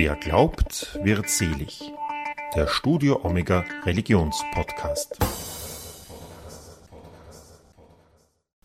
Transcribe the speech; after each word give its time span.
Wer 0.00 0.14
glaubt, 0.14 0.96
wird 1.02 1.28
selig. 1.28 1.92
Der 2.54 2.68
Studio 2.68 3.18
Omega 3.24 3.64
Religionspodcast. 3.84 5.18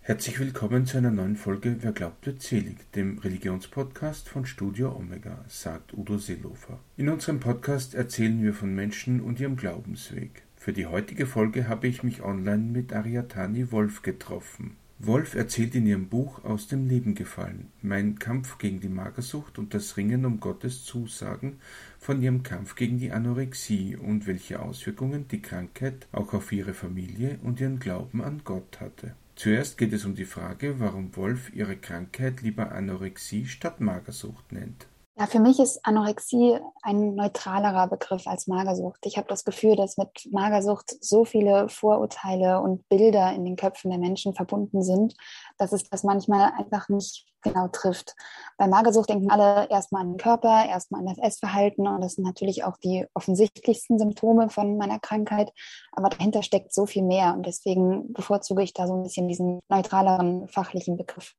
Herzlich 0.02 0.40
willkommen 0.40 0.86
zu 0.86 1.00
einer 1.00 1.10
neuen 1.10 1.36
Folge 1.36 1.78
Wer 1.80 1.92
glaubt, 1.92 2.28
wird 2.28 2.44
selig, 2.44 2.92
dem 2.92 3.18
Religionspodcast 3.18 4.30
von 4.30 4.46
Studio 4.46 4.96
Omega, 4.96 5.44
sagt 5.48 5.96
Udo 5.96 6.20
Seelofer. 6.20 6.78
In 6.98 7.10
unserem 7.10 7.40
Podcast 7.40 7.96
erzählen 7.96 8.44
wir 8.44 8.54
von 8.54 8.76
Menschen 8.76 9.20
und 9.20 9.40
ihrem 9.40 9.56
Glaubensweg. 9.56 10.44
Für 10.56 10.72
die 10.72 10.86
heutige 10.86 11.26
Folge 11.26 11.68
habe 11.68 11.88
ich 11.88 12.04
mich 12.04 12.22
online 12.22 12.72
mit 12.72 12.94
Ariatani 12.94 13.72
Wolf 13.72 14.04
getroffen. 14.04 14.78
Wolf 15.06 15.36
erzählt 15.36 15.76
in 15.76 15.86
ihrem 15.86 16.08
Buch 16.08 16.46
Aus 16.46 16.70
dem 16.70 16.88
Leben 16.88 17.14
gefallen, 17.14 17.74
mein 17.82 18.20
Kampf 18.20 18.58
gegen 18.58 18.80
die 18.80 18.88
Magersucht 18.88 19.60
und 19.60 19.74
das 19.74 19.98
Ringen 19.98 20.24
um 20.24 20.40
Gottes 20.40 20.86
Zusagen 20.86 21.60
von 22.00 22.22
ihrem 22.22 22.42
Kampf 22.44 22.76
gegen 22.76 23.00
die 23.00 23.12
Anorexie 23.12 23.98
und 23.98 24.28
welche 24.28 24.62
Auswirkungen 24.62 25.28
die 25.28 25.42
Krankheit 25.42 26.08
auch 26.14 26.34
auf 26.34 26.54
ihre 26.54 26.74
Familie 26.74 27.38
und 27.44 27.60
ihren 27.60 27.80
Glauben 27.80 28.24
an 28.24 28.44
Gott 28.46 28.80
hatte. 28.80 29.14
Zuerst 29.36 29.78
geht 29.78 29.92
es 29.92 30.06
um 30.06 30.16
die 30.16 30.24
Frage, 30.24 30.80
warum 30.80 31.14
Wolf 31.18 31.54
ihre 31.54 31.76
Krankheit 31.76 32.42
lieber 32.42 32.72
Anorexie 32.72 33.46
statt 33.46 33.82
Magersucht 33.82 34.54
nennt. 34.54 34.88
Ja, 35.16 35.28
für 35.28 35.40
mich 35.40 35.60
ist 35.60 35.86
Anorexie 35.86 36.60
ein 36.82 37.14
neutralerer 37.14 37.88
Begriff 37.88 38.26
als 38.26 38.48
Magersucht. 38.48 39.06
Ich 39.06 39.16
habe 39.18 39.28
das 39.28 39.44
Gefühl, 39.44 39.76
dass 39.76 39.96
mit 39.98 40.28
Magersucht 40.32 40.96
so 41.04 41.24
viele 41.24 41.70
Vorurteile 41.70 42.60
und 42.62 42.90
Bilder 42.90 43.32
in 43.32 43.46
den 43.46 43.56
Köpfen 43.56 43.92
der 43.92 44.00
Menschen 44.00 44.34
verbunden 44.34 44.82
sind, 44.82 45.16
dass 45.60 45.72
es 45.72 45.88
das 45.88 46.04
manchmal 46.04 46.54
einfach 46.58 46.90
nicht 46.90 47.28
genau 47.44 47.68
trifft. 47.68 48.16
Bei 48.58 48.68
Magersucht 48.68 49.10
denken 49.10 49.30
alle 49.30 49.70
erstmal 49.70 50.02
an 50.02 50.14
den 50.14 50.18
Körper, 50.18 50.66
erstmal 50.66 51.02
an 51.02 51.08
das 51.08 51.20
Essverhalten 51.20 51.88
und 51.88 52.02
das 52.02 52.14
sind 52.14 52.24
natürlich 52.24 52.64
auch 52.64 52.78
die 52.78 53.06
offensichtlichsten 53.14 54.00
Symptome 54.00 54.50
von 54.50 54.78
meiner 54.78 54.98
Krankheit. 55.00 55.54
Aber 55.92 56.10
dahinter 56.10 56.42
steckt 56.42 56.74
so 56.74 56.88
viel 56.88 57.04
mehr 57.04 57.36
und 57.36 57.46
deswegen 57.46 58.14
bevorzuge 58.14 58.64
ich 58.64 58.74
da 58.74 58.88
so 58.88 58.96
ein 58.96 59.04
bisschen 59.04 59.28
diesen 59.28 59.60
neutraleren 59.70 60.48
fachlichen 60.48 60.98
Begriff. 60.98 61.36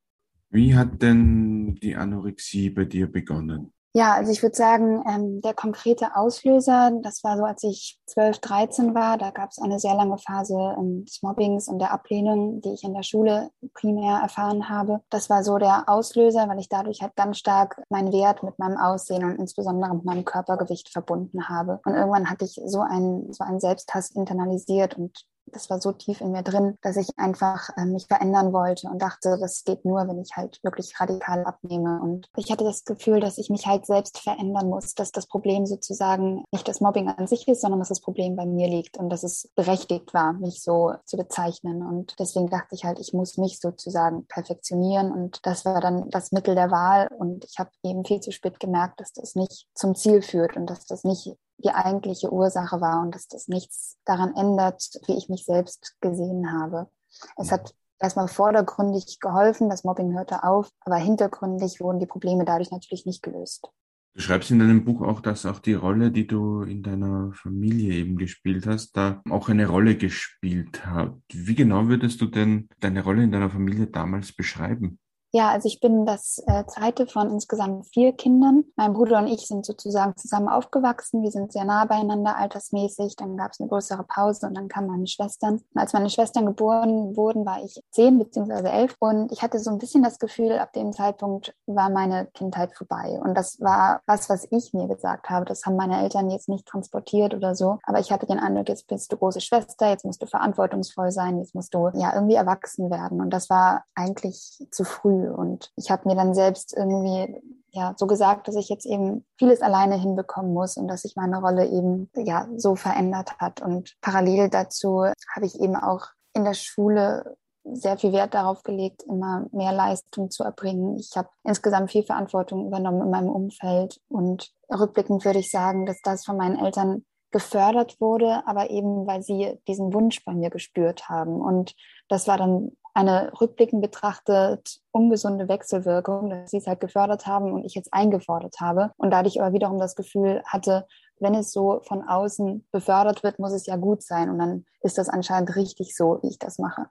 Wie 0.54 0.76
hat 0.76 1.02
denn 1.02 1.74
die 1.82 1.96
Anorexie 1.96 2.70
bei 2.70 2.84
dir 2.84 3.10
begonnen? 3.10 3.72
Ja, 3.92 4.14
also 4.14 4.30
ich 4.30 4.40
würde 4.40 4.54
sagen, 4.54 5.02
ähm, 5.08 5.40
der 5.40 5.52
konkrete 5.52 6.14
Auslöser, 6.14 6.92
das 7.02 7.24
war 7.24 7.36
so, 7.36 7.42
als 7.44 7.64
ich 7.64 7.98
12, 8.06 8.38
13 8.38 8.94
war, 8.94 9.18
da 9.18 9.30
gab 9.30 9.50
es 9.50 9.58
eine 9.58 9.80
sehr 9.80 9.94
lange 9.94 10.16
Phase 10.18 10.54
ähm, 10.78 11.04
des 11.04 11.22
Mobbings 11.22 11.66
und 11.66 11.80
der 11.80 11.92
Ablehnung, 11.92 12.60
die 12.60 12.72
ich 12.72 12.84
in 12.84 12.94
der 12.94 13.02
Schule 13.02 13.50
primär 13.72 14.20
erfahren 14.20 14.68
habe. 14.68 15.00
Das 15.10 15.28
war 15.28 15.42
so 15.42 15.58
der 15.58 15.88
Auslöser, 15.88 16.48
weil 16.48 16.60
ich 16.60 16.68
dadurch 16.68 17.02
halt 17.02 17.16
ganz 17.16 17.38
stark 17.38 17.82
meinen 17.88 18.12
Wert 18.12 18.44
mit 18.44 18.56
meinem 18.60 18.76
Aussehen 18.76 19.24
und 19.24 19.40
insbesondere 19.40 19.92
mit 19.92 20.04
meinem 20.04 20.24
Körpergewicht 20.24 20.88
verbunden 20.88 21.48
habe. 21.48 21.80
Und 21.84 21.94
irgendwann 21.94 22.30
hatte 22.30 22.44
ich 22.44 22.60
so 22.64 22.80
einen, 22.80 23.32
so 23.32 23.42
einen 23.42 23.58
Selbsthass 23.58 24.12
internalisiert 24.12 24.96
und 24.96 25.24
das 25.46 25.70
war 25.70 25.80
so 25.80 25.92
tief 25.92 26.20
in 26.20 26.32
mir 26.32 26.42
drin, 26.42 26.78
dass 26.82 26.96
ich 26.96 27.08
einfach 27.16 27.70
äh, 27.76 27.84
mich 27.84 28.06
verändern 28.06 28.52
wollte 28.52 28.88
und 28.88 29.00
dachte, 29.00 29.38
das 29.40 29.64
geht 29.64 29.84
nur, 29.84 30.06
wenn 30.08 30.20
ich 30.20 30.36
halt 30.36 30.58
wirklich 30.62 30.98
radikal 31.00 31.44
abnehme. 31.44 32.00
Und 32.02 32.28
ich 32.36 32.50
hatte 32.50 32.64
das 32.64 32.84
Gefühl, 32.84 33.20
dass 33.20 33.38
ich 33.38 33.50
mich 33.50 33.66
halt 33.66 33.86
selbst 33.86 34.18
verändern 34.18 34.68
muss, 34.68 34.94
dass 34.94 35.12
das 35.12 35.26
Problem 35.26 35.66
sozusagen 35.66 36.44
nicht 36.52 36.66
das 36.68 36.80
Mobbing 36.80 37.08
an 37.08 37.26
sich 37.26 37.46
ist, 37.48 37.60
sondern 37.60 37.80
dass 37.80 37.88
das 37.88 38.00
Problem 38.00 38.36
bei 38.36 38.46
mir 38.46 38.68
liegt 38.68 38.96
und 38.96 39.10
dass 39.10 39.22
es 39.22 39.50
berechtigt 39.54 40.14
war, 40.14 40.32
mich 40.34 40.62
so 40.62 40.94
zu 41.04 41.16
bezeichnen. 41.16 41.82
Und 41.82 42.16
deswegen 42.18 42.48
dachte 42.48 42.74
ich 42.74 42.84
halt, 42.84 42.98
ich 42.98 43.12
muss 43.12 43.36
mich 43.36 43.60
sozusagen 43.60 44.26
perfektionieren. 44.26 45.12
Und 45.12 45.40
das 45.44 45.64
war 45.64 45.80
dann 45.80 46.10
das 46.10 46.32
Mittel 46.32 46.54
der 46.54 46.70
Wahl. 46.70 47.08
Und 47.18 47.44
ich 47.44 47.58
habe 47.58 47.70
eben 47.82 48.04
viel 48.04 48.20
zu 48.20 48.32
spät 48.32 48.60
gemerkt, 48.60 49.00
dass 49.00 49.12
das 49.12 49.34
nicht 49.34 49.66
zum 49.74 49.94
Ziel 49.94 50.22
führt 50.22 50.56
und 50.56 50.68
dass 50.68 50.86
das 50.86 51.04
nicht 51.04 51.36
die 51.58 51.70
eigentliche 51.70 52.32
Ursache 52.32 52.80
war 52.80 53.00
und 53.02 53.14
dass 53.14 53.28
das 53.28 53.48
nichts 53.48 53.96
daran 54.04 54.34
ändert, 54.36 54.90
wie 55.06 55.16
ich 55.16 55.28
mich 55.28 55.44
selbst 55.44 55.96
gesehen 56.00 56.52
habe. 56.52 56.88
Es 57.36 57.52
hat 57.52 57.74
erstmal 58.00 58.28
vordergründig 58.28 59.18
geholfen, 59.20 59.70
das 59.70 59.84
Mobbing 59.84 60.14
hörte 60.14 60.44
auf, 60.44 60.68
aber 60.80 60.96
hintergründig 60.96 61.80
wurden 61.80 62.00
die 62.00 62.06
Probleme 62.06 62.44
dadurch 62.44 62.70
natürlich 62.70 63.06
nicht 63.06 63.22
gelöst. 63.22 63.70
Du 64.16 64.20
schreibst 64.20 64.52
in 64.52 64.60
deinem 64.60 64.84
Buch 64.84 65.02
auch, 65.02 65.20
dass 65.20 65.44
auch 65.44 65.58
die 65.58 65.74
Rolle, 65.74 66.12
die 66.12 66.28
du 66.28 66.62
in 66.62 66.84
deiner 66.84 67.32
Familie 67.32 67.94
eben 67.94 68.16
gespielt 68.16 68.64
hast, 68.64 68.96
da 68.96 69.20
auch 69.28 69.48
eine 69.48 69.66
Rolle 69.66 69.96
gespielt 69.96 70.86
hat. 70.86 71.16
Wie 71.32 71.56
genau 71.56 71.88
würdest 71.88 72.20
du 72.20 72.26
denn 72.26 72.68
deine 72.78 73.02
Rolle 73.02 73.24
in 73.24 73.32
deiner 73.32 73.50
Familie 73.50 73.88
damals 73.88 74.32
beschreiben? 74.32 75.00
Ja, 75.36 75.50
also 75.50 75.66
ich 75.66 75.80
bin 75.80 76.06
das 76.06 76.40
äh, 76.46 76.64
zweite 76.66 77.08
von 77.08 77.28
insgesamt 77.28 77.88
vier 77.88 78.12
Kindern. 78.12 78.66
Mein 78.76 78.92
Bruder 78.92 79.18
und 79.18 79.26
ich 79.26 79.48
sind 79.48 79.66
sozusagen 79.66 80.16
zusammen 80.16 80.48
aufgewachsen. 80.48 81.24
Wir 81.24 81.32
sind 81.32 81.52
sehr 81.52 81.64
nah 81.64 81.86
beieinander 81.86 82.36
altersmäßig. 82.36 83.16
Dann 83.16 83.36
gab 83.36 83.50
es 83.50 83.58
eine 83.58 83.68
größere 83.68 84.04
Pause 84.04 84.46
und 84.46 84.54
dann 84.54 84.68
kamen 84.68 84.86
meine 84.86 85.08
Schwestern. 85.08 85.54
Und 85.54 85.76
als 85.76 85.92
meine 85.92 86.08
Schwestern 86.08 86.46
geboren 86.46 87.16
wurden, 87.16 87.44
war 87.44 87.64
ich 87.64 87.82
zehn 87.90 88.16
beziehungsweise 88.16 88.70
elf. 88.70 88.94
Und 89.00 89.32
ich 89.32 89.42
hatte 89.42 89.58
so 89.58 89.72
ein 89.72 89.78
bisschen 89.78 90.04
das 90.04 90.20
Gefühl, 90.20 90.52
ab 90.52 90.72
dem 90.72 90.92
Zeitpunkt 90.92 91.52
war 91.66 91.90
meine 91.90 92.26
Kindheit 92.26 92.72
vorbei. 92.76 93.18
Und 93.20 93.34
das 93.34 93.60
war 93.60 94.02
was, 94.06 94.30
was 94.30 94.46
ich 94.52 94.72
mir 94.72 94.86
gesagt 94.86 95.30
habe. 95.30 95.46
Das 95.46 95.66
haben 95.66 95.74
meine 95.74 96.00
Eltern 96.00 96.30
jetzt 96.30 96.48
nicht 96.48 96.64
transportiert 96.64 97.34
oder 97.34 97.56
so. 97.56 97.80
Aber 97.82 97.98
ich 97.98 98.12
hatte 98.12 98.26
den 98.26 98.38
Eindruck, 98.38 98.68
jetzt 98.68 98.86
bist 98.86 99.10
du 99.10 99.16
große 99.16 99.40
Schwester, 99.40 99.88
jetzt 99.88 100.04
musst 100.04 100.22
du 100.22 100.26
verantwortungsvoll 100.26 101.10
sein, 101.10 101.40
jetzt 101.40 101.56
musst 101.56 101.74
du 101.74 101.90
ja 101.94 102.14
irgendwie 102.14 102.36
erwachsen 102.36 102.88
werden. 102.88 103.20
Und 103.20 103.30
das 103.30 103.50
war 103.50 103.82
eigentlich 103.96 104.64
zu 104.70 104.84
früh. 104.84 105.23
Und 105.32 105.72
ich 105.76 105.90
habe 105.90 106.08
mir 106.08 106.14
dann 106.14 106.34
selbst 106.34 106.74
irgendwie 106.76 107.40
ja 107.70 107.94
so 107.96 108.06
gesagt, 108.06 108.48
dass 108.48 108.56
ich 108.56 108.68
jetzt 108.68 108.86
eben 108.86 109.24
vieles 109.38 109.60
alleine 109.60 109.96
hinbekommen 109.96 110.52
muss 110.52 110.76
und 110.76 110.88
dass 110.88 111.02
sich 111.02 111.16
meine 111.16 111.40
Rolle 111.40 111.66
eben 111.66 112.10
ja 112.16 112.48
so 112.56 112.76
verändert 112.76 113.38
hat. 113.38 113.60
Und 113.60 113.96
parallel 114.00 114.48
dazu 114.48 115.04
habe 115.34 115.46
ich 115.46 115.60
eben 115.60 115.76
auch 115.76 116.06
in 116.34 116.44
der 116.44 116.54
Schule 116.54 117.36
sehr 117.64 117.96
viel 117.96 118.12
Wert 118.12 118.34
darauf 118.34 118.62
gelegt, 118.62 119.04
immer 119.04 119.46
mehr 119.52 119.72
Leistung 119.72 120.30
zu 120.30 120.44
erbringen. 120.44 120.98
Ich 120.98 121.16
habe 121.16 121.28
insgesamt 121.44 121.90
viel 121.90 122.02
Verantwortung 122.02 122.66
übernommen 122.66 123.02
in 123.02 123.10
meinem 123.10 123.30
Umfeld 123.30 124.00
und 124.08 124.50
rückblickend 124.70 125.24
würde 125.24 125.38
ich 125.38 125.50
sagen, 125.50 125.86
dass 125.86 126.00
das 126.02 126.24
von 126.24 126.36
meinen 126.36 126.58
Eltern 126.58 127.04
gefördert 127.30 128.00
wurde, 128.00 128.46
aber 128.46 128.70
eben 128.70 129.06
weil 129.06 129.22
sie 129.22 129.58
diesen 129.66 129.92
Wunsch 129.92 130.24
bei 130.24 130.34
mir 130.34 130.50
gespürt 130.50 131.08
haben. 131.08 131.40
Und 131.40 131.74
das 132.08 132.28
war 132.28 132.38
dann 132.38 132.72
eine 132.94 133.32
rückblickend 133.40 133.82
betrachtet 133.82 134.80
ungesunde 134.92 135.48
Wechselwirkung, 135.48 136.30
dass 136.30 136.52
sie 136.52 136.58
es 136.58 136.66
halt 136.66 136.80
gefördert 136.80 137.26
haben 137.26 137.52
und 137.52 137.64
ich 137.64 137.74
jetzt 137.74 137.92
eingefordert 137.92 138.60
habe 138.60 138.92
und 138.96 139.10
dadurch 139.10 139.40
aber 139.40 139.52
wiederum 139.52 139.78
das 139.78 139.96
Gefühl 139.96 140.42
hatte, 140.46 140.86
wenn 141.18 141.34
es 141.34 141.52
so 141.52 141.80
von 141.82 142.02
außen 142.02 142.66
befördert 142.70 143.22
wird, 143.22 143.38
muss 143.38 143.52
es 143.52 143.66
ja 143.66 143.76
gut 143.76 144.02
sein 144.02 144.30
und 144.30 144.38
dann 144.38 144.64
ist 144.80 144.96
das 144.96 145.08
anscheinend 145.08 145.56
richtig 145.56 145.96
so, 145.96 146.20
wie 146.22 146.28
ich 146.28 146.38
das 146.38 146.58
mache. 146.58 146.86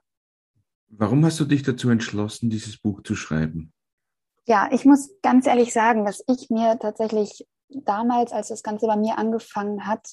Warum 0.88 1.24
hast 1.24 1.40
du 1.40 1.44
dich 1.44 1.62
dazu 1.62 1.88
entschlossen, 1.90 2.50
dieses 2.50 2.78
Buch 2.78 3.02
zu 3.02 3.16
schreiben? 3.16 3.72
Ja, 4.46 4.68
ich 4.70 4.84
muss 4.84 5.10
ganz 5.22 5.46
ehrlich 5.46 5.72
sagen, 5.72 6.04
dass 6.04 6.22
ich 6.28 6.50
mir 6.50 6.78
tatsächlich 6.78 7.46
damals, 7.70 8.32
als 8.32 8.48
das 8.48 8.62
Ganze 8.62 8.86
bei 8.86 8.96
mir 8.96 9.18
angefangen 9.18 9.86
hat, 9.86 10.06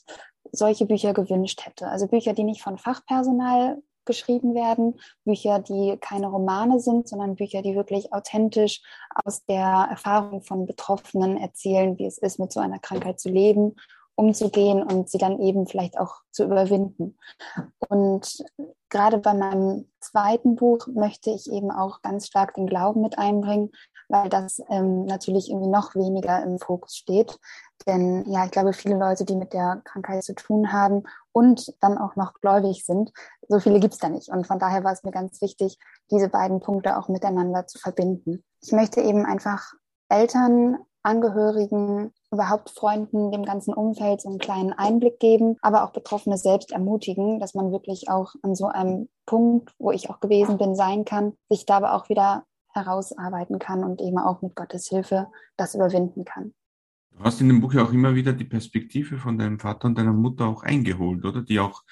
solche 0.52 0.86
Bücher 0.86 1.14
gewünscht 1.14 1.66
hätte. 1.66 1.88
Also 1.88 2.08
Bücher, 2.08 2.34
die 2.34 2.46
nicht 2.46 2.64
von 2.64 2.78
Fachpersonal 2.78 3.82
geschrieben 4.06 4.54
werden, 4.56 5.00
Bücher, 5.26 5.60
die 5.60 5.98
keine 6.00 6.28
Romane 6.28 6.80
sind, 6.80 7.08
sondern 7.08 7.36
Bücher, 7.36 7.62
die 7.62 7.76
wirklich 7.76 8.14
authentisch 8.14 8.82
aus 9.24 9.46
der 9.46 9.88
Erfahrung 9.90 10.42
von 10.42 10.66
Betroffenen 10.66 11.38
erzählen, 11.38 11.98
wie 11.98 12.06
es 12.06 12.18
ist, 12.18 12.40
mit 12.40 12.52
so 12.52 12.60
einer 12.60 12.80
Krankheit 12.80 13.20
zu 13.20 13.30
leben, 13.30 13.76
umzugehen 14.16 14.84
und 14.84 15.10
sie 15.10 15.18
dann 15.18 15.40
eben 15.42 15.68
vielleicht 15.68 15.98
auch 15.98 16.16
zu 16.32 16.44
überwinden. 16.44 17.18
Und 17.90 18.44
gerade 18.90 19.18
bei 19.18 19.34
meinem 19.34 19.90
zweiten 20.00 20.56
Buch 20.56 20.88
möchte 20.88 21.32
ich 21.32 21.52
eben 21.52 21.72
auch 21.72 22.02
ganz 22.02 22.28
stark 22.28 22.54
den 22.54 22.68
Glauben 22.68 23.02
mit 23.02 23.18
einbringen, 23.18 23.72
weil 24.12 24.30
das 24.30 24.62
ähm, 24.70 25.06
natürlich 25.06 25.50
irgendwie 25.50 25.70
noch 25.70 25.96
weniger 25.96 26.44
im 26.44 26.60
Fokus 26.60 26.96
steht. 26.96 27.40
Denn 27.88 28.30
ja, 28.30 28.46
ich 28.46 28.52
glaube, 28.52 28.74
viele 28.74 28.98
Leute, 28.98 29.26
die 29.26 29.36
mit 29.36 29.54
der 29.54 29.82
Krankheit 29.86 30.24
zu 30.24 30.36
tun 30.36 30.72
haben 30.72 31.04
und 31.32 31.74
dann 31.82 31.98
auch 31.98 32.16
noch 32.16 32.34
gläubig 32.34 32.86
sind, 32.86 33.12
so 33.48 33.60
viele 33.60 33.80
gibt 33.80 33.94
es 33.94 34.00
da 34.00 34.10
nicht. 34.10 34.30
Und 34.30 34.46
von 34.46 34.60
daher 34.60 34.84
war 34.84 34.92
es 34.92 35.04
mir 35.04 35.12
ganz 35.12 35.42
wichtig, 35.42 35.78
diese 36.12 36.30
beiden 36.30 36.60
Punkte 36.60 36.98
auch 36.98 37.08
miteinander 37.08 37.66
zu 37.68 37.80
verbinden. 37.80 38.44
Ich 38.62 38.72
möchte 38.72 39.02
eben 39.02 39.26
einfach 39.26 39.74
Eltern, 40.10 40.78
Angehörigen, 41.04 42.14
überhaupt 42.32 42.70
Freunden, 42.70 43.32
dem 43.32 43.44
ganzen 43.44 43.74
Umfeld 43.74 44.22
so 44.22 44.30
einen 44.30 44.38
kleinen 44.38 44.74
Einblick 44.74 45.20
geben, 45.20 45.58
aber 45.62 45.84
auch 45.84 45.92
Betroffene 45.92 46.38
selbst 46.38 46.72
ermutigen, 46.72 47.40
dass 47.40 47.56
man 47.56 47.72
wirklich 47.72 48.10
auch 48.10 48.34
an 48.44 48.56
so 48.56 48.68
einem 48.68 49.10
Punkt, 49.26 49.74
wo 49.80 49.92
ich 49.92 50.10
auch 50.10 50.20
gewesen 50.20 50.58
bin, 50.58 50.76
sein 50.76 51.04
kann, 51.04 51.34
sich 51.50 51.66
da 51.66 51.78
aber 51.78 51.96
auch 51.96 52.10
wieder 52.10 52.44
herausarbeiten 52.74 53.60
kann 53.60 53.84
und 53.84 54.02
eben 54.02 54.18
auch 54.18 54.42
mit 54.42 54.56
Gottes 54.56 54.88
Hilfe 54.88 55.28
das 55.58 55.76
überwinden 55.76 56.26
kann. 56.26 56.54
Du 57.12 57.24
hast 57.24 57.42
in 57.42 57.50
dem 57.50 57.62
Buch 57.62 57.74
ja 57.74 57.84
auch 57.84 57.94
immer 57.94 58.16
wieder 58.16 58.34
die 58.34 58.46
Perspektive 58.46 59.18
von 59.18 59.38
deinem 59.38 59.60
Vater 59.60 59.88
und 59.88 59.98
deiner 59.98 60.14
Mutter 60.14 60.46
auch 60.46 60.64
eingeholt, 60.64 61.26
oder? 61.26 61.42
Die 61.42 61.60
auch 61.60 61.84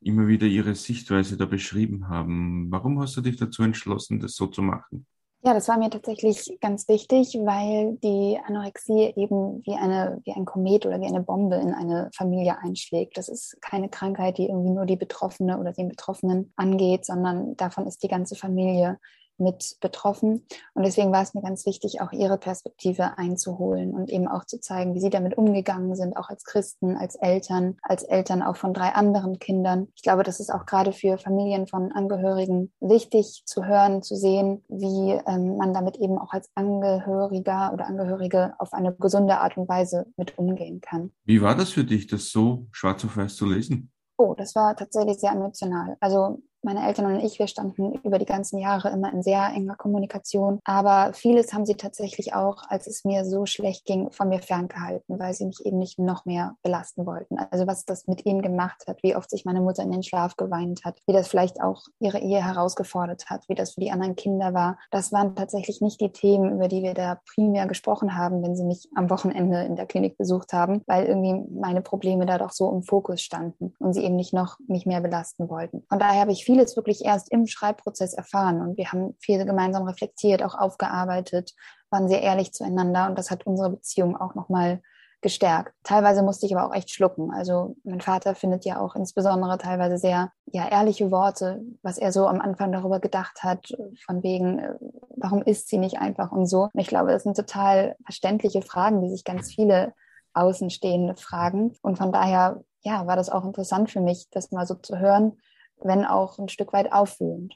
immer 0.00 0.28
wieder 0.28 0.46
ihre 0.46 0.74
Sichtweise 0.74 1.36
da 1.36 1.46
beschrieben 1.46 2.08
haben. 2.08 2.70
Warum 2.70 3.00
hast 3.00 3.16
du 3.16 3.20
dich 3.20 3.36
dazu 3.36 3.62
entschlossen, 3.62 4.20
das 4.20 4.34
so 4.34 4.46
zu 4.46 4.62
machen? 4.62 5.06
Ja, 5.46 5.52
das 5.52 5.68
war 5.68 5.78
mir 5.78 5.90
tatsächlich 5.90 6.56
ganz 6.62 6.88
wichtig, 6.88 7.34
weil 7.42 7.98
die 8.02 8.38
Anorexie 8.46 9.12
eben 9.14 9.62
wie 9.66 9.74
eine, 9.74 10.22
wie 10.24 10.32
ein 10.32 10.46
Komet 10.46 10.86
oder 10.86 10.98
wie 11.02 11.06
eine 11.06 11.20
Bombe 11.20 11.56
in 11.56 11.74
eine 11.74 12.08
Familie 12.16 12.58
einschlägt. 12.58 13.18
Das 13.18 13.28
ist 13.28 13.60
keine 13.60 13.90
Krankheit, 13.90 14.38
die 14.38 14.48
irgendwie 14.48 14.70
nur 14.70 14.86
die 14.86 14.96
Betroffene 14.96 15.58
oder 15.58 15.72
den 15.72 15.88
Betroffenen 15.88 16.54
angeht, 16.56 17.04
sondern 17.04 17.56
davon 17.56 17.86
ist 17.86 18.02
die 18.02 18.08
ganze 18.08 18.36
Familie 18.36 18.98
mit 19.38 19.76
betroffen. 19.80 20.46
Und 20.74 20.84
deswegen 20.84 21.12
war 21.12 21.22
es 21.22 21.34
mir 21.34 21.42
ganz 21.42 21.66
wichtig, 21.66 22.00
auch 22.00 22.12
ihre 22.12 22.38
Perspektive 22.38 23.18
einzuholen 23.18 23.94
und 23.94 24.10
eben 24.10 24.28
auch 24.28 24.44
zu 24.44 24.60
zeigen, 24.60 24.94
wie 24.94 25.00
sie 25.00 25.10
damit 25.10 25.36
umgegangen 25.36 25.94
sind, 25.96 26.16
auch 26.16 26.28
als 26.28 26.44
Christen, 26.44 26.96
als 26.96 27.16
Eltern, 27.16 27.76
als 27.82 28.02
Eltern 28.02 28.42
auch 28.42 28.56
von 28.56 28.74
drei 28.74 28.90
anderen 28.90 29.38
Kindern. 29.38 29.88
Ich 29.94 30.02
glaube, 30.02 30.22
das 30.22 30.40
ist 30.40 30.52
auch 30.52 30.66
gerade 30.66 30.92
für 30.92 31.18
Familien 31.18 31.66
von 31.66 31.92
Angehörigen 31.92 32.72
wichtig 32.80 33.42
zu 33.44 33.64
hören, 33.64 34.02
zu 34.02 34.16
sehen, 34.16 34.64
wie 34.68 35.12
ähm, 35.26 35.56
man 35.56 35.74
damit 35.74 35.96
eben 35.96 36.18
auch 36.18 36.32
als 36.32 36.50
Angehöriger 36.54 37.72
oder 37.72 37.86
Angehörige 37.86 38.54
auf 38.58 38.72
eine 38.72 38.94
gesunde 38.94 39.38
Art 39.38 39.56
und 39.56 39.68
Weise 39.68 40.06
mit 40.16 40.38
umgehen 40.38 40.80
kann. 40.80 41.12
Wie 41.24 41.42
war 41.42 41.54
das 41.54 41.70
für 41.70 41.84
dich, 41.84 42.06
das 42.06 42.30
so 42.30 42.66
schwarz 42.72 43.04
auf 43.04 43.16
weiß 43.16 43.36
zu 43.36 43.46
lesen? 43.46 43.90
Oh, 44.16 44.34
das 44.34 44.54
war 44.54 44.76
tatsächlich 44.76 45.18
sehr 45.18 45.32
emotional. 45.32 45.96
Also 46.00 46.40
meine 46.64 46.86
Eltern 46.86 47.06
und 47.06 47.20
ich, 47.20 47.38
wir 47.38 47.46
standen 47.46 47.92
über 48.02 48.18
die 48.18 48.24
ganzen 48.24 48.58
Jahre 48.58 48.90
immer 48.90 49.12
in 49.12 49.22
sehr 49.22 49.50
enger 49.54 49.76
Kommunikation. 49.76 50.60
Aber 50.64 51.12
vieles 51.14 51.52
haben 51.52 51.66
sie 51.66 51.76
tatsächlich 51.76 52.34
auch, 52.34 52.62
als 52.68 52.86
es 52.86 53.04
mir 53.04 53.24
so 53.24 53.46
schlecht 53.46 53.84
ging, 53.84 54.10
von 54.10 54.28
mir 54.28 54.40
ferngehalten, 54.40 55.18
weil 55.18 55.34
sie 55.34 55.46
mich 55.46 55.64
eben 55.64 55.78
nicht 55.78 55.98
noch 55.98 56.24
mehr 56.24 56.56
belasten 56.62 57.06
wollten. 57.06 57.38
Also 57.50 57.66
was 57.66 57.84
das 57.84 58.06
mit 58.06 58.24
ihnen 58.26 58.42
gemacht 58.42 58.84
hat, 58.86 59.02
wie 59.02 59.14
oft 59.16 59.30
sich 59.30 59.44
meine 59.44 59.60
Mutter 59.60 59.82
in 59.82 59.92
den 59.92 60.02
Schlaf 60.02 60.36
geweint 60.36 60.84
hat, 60.84 60.98
wie 61.06 61.12
das 61.12 61.28
vielleicht 61.28 61.60
auch 61.60 61.82
ihre 62.00 62.18
Ehe 62.18 62.44
herausgefordert 62.44 63.26
hat, 63.30 63.48
wie 63.48 63.54
das 63.54 63.74
für 63.74 63.80
die 63.80 63.90
anderen 63.90 64.16
Kinder 64.16 64.54
war. 64.54 64.78
Das 64.90 65.12
waren 65.12 65.36
tatsächlich 65.36 65.80
nicht 65.80 66.00
die 66.00 66.12
Themen, 66.12 66.52
über 66.52 66.68
die 66.68 66.82
wir 66.82 66.94
da 66.94 67.20
primär 67.34 67.66
gesprochen 67.66 68.16
haben, 68.16 68.42
wenn 68.42 68.56
sie 68.56 68.64
mich 68.64 68.88
am 68.94 69.10
Wochenende 69.10 69.62
in 69.64 69.76
der 69.76 69.86
Klinik 69.86 70.16
besucht 70.16 70.52
haben, 70.52 70.82
weil 70.86 71.06
irgendwie 71.06 71.44
meine 71.50 71.82
Probleme 71.82 72.26
da 72.26 72.38
doch 72.38 72.50
so 72.50 72.70
im 72.70 72.82
Fokus 72.82 73.20
standen 73.20 73.74
und 73.78 73.92
sie 73.92 74.02
eben 74.02 74.16
nicht 74.16 74.32
noch 74.32 74.58
mich 74.66 74.86
mehr 74.86 75.00
belasten 75.00 75.48
wollten. 75.48 75.84
Von 75.88 75.98
daher 75.98 76.20
habe 76.20 76.32
ich 76.32 76.44
viel 76.44 76.53
vieles 76.54 76.76
wirklich 76.76 77.04
erst 77.04 77.32
im 77.32 77.48
Schreibprozess 77.48 78.14
erfahren 78.14 78.60
und 78.60 78.78
wir 78.78 78.92
haben 78.92 79.16
viel 79.18 79.44
gemeinsam 79.44 79.82
reflektiert, 79.88 80.40
auch 80.44 80.54
aufgearbeitet, 80.54 81.52
waren 81.90 82.08
sehr 82.08 82.22
ehrlich 82.22 82.52
zueinander 82.52 83.08
und 83.08 83.18
das 83.18 83.32
hat 83.32 83.44
unsere 83.44 83.70
Beziehung 83.70 84.16
auch 84.16 84.36
nochmal 84.36 84.80
gestärkt. 85.20 85.74
Teilweise 85.82 86.22
musste 86.22 86.46
ich 86.46 86.54
aber 86.54 86.68
auch 86.68 86.74
echt 86.74 86.90
schlucken. 86.90 87.32
Also 87.32 87.76
mein 87.82 88.00
Vater 88.00 88.36
findet 88.36 88.64
ja 88.64 88.78
auch 88.78 88.94
insbesondere 88.94 89.58
teilweise 89.58 89.98
sehr 89.98 90.30
ja 90.52 90.68
ehrliche 90.68 91.10
Worte, 91.10 91.60
was 91.82 91.98
er 91.98 92.12
so 92.12 92.28
am 92.28 92.40
Anfang 92.40 92.70
darüber 92.70 93.00
gedacht 93.00 93.42
hat, 93.42 93.74
von 94.06 94.22
wegen, 94.22 94.60
äh, 94.60 94.74
warum 95.16 95.42
ist 95.42 95.68
sie 95.68 95.78
nicht 95.78 95.98
einfach 95.98 96.30
und 96.30 96.46
so. 96.46 96.68
Ich 96.74 96.86
glaube, 96.86 97.10
das 97.10 97.24
sind 97.24 97.36
total 97.36 97.96
verständliche 98.04 98.62
Fragen, 98.62 99.02
die 99.02 99.10
sich 99.10 99.24
ganz 99.24 99.52
viele 99.52 99.92
Außenstehende 100.34 101.16
fragen. 101.16 101.74
Und 101.82 101.98
von 101.98 102.12
daher, 102.12 102.62
ja, 102.82 103.08
war 103.08 103.16
das 103.16 103.30
auch 103.30 103.44
interessant 103.44 103.90
für 103.90 104.00
mich, 104.00 104.28
das 104.30 104.52
mal 104.52 104.66
so 104.66 104.74
zu 104.74 104.98
hören, 105.00 105.38
wenn 105.84 106.04
auch 106.04 106.38
ein 106.38 106.48
Stück 106.48 106.72
weit 106.72 106.92
auffühlend. 106.92 107.54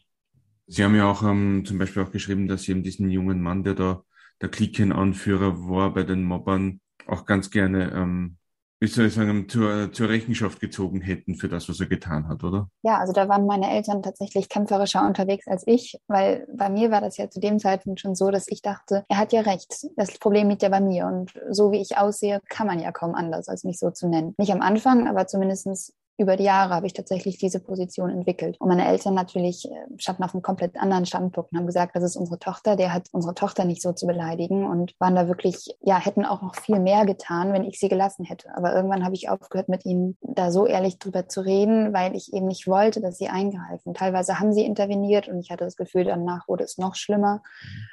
Sie 0.66 0.84
haben 0.84 0.94
ja 0.94 1.10
auch 1.10 1.22
ähm, 1.22 1.64
zum 1.64 1.78
Beispiel 1.78 2.02
auch 2.02 2.12
geschrieben, 2.12 2.46
dass 2.46 2.62
Sie 2.62 2.72
eben 2.72 2.82
diesen 2.82 3.10
jungen 3.10 3.40
Mann, 3.40 3.64
der 3.64 3.75
da 3.75 4.02
der 4.40 4.50
Klicken-Anführer 4.50 5.69
war 5.69 5.92
bei 5.92 6.04
den 6.04 6.25
Mobbern, 6.25 6.80
auch 7.06 7.25
ganz 7.25 7.50
gerne, 7.50 7.90
ähm, 7.92 8.36
wie 8.80 8.86
soll 8.86 9.06
ich 9.06 9.14
sagen, 9.14 9.48
zur, 9.48 9.92
zur 9.92 10.08
Rechenschaft 10.08 10.60
gezogen 10.60 11.00
hätten 11.00 11.34
für 11.34 11.48
das, 11.48 11.69
was 11.69 11.80
er 11.80 11.86
getan 11.86 12.28
hat, 12.28 12.44
oder? 12.44 12.69
Ja, 12.82 12.98
also 12.98 13.12
da 13.12 13.28
waren 13.28 13.46
meine 13.46 13.70
Eltern 13.70 14.02
tatsächlich 14.02 14.48
kämpferischer 14.48 15.04
unterwegs 15.04 15.48
als 15.48 15.64
ich, 15.66 15.98
weil 16.06 16.46
bei 16.54 16.69
mir 16.69 16.90
war 16.90 17.00
das 17.00 17.16
ja 17.16 17.28
zu 17.28 17.40
dem 17.40 17.58
Zeitpunkt 17.58 17.98
schon 17.98 18.14
so, 18.14 18.31
dass 18.31 18.46
ich 18.46 18.62
dachte, 18.62 19.04
er 19.08 19.19
hat 19.19 19.32
ja 19.32 19.40
recht, 19.40 19.86
das 19.96 20.19
Problem 20.19 20.50
liegt 20.50 20.62
ja 20.62 20.69
bei 20.69 20.81
mir 20.81 21.06
und 21.06 21.32
so 21.50 21.72
wie 21.72 21.81
ich 21.81 21.96
aussehe, 21.96 22.40
kann 22.48 22.69
man 22.69 22.78
ja 22.78 22.92
kaum 22.92 23.14
anders, 23.14 23.48
als 23.48 23.64
mich 23.64 23.78
so 23.78 23.90
zu 23.90 24.08
nennen. 24.08 24.34
Nicht 24.38 24.52
am 24.52 24.60
Anfang, 24.60 25.08
aber 25.08 25.26
zumindest 25.26 25.92
über 26.19 26.37
die 26.37 26.44
Jahre 26.44 26.75
habe 26.75 26.87
ich 26.87 26.93
tatsächlich 26.93 27.38
diese 27.38 27.61
Position 27.61 28.11
entwickelt. 28.11 28.56
Und 28.61 28.69
meine 28.69 28.87
Eltern 28.87 29.15
natürlich 29.15 29.70
äh, 29.70 29.87
standen 29.99 30.25
auf 30.25 30.35
einem 30.35 30.43
komplett 30.43 30.76
anderen 30.76 31.06
Standpunkt 31.06 31.53
und 31.53 31.59
haben 31.59 31.67
gesagt, 31.67 31.94
das 31.94 32.03
ist 32.03 32.17
unsere 32.17 32.41
Tochter, 32.41 32.75
der 32.75 32.93
hat 32.93 33.09
unsere 33.12 33.35
Tochter 33.35 33.65
nicht 33.65 33.81
so 33.81 33.93
zu 33.93 34.06
beleidigen 34.06 34.67
und 34.67 34.94
waren 34.99 35.15
da 35.15 35.29
wirklich, 35.29 35.76
ja, 35.81 35.97
hätten 35.99 36.25
auch 36.25 36.43
noch 36.43 36.56
viel 36.56 36.81
mehr 36.81 37.06
getan, 37.06 37.53
wenn 37.53 37.62
ich 37.62 37.79
sie 37.79 37.88
gelassen 37.88 38.25
hätte. 38.25 38.49
Aber 38.56 38.75
irgendwann 38.75 39.05
habe 39.05 39.15
ich 39.15 39.29
aufgehört, 39.29 39.69
mit 39.69 39.87
ihnen 39.87 40.19
da 40.20 40.50
so 40.50 40.67
ehrlich 40.67 40.99
drüber 40.99 41.29
zu 41.29 41.41
reden, 41.41 41.94
weil 41.94 42.17
ich 42.17 42.32
eben 42.32 42.47
nicht 42.47 42.67
wollte, 42.67 43.00
dass 43.00 43.17
sie 43.17 43.29
eingreifen. 43.29 43.94
Teilweise 43.94 44.41
haben 44.41 44.53
sie 44.53 44.65
interveniert 44.65 45.29
und 45.29 45.38
ich 45.38 45.50
hatte 45.53 45.65
das 45.65 45.76
Gefühl, 45.76 46.05
danach 46.05 46.49
wurde 46.49 46.65
es 46.65 46.79
noch 46.79 46.97
schlimmer, 46.97 47.43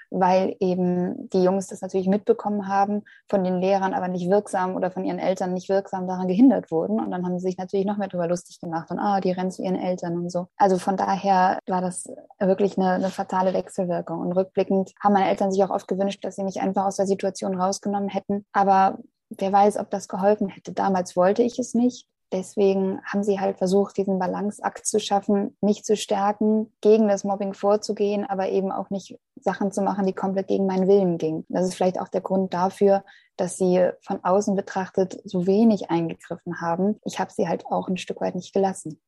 weil 0.09 0.55
eben 0.59 1.29
die 1.29 1.43
Jungs 1.43 1.67
das 1.67 1.81
natürlich 1.81 2.07
mitbekommen 2.07 2.67
haben, 2.67 3.03
von 3.29 3.43
den 3.43 3.59
Lehrern 3.59 3.93
aber 3.93 4.07
nicht 4.07 4.29
wirksam 4.31 4.75
oder 4.75 4.89
von 4.89 5.05
ihren 5.05 5.19
Eltern 5.19 5.53
nicht 5.53 5.69
wirksam 5.69 6.07
daran 6.07 6.27
gehindert 6.27 6.71
wurden. 6.71 6.99
Und 6.99 7.11
dann 7.11 7.23
haben 7.23 7.37
sie 7.37 7.47
sich 7.47 7.57
natürlich 7.57 7.85
noch 7.85 7.97
mehr 7.97 8.07
darüber 8.15 8.29
lustig 8.29 8.59
gemacht 8.59 8.89
und 8.91 8.99
ah, 8.99 9.21
die 9.21 9.31
rennen 9.31 9.51
zu 9.51 9.63
ihren 9.63 9.75
Eltern 9.75 10.17
und 10.17 10.31
so. 10.31 10.47
Also 10.57 10.77
von 10.77 10.97
daher 10.97 11.59
war 11.67 11.81
das 11.81 12.09
wirklich 12.39 12.77
eine, 12.77 12.91
eine 12.91 13.09
fatale 13.09 13.53
Wechselwirkung. 13.53 14.19
Und 14.19 14.31
rückblickend 14.31 14.93
haben 15.01 15.13
meine 15.13 15.29
Eltern 15.29 15.51
sich 15.51 15.63
auch 15.63 15.69
oft 15.69 15.87
gewünscht, 15.87 16.23
dass 16.23 16.35
sie 16.35 16.43
mich 16.43 16.61
einfach 16.61 16.85
aus 16.85 16.97
der 16.97 17.07
Situation 17.07 17.59
rausgenommen 17.59 18.09
hätten. 18.09 18.45
Aber 18.51 18.97
wer 19.29 19.51
weiß, 19.51 19.77
ob 19.77 19.89
das 19.89 20.07
geholfen 20.07 20.47
hätte. 20.49 20.73
Damals 20.73 21.15
wollte 21.15 21.43
ich 21.43 21.59
es 21.59 21.73
nicht. 21.73 22.07
Deswegen 22.35 23.01
haben 23.05 23.23
sie 23.23 23.39
halt 23.39 23.57
versucht, 23.57 23.95
diesen 23.95 24.19
Balanceakt 24.19 24.85
zu 24.85 24.99
schaffen, 24.99 25.55
mich 25.61 25.85
zu 25.85 25.95
stärken, 25.95 26.69
gegen 26.81 27.07
das 27.07 27.23
Mobbing 27.23 27.53
vorzugehen, 27.53 28.25
aber 28.25 28.49
eben 28.49 28.73
auch 28.73 28.89
nicht 28.89 29.17
Sachen 29.37 29.71
zu 29.71 29.81
machen, 29.81 30.05
die 30.05 30.11
komplett 30.11 30.49
gegen 30.49 30.65
meinen 30.65 30.89
Willen 30.89 31.17
gingen. 31.17 31.45
Das 31.47 31.65
ist 31.65 31.75
vielleicht 31.75 31.97
auch 31.97 32.09
der 32.09 32.19
Grund 32.19 32.53
dafür, 32.53 33.05
dass 33.37 33.57
sie 33.57 33.89
von 34.01 34.21
außen 34.21 34.53
betrachtet 34.53 35.17
so 35.23 35.47
wenig 35.47 35.89
eingegriffen 35.89 36.59
haben. 36.59 36.99
Ich 37.05 37.19
habe 37.19 37.31
sie 37.31 37.47
halt 37.47 37.65
auch 37.67 37.87
ein 37.87 37.95
Stück 37.95 38.19
weit 38.19 38.35
nicht 38.35 38.53
gelassen. 38.53 38.99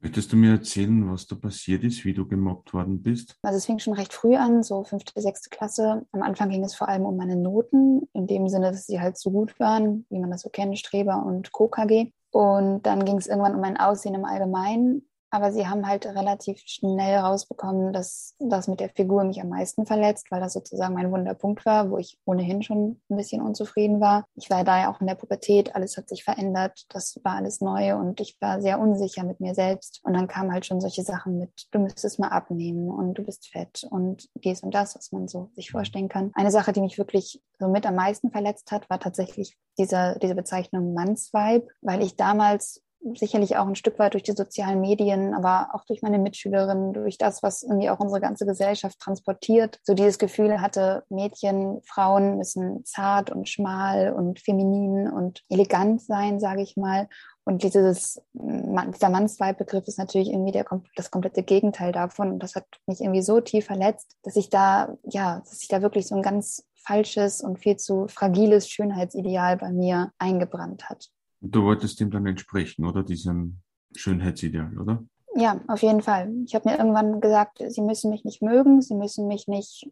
Möchtest 0.00 0.30
du 0.30 0.36
mir 0.36 0.52
erzählen, 0.52 1.10
was 1.10 1.26
da 1.26 1.36
passiert 1.36 1.84
ist, 1.84 2.04
wie 2.04 2.12
du 2.12 2.28
gemobbt 2.28 2.74
worden 2.74 3.02
bist? 3.02 3.36
Also 3.42 3.56
es 3.56 3.64
fing 3.64 3.78
schon 3.78 3.94
recht 3.94 4.12
früh 4.12 4.36
an, 4.36 4.62
so 4.62 4.84
fünfte, 4.84 5.18
sechste 5.22 5.48
Klasse. 5.48 6.06
Am 6.12 6.20
Anfang 6.20 6.50
ging 6.50 6.62
es 6.62 6.74
vor 6.74 6.88
allem 6.88 7.06
um 7.06 7.16
meine 7.16 7.34
Noten, 7.34 8.02
in 8.12 8.26
dem 8.26 8.46
Sinne, 8.48 8.72
dass 8.72 8.86
sie 8.86 9.00
halt 9.00 9.16
so 9.16 9.30
gut 9.30 9.58
waren, 9.58 10.04
wie 10.10 10.20
man 10.20 10.30
das 10.30 10.42
so 10.42 10.50
kennt, 10.50 10.78
Streber 10.78 11.24
und 11.24 11.50
KKG. 11.50 12.12
Und 12.38 12.82
dann 12.86 13.04
ging 13.04 13.16
es 13.18 13.26
irgendwann 13.26 13.56
um 13.56 13.60
mein 13.60 13.76
Aussehen 13.76 14.14
im 14.14 14.24
Allgemeinen. 14.24 15.07
Aber 15.30 15.52
sie 15.52 15.66
haben 15.66 15.86
halt 15.86 16.06
relativ 16.06 16.60
schnell 16.64 17.18
rausbekommen, 17.18 17.92
dass 17.92 18.34
das 18.38 18.68
mit 18.68 18.80
der 18.80 18.88
Figur 18.88 19.24
mich 19.24 19.40
am 19.40 19.48
meisten 19.48 19.86
verletzt, 19.86 20.30
weil 20.30 20.40
das 20.40 20.52
sozusagen 20.52 20.94
mein 20.94 21.10
Wunderpunkt 21.10 21.66
war, 21.66 21.90
wo 21.90 21.98
ich 21.98 22.18
ohnehin 22.24 22.62
schon 22.62 23.00
ein 23.10 23.16
bisschen 23.16 23.42
unzufrieden 23.42 24.00
war. 24.00 24.24
Ich 24.34 24.50
war 24.50 24.64
da 24.64 24.80
ja 24.80 24.92
auch 24.92 25.00
in 25.00 25.06
der 25.06 25.14
Pubertät, 25.14 25.74
alles 25.74 25.96
hat 25.96 26.08
sich 26.08 26.24
verändert, 26.24 26.86
das 26.88 27.20
war 27.24 27.36
alles 27.36 27.60
neu 27.60 27.94
und 27.96 28.20
ich 28.20 28.36
war 28.40 28.60
sehr 28.62 28.78
unsicher 28.78 29.24
mit 29.24 29.40
mir 29.40 29.54
selbst. 29.54 30.00
Und 30.02 30.14
dann 30.14 30.28
kamen 30.28 30.52
halt 30.52 30.66
schon 30.66 30.80
solche 30.80 31.02
Sachen 31.02 31.38
mit, 31.38 31.68
du 31.70 31.78
müsstest 31.78 32.18
mal 32.18 32.28
abnehmen 32.28 32.90
und 32.90 33.14
du 33.14 33.22
bist 33.22 33.48
fett 33.48 33.86
und 33.90 34.28
dies 34.34 34.62
und 34.62 34.72
das, 34.74 34.96
was 34.96 35.12
man 35.12 35.28
so 35.28 35.50
sich 35.54 35.70
vorstellen 35.70 36.08
kann. 36.08 36.30
Eine 36.34 36.50
Sache, 36.50 36.72
die 36.72 36.80
mich 36.80 36.98
wirklich 36.98 37.42
so 37.58 37.68
mit 37.68 37.86
am 37.86 37.94
meisten 37.94 38.30
verletzt 38.30 38.70
hat, 38.72 38.88
war 38.88 39.00
tatsächlich 39.00 39.56
diese, 39.78 40.18
diese 40.22 40.34
Bezeichnung 40.34 40.94
Mannsweib, 40.94 41.68
weil 41.82 42.02
ich 42.02 42.16
damals 42.16 42.82
sicherlich 43.14 43.56
auch 43.56 43.66
ein 43.66 43.76
Stück 43.76 43.98
weit 43.98 44.14
durch 44.14 44.22
die 44.22 44.32
sozialen 44.32 44.80
Medien, 44.80 45.34
aber 45.34 45.70
auch 45.72 45.84
durch 45.84 46.02
meine 46.02 46.18
Mitschülerinnen, 46.18 46.92
durch 46.92 47.18
das, 47.18 47.42
was 47.42 47.62
irgendwie 47.62 47.90
auch 47.90 48.00
unsere 48.00 48.20
ganze 48.20 48.46
Gesellschaft 48.46 48.98
transportiert, 48.98 49.78
so 49.82 49.94
dieses 49.94 50.18
Gefühl 50.18 50.60
hatte, 50.60 51.04
Mädchen, 51.08 51.80
Frauen 51.84 52.38
müssen 52.38 52.84
zart 52.84 53.30
und 53.30 53.48
schmal 53.48 54.12
und 54.12 54.40
feminin 54.40 55.08
und 55.08 55.42
elegant 55.48 56.02
sein, 56.02 56.40
sage 56.40 56.62
ich 56.62 56.76
mal. 56.76 57.08
Und 57.44 57.62
dieses, 57.62 58.20
dieser 58.34 59.08
Mannsweib-Begriff 59.08 59.88
ist 59.88 59.98
natürlich 59.98 60.28
irgendwie 60.28 60.52
der, 60.52 60.66
das 60.96 61.10
komplette 61.10 61.42
Gegenteil 61.42 61.92
davon. 61.92 62.32
Und 62.32 62.42
das 62.42 62.54
hat 62.54 62.66
mich 62.86 63.00
irgendwie 63.00 63.22
so 63.22 63.40
tief 63.40 63.64
verletzt, 63.64 64.16
dass 64.22 64.36
ich 64.36 64.50
da, 64.50 64.96
ja, 65.04 65.40
dass 65.40 65.62
ich 65.62 65.68
da 65.68 65.80
wirklich 65.80 66.06
so 66.06 66.14
ein 66.14 66.22
ganz 66.22 66.66
falsches 66.84 67.40
und 67.40 67.58
viel 67.58 67.76
zu 67.76 68.06
fragiles 68.08 68.68
Schönheitsideal 68.68 69.56
bei 69.56 69.72
mir 69.72 70.12
eingebrannt 70.18 70.90
hat. 70.90 71.08
Du 71.40 71.64
wolltest 71.64 72.00
dem 72.00 72.10
dann 72.10 72.26
entsprechen, 72.26 72.84
oder? 72.84 73.02
Diesem 73.02 73.60
Schönheitsideal, 73.94 74.78
oder? 74.78 75.04
Ja, 75.34 75.60
auf 75.68 75.82
jeden 75.82 76.02
Fall. 76.02 76.32
Ich 76.44 76.54
habe 76.54 76.68
mir 76.68 76.78
irgendwann 76.78 77.20
gesagt, 77.20 77.62
sie 77.68 77.82
müssen 77.82 78.10
mich 78.10 78.24
nicht 78.24 78.42
mögen, 78.42 78.82
sie 78.82 78.94
müssen 78.94 79.28
mich 79.28 79.46
nicht 79.46 79.90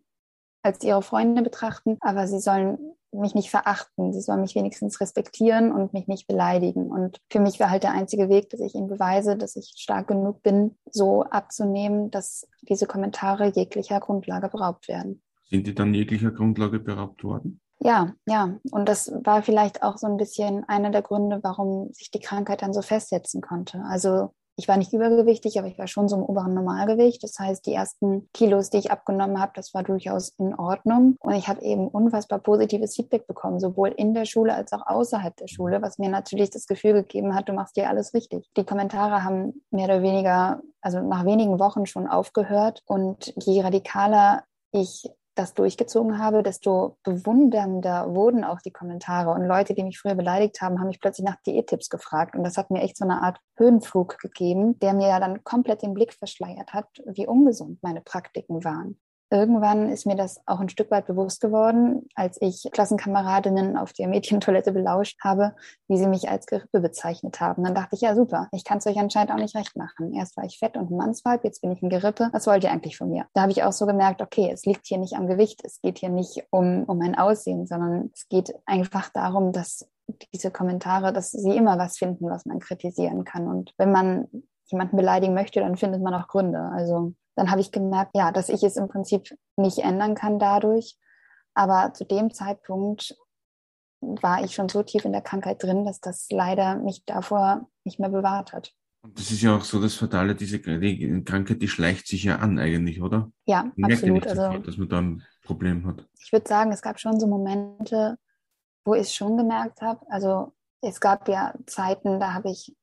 als 0.62 0.82
ihre 0.82 1.02
Freunde 1.02 1.42
betrachten, 1.42 1.96
aber 2.00 2.26
sie 2.26 2.40
sollen 2.40 2.78
mich 3.12 3.34
nicht 3.34 3.50
verachten. 3.50 4.12
Sie 4.12 4.20
sollen 4.20 4.40
mich 4.40 4.54
wenigstens 4.54 5.00
respektieren 5.00 5.72
und 5.72 5.92
mich 5.92 6.06
nicht 6.06 6.26
beleidigen. 6.26 6.90
Und 6.90 7.18
für 7.30 7.40
mich 7.40 7.58
war 7.60 7.70
halt 7.70 7.82
der 7.82 7.92
einzige 7.92 8.28
Weg, 8.28 8.50
dass 8.50 8.60
ich 8.60 8.74
ihnen 8.74 8.88
beweise, 8.88 9.36
dass 9.36 9.56
ich 9.56 9.72
stark 9.76 10.08
genug 10.08 10.42
bin, 10.42 10.76
so 10.90 11.22
abzunehmen, 11.22 12.10
dass 12.10 12.48
diese 12.62 12.86
Kommentare 12.86 13.52
jeglicher 13.54 14.00
Grundlage 14.00 14.48
beraubt 14.48 14.88
werden. 14.88 15.22
Sind 15.48 15.66
die 15.66 15.74
dann 15.74 15.94
jeglicher 15.94 16.32
Grundlage 16.32 16.80
beraubt 16.80 17.22
worden? 17.22 17.60
Ja, 17.86 18.12
ja. 18.26 18.58
Und 18.72 18.88
das 18.88 19.12
war 19.22 19.42
vielleicht 19.42 19.84
auch 19.84 19.96
so 19.96 20.08
ein 20.08 20.16
bisschen 20.16 20.64
einer 20.68 20.90
der 20.90 21.02
Gründe, 21.02 21.38
warum 21.42 21.92
sich 21.92 22.10
die 22.10 22.18
Krankheit 22.18 22.62
dann 22.62 22.72
so 22.72 22.82
festsetzen 22.82 23.40
konnte. 23.40 23.80
Also 23.88 24.30
ich 24.58 24.66
war 24.66 24.76
nicht 24.76 24.92
übergewichtig, 24.92 25.58
aber 25.58 25.68
ich 25.68 25.78
war 25.78 25.86
schon 25.86 26.08
so 26.08 26.16
im 26.16 26.22
oberen 26.22 26.54
Normalgewicht. 26.54 27.22
Das 27.22 27.38
heißt, 27.38 27.64
die 27.64 27.74
ersten 27.74 28.28
Kilos, 28.32 28.70
die 28.70 28.78
ich 28.78 28.90
abgenommen 28.90 29.38
habe, 29.38 29.52
das 29.54 29.72
war 29.72 29.84
durchaus 29.84 30.30
in 30.38 30.54
Ordnung. 30.54 31.16
Und 31.20 31.34
ich 31.34 31.46
habe 31.46 31.62
eben 31.62 31.86
unfassbar 31.86 32.40
positives 32.40 32.96
Feedback 32.96 33.28
bekommen, 33.28 33.60
sowohl 33.60 33.90
in 33.90 34.14
der 34.14 34.24
Schule 34.24 34.54
als 34.54 34.72
auch 34.72 34.84
außerhalb 34.86 35.36
der 35.36 35.46
Schule, 35.46 35.80
was 35.80 35.98
mir 35.98 36.08
natürlich 36.08 36.50
das 36.50 36.66
Gefühl 36.66 36.94
gegeben 36.94 37.36
hat, 37.36 37.48
du 37.48 37.52
machst 37.52 37.74
hier 37.74 37.88
alles 37.88 38.14
richtig. 38.14 38.48
Die 38.56 38.64
Kommentare 38.64 39.22
haben 39.22 39.62
mehr 39.70 39.84
oder 39.84 40.02
weniger, 40.02 40.60
also 40.80 41.00
nach 41.00 41.24
wenigen 41.24 41.60
Wochen 41.60 41.86
schon 41.86 42.08
aufgehört. 42.08 42.82
Und 42.86 43.32
je 43.36 43.62
radikaler 43.62 44.42
ich 44.72 45.08
das 45.36 45.54
durchgezogen 45.54 46.18
habe, 46.18 46.42
desto 46.42 46.98
bewundernder 47.04 48.12
wurden 48.14 48.42
auch 48.42 48.60
die 48.60 48.72
Kommentare. 48.72 49.30
Und 49.30 49.46
Leute, 49.46 49.74
die 49.74 49.84
mich 49.84 49.98
früher 49.98 50.14
beleidigt 50.14 50.60
haben, 50.60 50.80
haben 50.80 50.88
mich 50.88 51.00
plötzlich 51.00 51.26
nach 51.26 51.36
Diättipps 51.46 51.90
gefragt. 51.90 52.34
Und 52.34 52.42
das 52.42 52.56
hat 52.56 52.70
mir 52.70 52.82
echt 52.82 52.96
so 52.96 53.04
eine 53.04 53.22
Art 53.22 53.38
Höhenflug 53.56 54.18
gegeben, 54.18 54.78
der 54.80 54.94
mir 54.94 55.08
ja 55.08 55.20
dann 55.20 55.44
komplett 55.44 55.82
den 55.82 55.94
Blick 55.94 56.14
verschleiert 56.14 56.72
hat, 56.72 56.88
wie 57.06 57.26
ungesund 57.26 57.82
meine 57.82 58.00
Praktiken 58.00 58.64
waren. 58.64 58.98
Irgendwann 59.30 59.88
ist 59.88 60.06
mir 60.06 60.14
das 60.14 60.40
auch 60.46 60.60
ein 60.60 60.68
Stück 60.68 60.90
weit 60.90 61.06
bewusst 61.06 61.40
geworden, 61.40 62.08
als 62.14 62.38
ich 62.40 62.68
Klassenkameradinnen 62.70 63.76
auf 63.76 63.92
der 63.92 64.06
Mädchentoilette 64.06 64.70
belauscht 64.70 65.18
habe, 65.24 65.54
wie 65.88 65.96
sie 65.96 66.06
mich 66.06 66.28
als 66.28 66.46
Gerippe 66.46 66.80
bezeichnet 66.80 67.40
haben. 67.40 67.64
Dann 67.64 67.74
dachte 67.74 67.96
ich, 67.96 68.02
ja 68.02 68.14
super, 68.14 68.48
ich 68.52 68.64
kann 68.64 68.78
es 68.78 68.86
euch 68.86 68.98
anscheinend 68.98 69.32
auch 69.32 69.36
nicht 69.36 69.56
recht 69.56 69.76
machen. 69.76 70.12
Erst 70.12 70.36
war 70.36 70.44
ich 70.44 70.58
fett 70.58 70.76
und 70.76 70.90
ein 70.90 70.96
Mannsweib, 70.96 71.42
jetzt 71.42 71.60
bin 71.60 71.72
ich 71.72 71.82
ein 71.82 71.88
Gerippe. 71.88 72.28
Was 72.32 72.46
wollt 72.46 72.62
ihr 72.62 72.70
eigentlich 72.70 72.96
von 72.96 73.10
mir? 73.10 73.26
Da 73.34 73.42
habe 73.42 73.52
ich 73.52 73.64
auch 73.64 73.72
so 73.72 73.86
gemerkt, 73.86 74.22
okay, 74.22 74.50
es 74.52 74.64
liegt 74.64 74.86
hier 74.86 74.98
nicht 74.98 75.14
am 75.14 75.26
Gewicht, 75.26 75.60
es 75.64 75.80
geht 75.80 75.98
hier 75.98 76.10
nicht 76.10 76.44
um, 76.50 76.84
um 76.84 76.98
mein 76.98 77.16
Aussehen, 77.16 77.66
sondern 77.66 78.10
es 78.14 78.28
geht 78.28 78.54
einfach 78.64 79.08
darum, 79.10 79.52
dass 79.52 79.88
diese 80.32 80.52
Kommentare, 80.52 81.12
dass 81.12 81.32
sie 81.32 81.56
immer 81.56 81.78
was 81.78 81.98
finden, 81.98 82.30
was 82.30 82.46
man 82.46 82.60
kritisieren 82.60 83.24
kann. 83.24 83.48
Und 83.48 83.74
wenn 83.76 83.90
man 83.90 84.28
jemanden 84.66 84.96
beleidigen 84.96 85.34
möchte, 85.34 85.60
dann 85.60 85.76
findet 85.76 86.02
man 86.02 86.14
auch 86.14 86.28
Gründe. 86.28 86.70
Also 86.72 87.14
dann 87.36 87.50
habe 87.50 87.60
ich 87.60 87.70
gemerkt, 87.70 88.12
ja, 88.14 88.32
dass 88.32 88.48
ich 88.48 88.62
es 88.62 88.76
im 88.76 88.88
Prinzip 88.88 89.38
nicht 89.56 89.78
ändern 89.78 90.14
kann 90.14 90.38
dadurch. 90.38 90.98
Aber 91.54 91.92
zu 91.94 92.04
dem 92.04 92.32
Zeitpunkt 92.32 93.16
war 94.00 94.44
ich 94.44 94.54
schon 94.54 94.68
so 94.68 94.82
tief 94.82 95.04
in 95.04 95.12
der 95.12 95.22
Krankheit 95.22 95.62
drin, 95.62 95.84
dass 95.84 96.00
das 96.00 96.28
leider 96.30 96.76
mich 96.76 97.04
davor 97.04 97.68
nicht 97.84 97.98
mehr 97.98 98.08
bewahrt 98.08 98.52
hat. 98.52 98.74
Und 99.02 99.18
das 99.18 99.30
ist 99.30 99.42
ja 99.42 99.56
auch 99.56 99.62
so 99.62 99.80
das 99.80 99.94
Fatale, 99.94 100.34
diese 100.34 100.58
die 100.58 101.24
Krankheit, 101.24 101.62
die 101.62 101.68
schleicht 101.68 102.08
sich 102.08 102.24
ja 102.24 102.36
an 102.36 102.58
eigentlich, 102.58 103.00
oder? 103.00 103.30
Ja, 103.44 103.70
man 103.76 103.92
absolut. 103.92 104.24
Ja 104.24 104.30
also, 104.32 104.58
dass 104.58 104.76
man 104.78 104.88
da 104.88 104.98
ein 104.98 105.22
Problem 105.44 105.86
hat. 105.86 106.08
Ich 106.20 106.32
würde 106.32 106.48
sagen, 106.48 106.72
es 106.72 106.82
gab 106.82 106.98
schon 106.98 107.20
so 107.20 107.26
Momente, 107.26 108.18
wo 108.84 108.94
ich 108.94 109.02
es 109.02 109.14
schon 109.14 109.36
gemerkt 109.36 109.80
habe. 109.80 110.04
Also 110.10 110.54
es 110.80 111.00
gab 111.00 111.28
ja 111.28 111.54
Zeiten, 111.66 112.18
da 112.18 112.34
habe 112.34 112.50
ich 112.50 112.74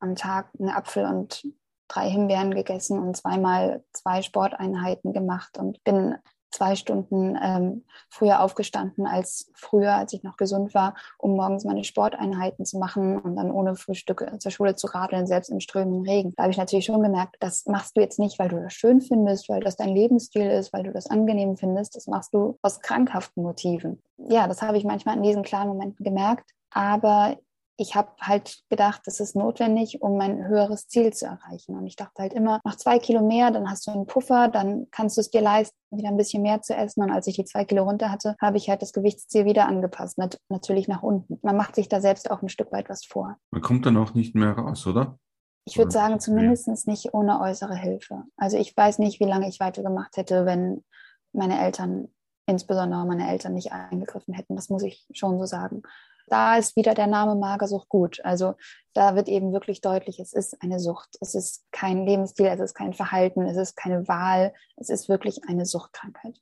am 0.00 0.16
Tag 0.16 0.50
einen 0.58 0.70
Apfel 0.70 1.04
und 1.04 1.46
drei 1.92 2.08
Himbeeren 2.08 2.54
gegessen 2.54 2.98
und 2.98 3.16
zweimal 3.16 3.82
zwei 3.92 4.22
Sporteinheiten 4.22 5.12
gemacht 5.12 5.58
und 5.58 5.82
bin 5.84 6.16
zwei 6.52 6.76
Stunden 6.76 7.36
ähm, 7.42 7.84
früher 8.08 8.40
aufgestanden 8.42 9.06
als 9.06 9.50
früher, 9.54 9.94
als 9.94 10.12
ich 10.12 10.22
noch 10.22 10.36
gesund 10.36 10.74
war, 10.74 10.94
um 11.18 11.34
morgens 11.34 11.64
meine 11.64 11.82
Sporteinheiten 11.82 12.64
zu 12.64 12.78
machen 12.78 13.18
und 13.18 13.36
dann 13.36 13.50
ohne 13.50 13.74
Frühstück 13.74 14.24
zur 14.38 14.52
Schule 14.52 14.76
zu 14.76 14.86
radeln, 14.86 15.26
selbst 15.26 15.48
im 15.48 15.60
strömenden 15.60 16.02
Regen. 16.02 16.32
Da 16.36 16.44
habe 16.44 16.52
ich 16.52 16.58
natürlich 16.58 16.84
schon 16.84 17.02
gemerkt, 17.02 17.36
das 17.40 17.66
machst 17.66 17.96
du 17.96 18.00
jetzt 18.00 18.18
nicht, 18.18 18.38
weil 18.38 18.48
du 18.48 18.60
das 18.60 18.74
schön 18.74 19.00
findest, 19.00 19.48
weil 19.48 19.60
das 19.60 19.76
dein 19.76 19.88
Lebensstil 19.88 20.50
ist, 20.50 20.72
weil 20.72 20.84
du 20.84 20.92
das 20.92 21.06
angenehm 21.06 21.56
findest. 21.56 21.96
Das 21.96 22.06
machst 22.06 22.34
du 22.34 22.58
aus 22.62 22.80
krankhaften 22.80 23.42
Motiven. 23.42 24.02
Ja, 24.18 24.46
das 24.46 24.62
habe 24.62 24.76
ich 24.76 24.84
manchmal 24.84 25.16
in 25.16 25.22
diesen 25.22 25.42
klaren 25.42 25.68
Momenten 25.68 26.04
gemerkt. 26.04 26.50
Aber 26.70 27.36
ich 27.76 27.94
habe 27.94 28.10
halt 28.20 28.62
gedacht, 28.68 29.02
das 29.06 29.20
ist 29.20 29.34
notwendig, 29.34 30.02
um 30.02 30.16
mein 30.16 30.46
höheres 30.46 30.88
Ziel 30.88 31.12
zu 31.12 31.26
erreichen. 31.26 31.76
Und 31.76 31.86
ich 31.86 31.96
dachte 31.96 32.22
halt 32.22 32.32
immer, 32.32 32.60
nach 32.64 32.76
zwei 32.76 32.98
Kilo 32.98 33.26
mehr, 33.26 33.50
dann 33.50 33.70
hast 33.70 33.86
du 33.86 33.90
einen 33.90 34.06
Puffer, 34.06 34.48
dann 34.48 34.86
kannst 34.90 35.16
du 35.16 35.20
es 35.20 35.30
dir 35.30 35.40
leisten, 35.40 35.76
wieder 35.90 36.08
ein 36.08 36.16
bisschen 36.16 36.42
mehr 36.42 36.60
zu 36.62 36.74
essen. 36.74 37.02
Und 37.02 37.10
als 37.10 37.26
ich 37.26 37.36
die 37.36 37.44
zwei 37.44 37.64
Kilo 37.64 37.84
runter 37.84 38.10
hatte, 38.10 38.36
habe 38.40 38.58
ich 38.58 38.68
halt 38.68 38.82
das 38.82 38.92
Gewichtsziel 38.92 39.44
wieder 39.44 39.66
angepasst, 39.66 40.18
Nat 40.18 40.38
natürlich 40.48 40.86
nach 40.86 41.02
unten. 41.02 41.38
Man 41.42 41.56
macht 41.56 41.74
sich 41.74 41.88
da 41.88 42.00
selbst 42.00 42.30
auch 42.30 42.42
ein 42.42 42.48
Stück 42.48 42.72
weit 42.72 42.88
was 42.88 43.04
vor. 43.04 43.36
Man 43.50 43.62
kommt 43.62 43.86
dann 43.86 43.96
auch 43.96 44.14
nicht 44.14 44.34
mehr 44.34 44.52
raus, 44.52 44.86
oder? 44.86 45.18
Ich 45.64 45.78
würde 45.78 45.92
sagen, 45.92 46.18
zumindest 46.18 46.88
nicht 46.88 47.14
ohne 47.14 47.40
äußere 47.40 47.76
Hilfe. 47.76 48.24
Also 48.36 48.56
ich 48.58 48.76
weiß 48.76 48.98
nicht, 48.98 49.20
wie 49.20 49.28
lange 49.28 49.48
ich 49.48 49.60
weitergemacht 49.60 50.16
hätte, 50.16 50.44
wenn 50.44 50.84
meine 51.32 51.60
Eltern, 51.60 52.08
insbesondere 52.46 53.06
meine 53.06 53.30
Eltern, 53.30 53.54
nicht 53.54 53.72
eingegriffen 53.72 54.34
hätten. 54.34 54.56
Das 54.56 54.70
muss 54.70 54.82
ich 54.82 55.06
schon 55.12 55.38
so 55.38 55.46
sagen 55.46 55.82
da 56.28 56.56
ist 56.56 56.76
wieder 56.76 56.94
der 56.94 57.06
Name 57.06 57.34
Magersucht 57.34 57.88
gut. 57.88 58.20
Also 58.24 58.54
da 58.94 59.14
wird 59.16 59.28
eben 59.28 59.52
wirklich 59.52 59.80
deutlich, 59.80 60.18
es 60.18 60.32
ist 60.32 60.62
eine 60.62 60.78
Sucht. 60.78 61.16
Es 61.20 61.34
ist 61.34 61.64
kein 61.72 62.06
Lebensstil, 62.06 62.46
es 62.46 62.60
ist 62.60 62.74
kein 62.74 62.92
Verhalten, 62.92 63.42
es 63.42 63.56
ist 63.56 63.76
keine 63.76 64.06
Wahl, 64.08 64.52
es 64.76 64.88
ist 64.88 65.08
wirklich 65.08 65.40
eine 65.48 65.66
Suchtkrankheit. 65.66 66.38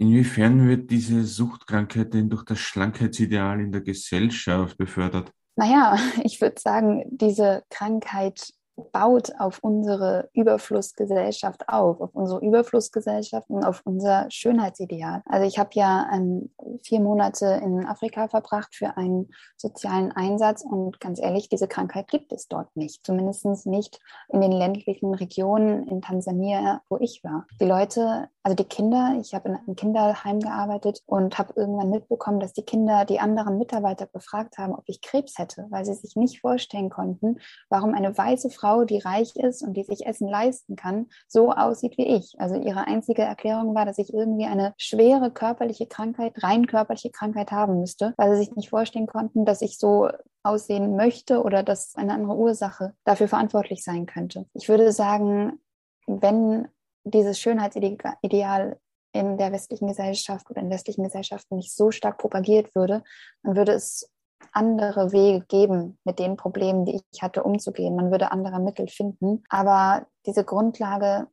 Inwiefern 0.00 0.68
wird 0.68 0.90
diese 0.90 1.24
Suchtkrankheit 1.24 2.14
denn 2.14 2.30
durch 2.30 2.44
das 2.44 2.60
Schlankheitsideal 2.60 3.60
in 3.60 3.72
der 3.72 3.80
Gesellschaft 3.80 4.78
befördert? 4.78 5.32
Naja, 5.56 5.96
ich 6.22 6.40
würde 6.40 6.60
sagen, 6.60 7.04
diese 7.10 7.64
Krankheit 7.68 8.52
baut 8.92 9.32
auf 9.38 9.58
unsere 9.62 10.28
Überflussgesellschaft 10.32 11.68
auf, 11.68 12.00
auf 12.00 12.10
unsere 12.14 12.44
Überflussgesellschaft 12.44 13.48
und 13.50 13.64
auf 13.64 13.82
unser 13.84 14.26
Schönheitsideal. 14.30 15.22
Also 15.26 15.46
ich 15.46 15.58
habe 15.58 15.70
ja 15.72 16.08
ähm, 16.12 16.50
vier 16.82 17.00
Monate 17.00 17.60
in 17.62 17.86
Afrika 17.86 18.28
verbracht 18.28 18.74
für 18.74 18.96
einen 18.96 19.30
sozialen 19.56 20.12
Einsatz 20.12 20.62
und 20.62 21.00
ganz 21.00 21.20
ehrlich, 21.20 21.48
diese 21.48 21.68
Krankheit 21.68 22.08
gibt 22.08 22.32
es 22.32 22.48
dort 22.48 22.74
nicht, 22.76 23.04
zumindest 23.04 23.66
nicht 23.66 24.00
in 24.28 24.40
den 24.40 24.52
ländlichen 24.52 25.14
Regionen 25.14 25.86
in 25.88 26.02
Tansania, 26.02 26.82
wo 26.88 26.98
ich 26.98 27.22
war. 27.24 27.46
Die 27.60 27.64
Leute, 27.64 28.28
also 28.42 28.54
die 28.54 28.64
Kinder, 28.64 29.16
ich 29.20 29.34
habe 29.34 29.48
in 29.48 29.56
einem 29.56 29.76
Kinderheim 29.76 30.40
gearbeitet 30.40 31.02
und 31.06 31.38
habe 31.38 31.54
irgendwann 31.56 31.90
mitbekommen, 31.90 32.40
dass 32.40 32.52
die 32.52 32.64
Kinder 32.64 33.04
die 33.04 33.20
anderen 33.20 33.58
Mitarbeiter 33.58 34.06
befragt 34.06 34.58
haben, 34.58 34.74
ob 34.74 34.84
ich 34.86 35.00
Krebs 35.00 35.38
hätte, 35.38 35.66
weil 35.70 35.84
sie 35.84 35.94
sich 35.94 36.16
nicht 36.16 36.40
vorstellen 36.40 36.90
konnten, 36.90 37.38
warum 37.68 37.94
eine 37.94 38.16
weiße 38.16 38.50
Frau 38.50 38.67
Frau, 38.68 38.84
die 38.84 38.98
reich 38.98 39.34
ist 39.36 39.62
und 39.62 39.74
die 39.74 39.84
sich 39.84 40.06
Essen 40.06 40.28
leisten 40.28 40.76
kann, 40.76 41.06
so 41.26 41.52
aussieht 41.52 41.96
wie 41.96 42.06
ich. 42.06 42.34
Also 42.38 42.56
ihre 42.56 42.86
einzige 42.86 43.22
Erklärung 43.22 43.74
war, 43.74 43.86
dass 43.86 43.98
ich 43.98 44.12
irgendwie 44.12 44.44
eine 44.44 44.74
schwere 44.76 45.30
körperliche 45.30 45.86
Krankheit, 45.86 46.34
rein 46.42 46.66
körperliche 46.66 47.10
Krankheit 47.10 47.50
haben 47.50 47.80
müsste, 47.80 48.14
weil 48.16 48.32
sie 48.32 48.44
sich 48.44 48.54
nicht 48.54 48.70
vorstellen 48.70 49.06
konnten, 49.06 49.44
dass 49.44 49.62
ich 49.62 49.78
so 49.78 50.10
aussehen 50.42 50.96
möchte 50.96 51.42
oder 51.42 51.62
dass 51.62 51.94
eine 51.96 52.12
andere 52.12 52.36
Ursache 52.36 52.94
dafür 53.04 53.28
verantwortlich 53.28 53.82
sein 53.82 54.06
könnte. 54.06 54.46
Ich 54.52 54.68
würde 54.68 54.92
sagen, 54.92 55.60
wenn 56.06 56.68
dieses 57.04 57.40
Schönheitsideal 57.40 58.78
in 59.12 59.38
der 59.38 59.52
westlichen 59.52 59.88
Gesellschaft 59.88 60.50
oder 60.50 60.60
in 60.60 60.70
westlichen 60.70 61.04
Gesellschaften 61.04 61.56
nicht 61.56 61.74
so 61.74 61.90
stark 61.90 62.18
propagiert 62.18 62.74
würde, 62.74 63.02
dann 63.42 63.56
würde 63.56 63.72
es 63.72 64.10
andere 64.52 65.12
Wege 65.12 65.44
geben, 65.46 65.98
mit 66.04 66.18
den 66.18 66.36
Problemen, 66.36 66.84
die 66.84 67.00
ich 67.12 67.22
hatte, 67.22 67.42
umzugehen. 67.42 67.96
Man 67.96 68.10
würde 68.10 68.32
andere 68.32 68.60
Mittel 68.60 68.88
finden. 68.88 69.44
Aber 69.48 70.06
diese 70.26 70.44
Grundlage, 70.44 71.28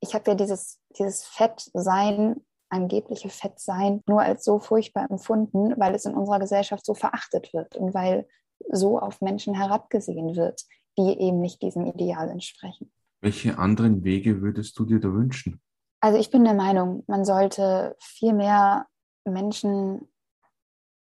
ich 0.00 0.14
habe 0.14 0.30
ja 0.30 0.34
dieses, 0.34 0.78
dieses 0.98 1.24
Fettsein, 1.24 2.44
angebliche 2.68 3.28
Fettsein, 3.28 4.02
nur 4.06 4.22
als 4.22 4.44
so 4.44 4.58
furchtbar 4.58 5.10
empfunden, 5.10 5.74
weil 5.78 5.94
es 5.94 6.06
in 6.06 6.14
unserer 6.14 6.38
Gesellschaft 6.38 6.84
so 6.86 6.94
verachtet 6.94 7.52
wird 7.52 7.76
und 7.76 7.92
weil 7.94 8.26
so 8.70 8.98
auf 8.98 9.20
Menschen 9.20 9.54
herabgesehen 9.54 10.36
wird, 10.36 10.64
die 10.98 11.18
eben 11.20 11.40
nicht 11.40 11.60
diesem 11.62 11.86
Ideal 11.86 12.30
entsprechen. 12.30 12.90
Welche 13.20 13.58
anderen 13.58 14.04
Wege 14.04 14.40
würdest 14.40 14.78
du 14.78 14.84
dir 14.84 15.00
da 15.00 15.08
wünschen? 15.08 15.60
Also 16.00 16.18
ich 16.18 16.30
bin 16.30 16.44
der 16.44 16.54
Meinung, 16.54 17.04
man 17.06 17.24
sollte 17.24 17.94
viel 18.00 18.32
mehr 18.32 18.86
Menschen 19.24 20.08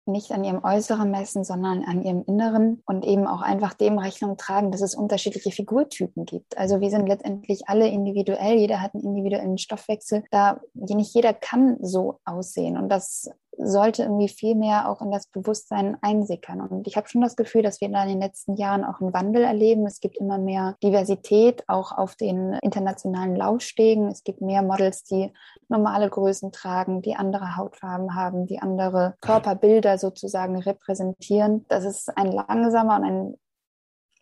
nicht 0.06 0.32
an 0.32 0.44
ihrem 0.44 0.64
Äußeren 0.64 1.10
messen, 1.10 1.44
sondern 1.44 1.84
an 1.84 2.02
ihrem 2.02 2.24
Inneren 2.26 2.82
und 2.86 3.04
eben 3.04 3.26
auch 3.26 3.42
einfach 3.42 3.74
dem 3.74 3.98
Rechnung 3.98 4.36
tragen, 4.36 4.72
dass 4.72 4.80
es 4.80 4.94
unterschiedliche 4.94 5.50
Figurtypen 5.50 6.24
gibt. 6.24 6.56
Also 6.58 6.80
wir 6.80 6.90
sind 6.90 7.06
letztendlich 7.06 7.68
alle 7.68 7.88
individuell, 7.88 8.56
jeder 8.56 8.80
hat 8.80 8.94
einen 8.94 9.04
individuellen 9.04 9.58
Stoffwechsel. 9.58 10.24
Da 10.30 10.60
nicht 10.74 11.14
jeder 11.14 11.32
kann 11.32 11.78
so 11.80 12.18
aussehen 12.24 12.76
und 12.76 12.88
das 12.88 13.30
sollte 13.56 14.02
irgendwie 14.02 14.28
viel 14.28 14.54
mehr 14.54 14.88
auch 14.88 15.02
in 15.02 15.10
das 15.10 15.26
Bewusstsein 15.26 15.96
einsickern. 16.00 16.60
Und 16.60 16.86
ich 16.86 16.96
habe 16.96 17.08
schon 17.08 17.20
das 17.20 17.36
Gefühl, 17.36 17.62
dass 17.62 17.80
wir 17.80 17.88
da 17.88 18.02
in 18.02 18.10
den 18.10 18.20
letzten 18.20 18.56
Jahren 18.56 18.84
auch 18.84 19.00
einen 19.00 19.12
Wandel 19.12 19.42
erleben. 19.42 19.86
Es 19.86 20.00
gibt 20.00 20.16
immer 20.16 20.38
mehr 20.38 20.76
Diversität, 20.82 21.64
auch 21.68 21.92
auf 21.92 22.14
den 22.14 22.54
internationalen 22.62 23.36
Laufstegen. 23.36 24.08
Es 24.08 24.24
gibt 24.24 24.40
mehr 24.40 24.62
Models, 24.62 25.04
die 25.04 25.32
normale 25.68 26.08
Größen 26.08 26.52
tragen, 26.52 27.02
die 27.02 27.16
andere 27.16 27.56
Hautfarben 27.56 28.14
haben, 28.14 28.46
die 28.46 28.60
andere 28.60 29.14
Körperbilder 29.20 29.98
sozusagen 29.98 30.56
repräsentieren. 30.58 31.66
Das 31.68 31.84
ist 31.84 32.16
ein 32.16 32.32
langsamer 32.32 32.96
und 32.96 33.04
ein 33.04 33.34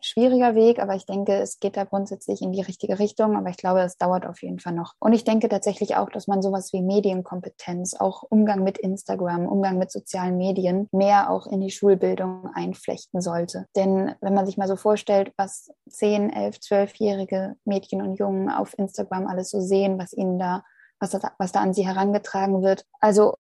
schwieriger 0.01 0.55
Weg, 0.55 0.79
aber 0.79 0.95
ich 0.95 1.05
denke, 1.05 1.33
es 1.33 1.59
geht 1.59 1.77
da 1.77 1.83
grundsätzlich 1.83 2.41
in 2.41 2.51
die 2.51 2.61
richtige 2.61 2.99
Richtung. 2.99 3.35
Aber 3.35 3.49
ich 3.49 3.57
glaube, 3.57 3.81
es 3.81 3.97
dauert 3.97 4.25
auf 4.25 4.41
jeden 4.41 4.59
Fall 4.59 4.73
noch. 4.73 4.93
Und 4.99 5.13
ich 5.13 5.23
denke 5.23 5.49
tatsächlich 5.49 5.95
auch, 5.95 6.09
dass 6.09 6.27
man 6.27 6.41
sowas 6.41 6.73
wie 6.73 6.81
Medienkompetenz, 6.81 7.95
auch 7.95 8.23
Umgang 8.23 8.63
mit 8.63 8.77
Instagram, 8.77 9.47
Umgang 9.47 9.77
mit 9.77 9.91
sozialen 9.91 10.37
Medien 10.37 10.87
mehr 10.91 11.29
auch 11.29 11.47
in 11.47 11.61
die 11.61 11.71
Schulbildung 11.71 12.49
einflechten 12.53 13.21
sollte. 13.21 13.65
Denn 13.75 14.13
wenn 14.21 14.33
man 14.33 14.45
sich 14.45 14.57
mal 14.57 14.67
so 14.67 14.75
vorstellt, 14.75 15.33
was 15.37 15.71
10, 15.89 16.29
11, 16.29 16.57
12-jährige 16.57 17.55
Mädchen 17.65 18.01
und 18.01 18.19
Jungen 18.19 18.49
auf 18.49 18.77
Instagram 18.77 19.27
alles 19.27 19.49
so 19.49 19.59
sehen, 19.59 19.99
was 19.99 20.13
ihnen 20.13 20.39
da 20.39 20.63
was, 20.99 21.11
das, 21.11 21.23
was 21.37 21.51
da 21.51 21.61
an 21.61 21.73
sie 21.73 21.85
herangetragen 21.85 22.61
wird. 22.61 22.85
Also 22.99 23.35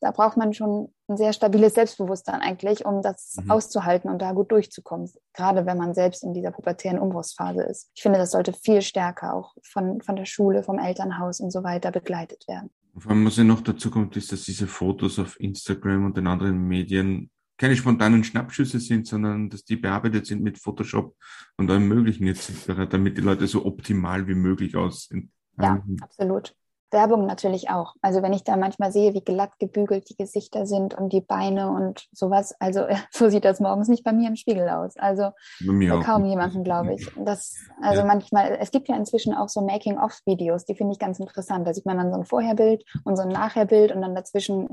da 0.00 0.10
braucht 0.10 0.36
man 0.36 0.52
schon 0.52 0.92
ein 1.08 1.16
sehr 1.16 1.32
stabiles 1.32 1.74
Selbstbewusstsein 1.74 2.40
eigentlich, 2.40 2.84
um 2.84 3.02
das 3.02 3.36
mhm. 3.42 3.50
auszuhalten 3.50 4.10
und 4.10 4.20
da 4.20 4.32
gut 4.32 4.50
durchzukommen, 4.52 5.10
gerade 5.32 5.66
wenn 5.66 5.78
man 5.78 5.94
selbst 5.94 6.24
in 6.24 6.34
dieser 6.34 6.50
pubertären 6.50 6.98
Umbruchsphase 6.98 7.62
ist. 7.62 7.90
Ich 7.94 8.02
finde, 8.02 8.18
das 8.18 8.30
sollte 8.30 8.52
viel 8.52 8.82
stärker 8.82 9.34
auch 9.34 9.54
von, 9.62 10.00
von 10.00 10.16
der 10.16 10.24
Schule, 10.24 10.62
vom 10.62 10.78
Elternhaus 10.78 11.40
und 11.40 11.50
so 11.50 11.62
weiter 11.62 11.90
begleitet 11.90 12.44
werden. 12.48 12.70
Vor 12.96 13.10
allem, 13.10 13.26
was 13.26 13.36
ja 13.36 13.44
noch 13.44 13.60
dazu 13.60 13.90
kommt, 13.90 14.16
ist, 14.16 14.30
dass 14.30 14.44
diese 14.44 14.66
Fotos 14.66 15.18
auf 15.18 15.38
Instagram 15.40 16.06
und 16.06 16.16
den 16.16 16.28
anderen 16.28 16.58
Medien 16.68 17.30
keine 17.56 17.76
spontanen 17.76 18.24
Schnappschüsse 18.24 18.80
sind, 18.80 19.06
sondern 19.06 19.48
dass 19.48 19.64
die 19.64 19.76
bearbeitet 19.76 20.26
sind 20.26 20.42
mit 20.42 20.58
Photoshop 20.58 21.16
und 21.56 21.70
allem 21.70 21.86
Möglichen 21.88 22.26
etc., 22.26 22.88
damit 22.88 23.16
die 23.16 23.22
Leute 23.22 23.46
so 23.46 23.64
optimal 23.64 24.26
wie 24.26 24.34
möglich 24.34 24.76
aussehen. 24.76 25.30
Ja, 25.60 25.76
ähm, 25.76 25.96
absolut. 26.00 26.54
Werbung 26.94 27.26
natürlich 27.26 27.68
auch. 27.68 27.94
Also 28.00 28.22
wenn 28.22 28.32
ich 28.32 28.44
da 28.44 28.56
manchmal 28.56 28.90
sehe, 28.90 29.12
wie 29.12 29.20
glatt 29.20 29.58
gebügelt 29.58 30.08
die 30.08 30.16
Gesichter 30.16 30.64
sind 30.64 30.94
und 30.94 31.12
die 31.12 31.20
Beine 31.20 31.70
und 31.70 32.06
sowas, 32.12 32.54
also 32.58 32.86
so 33.10 33.28
sieht 33.28 33.44
das 33.44 33.60
morgens 33.60 33.88
nicht 33.88 34.04
bei 34.04 34.12
mir 34.14 34.28
im 34.28 34.36
Spiegel 34.36 34.70
aus. 34.70 34.96
Also 34.96 35.32
bei 35.60 36.00
kaum 36.02 36.24
jemanden, 36.24 36.64
glaube 36.64 36.94
ich. 36.94 37.10
Das, 37.16 37.54
also 37.82 38.00
ja. 38.00 38.06
manchmal, 38.06 38.56
es 38.58 38.70
gibt 38.70 38.88
ja 38.88 38.96
inzwischen 38.96 39.34
auch 39.34 39.50
so 39.50 39.60
Making-of-Videos, 39.60 40.64
die 40.64 40.74
finde 40.74 40.92
ich 40.92 40.98
ganz 40.98 41.20
interessant. 41.20 41.68
Da 41.68 41.74
sieht 41.74 41.84
man 41.84 41.98
dann 41.98 42.10
so 42.10 42.18
ein 42.18 42.24
Vorherbild 42.24 42.84
und 43.04 43.16
so 43.16 43.22
ein 43.22 43.28
Nachherbild 43.28 43.92
und 43.92 44.00
dann 44.00 44.14
dazwischen 44.14 44.68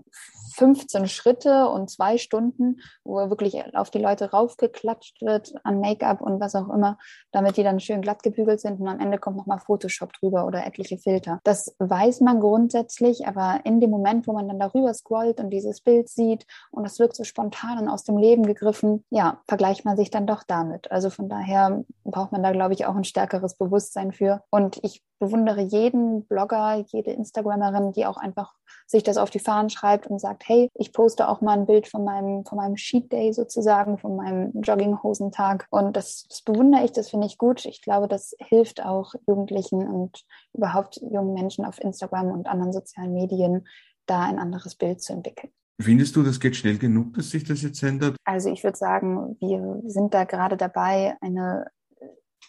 15 0.55 1.07
Schritte 1.07 1.69
und 1.69 1.89
zwei 1.89 2.17
Stunden, 2.17 2.81
wo 3.03 3.15
wirklich 3.29 3.75
auf 3.75 3.89
die 3.89 3.99
Leute 3.99 4.31
raufgeklatscht 4.31 5.21
wird 5.21 5.53
an 5.63 5.79
Make-up 5.79 6.21
und 6.21 6.39
was 6.39 6.55
auch 6.55 6.69
immer, 6.69 6.97
damit 7.31 7.57
die 7.57 7.63
dann 7.63 7.79
schön 7.79 8.01
glatt 8.01 8.23
gebügelt 8.23 8.59
sind 8.59 8.79
und 8.79 8.87
am 8.87 8.99
Ende 8.99 9.17
kommt 9.17 9.37
nochmal 9.37 9.59
Photoshop 9.59 10.13
drüber 10.13 10.45
oder 10.45 10.65
etliche 10.65 10.97
Filter. 10.97 11.39
Das 11.43 11.75
weiß 11.79 12.10
weiß 12.11 12.19
man 12.19 12.41
grundsätzlich, 12.41 13.25
aber 13.25 13.61
in 13.63 13.79
dem 13.79 13.89
Moment, 13.89 14.27
wo 14.27 14.33
man 14.33 14.45
dann 14.45 14.59
darüber 14.59 14.93
scrollt 14.93 15.39
und 15.39 15.49
dieses 15.49 15.79
Bild 15.79 16.09
sieht 16.09 16.45
und 16.69 16.85
es 16.85 16.99
wirkt 16.99 17.15
so 17.15 17.23
spontan 17.23 17.79
und 17.79 17.87
aus 17.87 18.03
dem 18.03 18.17
Leben 18.17 18.45
gegriffen, 18.45 19.05
ja, 19.09 19.39
vergleicht 19.47 19.85
man 19.85 19.95
sich 19.95 20.11
dann 20.11 20.27
doch 20.27 20.43
damit. 20.43 20.91
Also 20.91 21.09
von 21.09 21.29
daher 21.29 21.85
braucht 22.03 22.33
man 22.33 22.43
da, 22.43 22.51
glaube 22.51 22.73
ich, 22.73 22.85
auch 22.85 22.97
ein 22.97 23.05
stärkeres 23.05 23.55
Bewusstsein 23.55 24.11
für. 24.11 24.43
Und 24.49 24.77
ich 24.83 25.01
bewundere 25.19 25.61
jeden 25.61 26.25
Blogger, 26.25 26.83
jede 26.87 27.11
Instagramerin, 27.11 27.93
die 27.93 28.05
auch 28.05 28.17
einfach 28.17 28.55
sich 28.91 29.03
das 29.03 29.17
auf 29.17 29.29
die 29.29 29.39
Fahnen 29.39 29.69
schreibt 29.69 30.07
und 30.07 30.19
sagt, 30.19 30.43
hey, 30.47 30.69
ich 30.75 30.91
poste 30.93 31.27
auch 31.27 31.41
mal 31.41 31.57
ein 31.57 31.65
Bild 31.65 31.87
von 31.87 32.03
meinem, 32.03 32.45
von 32.45 32.57
meinem 32.57 32.77
Sheet 32.77 33.11
Day 33.11 33.33
sozusagen, 33.33 33.97
von 33.97 34.15
meinem 34.15 34.51
Jogginghosentag. 34.61 35.65
Und 35.69 35.95
das, 35.95 36.25
das 36.29 36.41
bewundere 36.41 36.83
ich, 36.83 36.91
das 36.91 37.09
finde 37.09 37.27
ich 37.27 37.37
gut. 37.37 37.65
Ich 37.65 37.81
glaube, 37.81 38.07
das 38.07 38.35
hilft 38.39 38.83
auch 38.83 39.13
Jugendlichen 39.27 39.87
und 39.87 40.23
überhaupt 40.53 41.01
jungen 41.01 41.33
Menschen 41.33 41.65
auf 41.65 41.81
Instagram 41.81 42.31
und 42.31 42.47
anderen 42.47 42.73
sozialen 42.73 43.13
Medien, 43.13 43.67
da 44.05 44.21
ein 44.21 44.39
anderes 44.39 44.75
Bild 44.75 45.01
zu 45.01 45.13
entwickeln. 45.13 45.51
Findest 45.79 46.15
du, 46.15 46.23
das 46.23 46.39
geht 46.39 46.55
schnell 46.55 46.77
genug, 46.77 47.13
dass 47.15 47.31
sich 47.31 47.43
das 47.43 47.61
jetzt 47.61 47.81
ändert? 47.81 48.15
Also 48.23 48.51
ich 48.51 48.63
würde 48.63 48.77
sagen, 48.77 49.37
wir 49.39 49.81
sind 49.85 50.13
da 50.13 50.25
gerade 50.25 50.57
dabei, 50.57 51.15
eine 51.21 51.67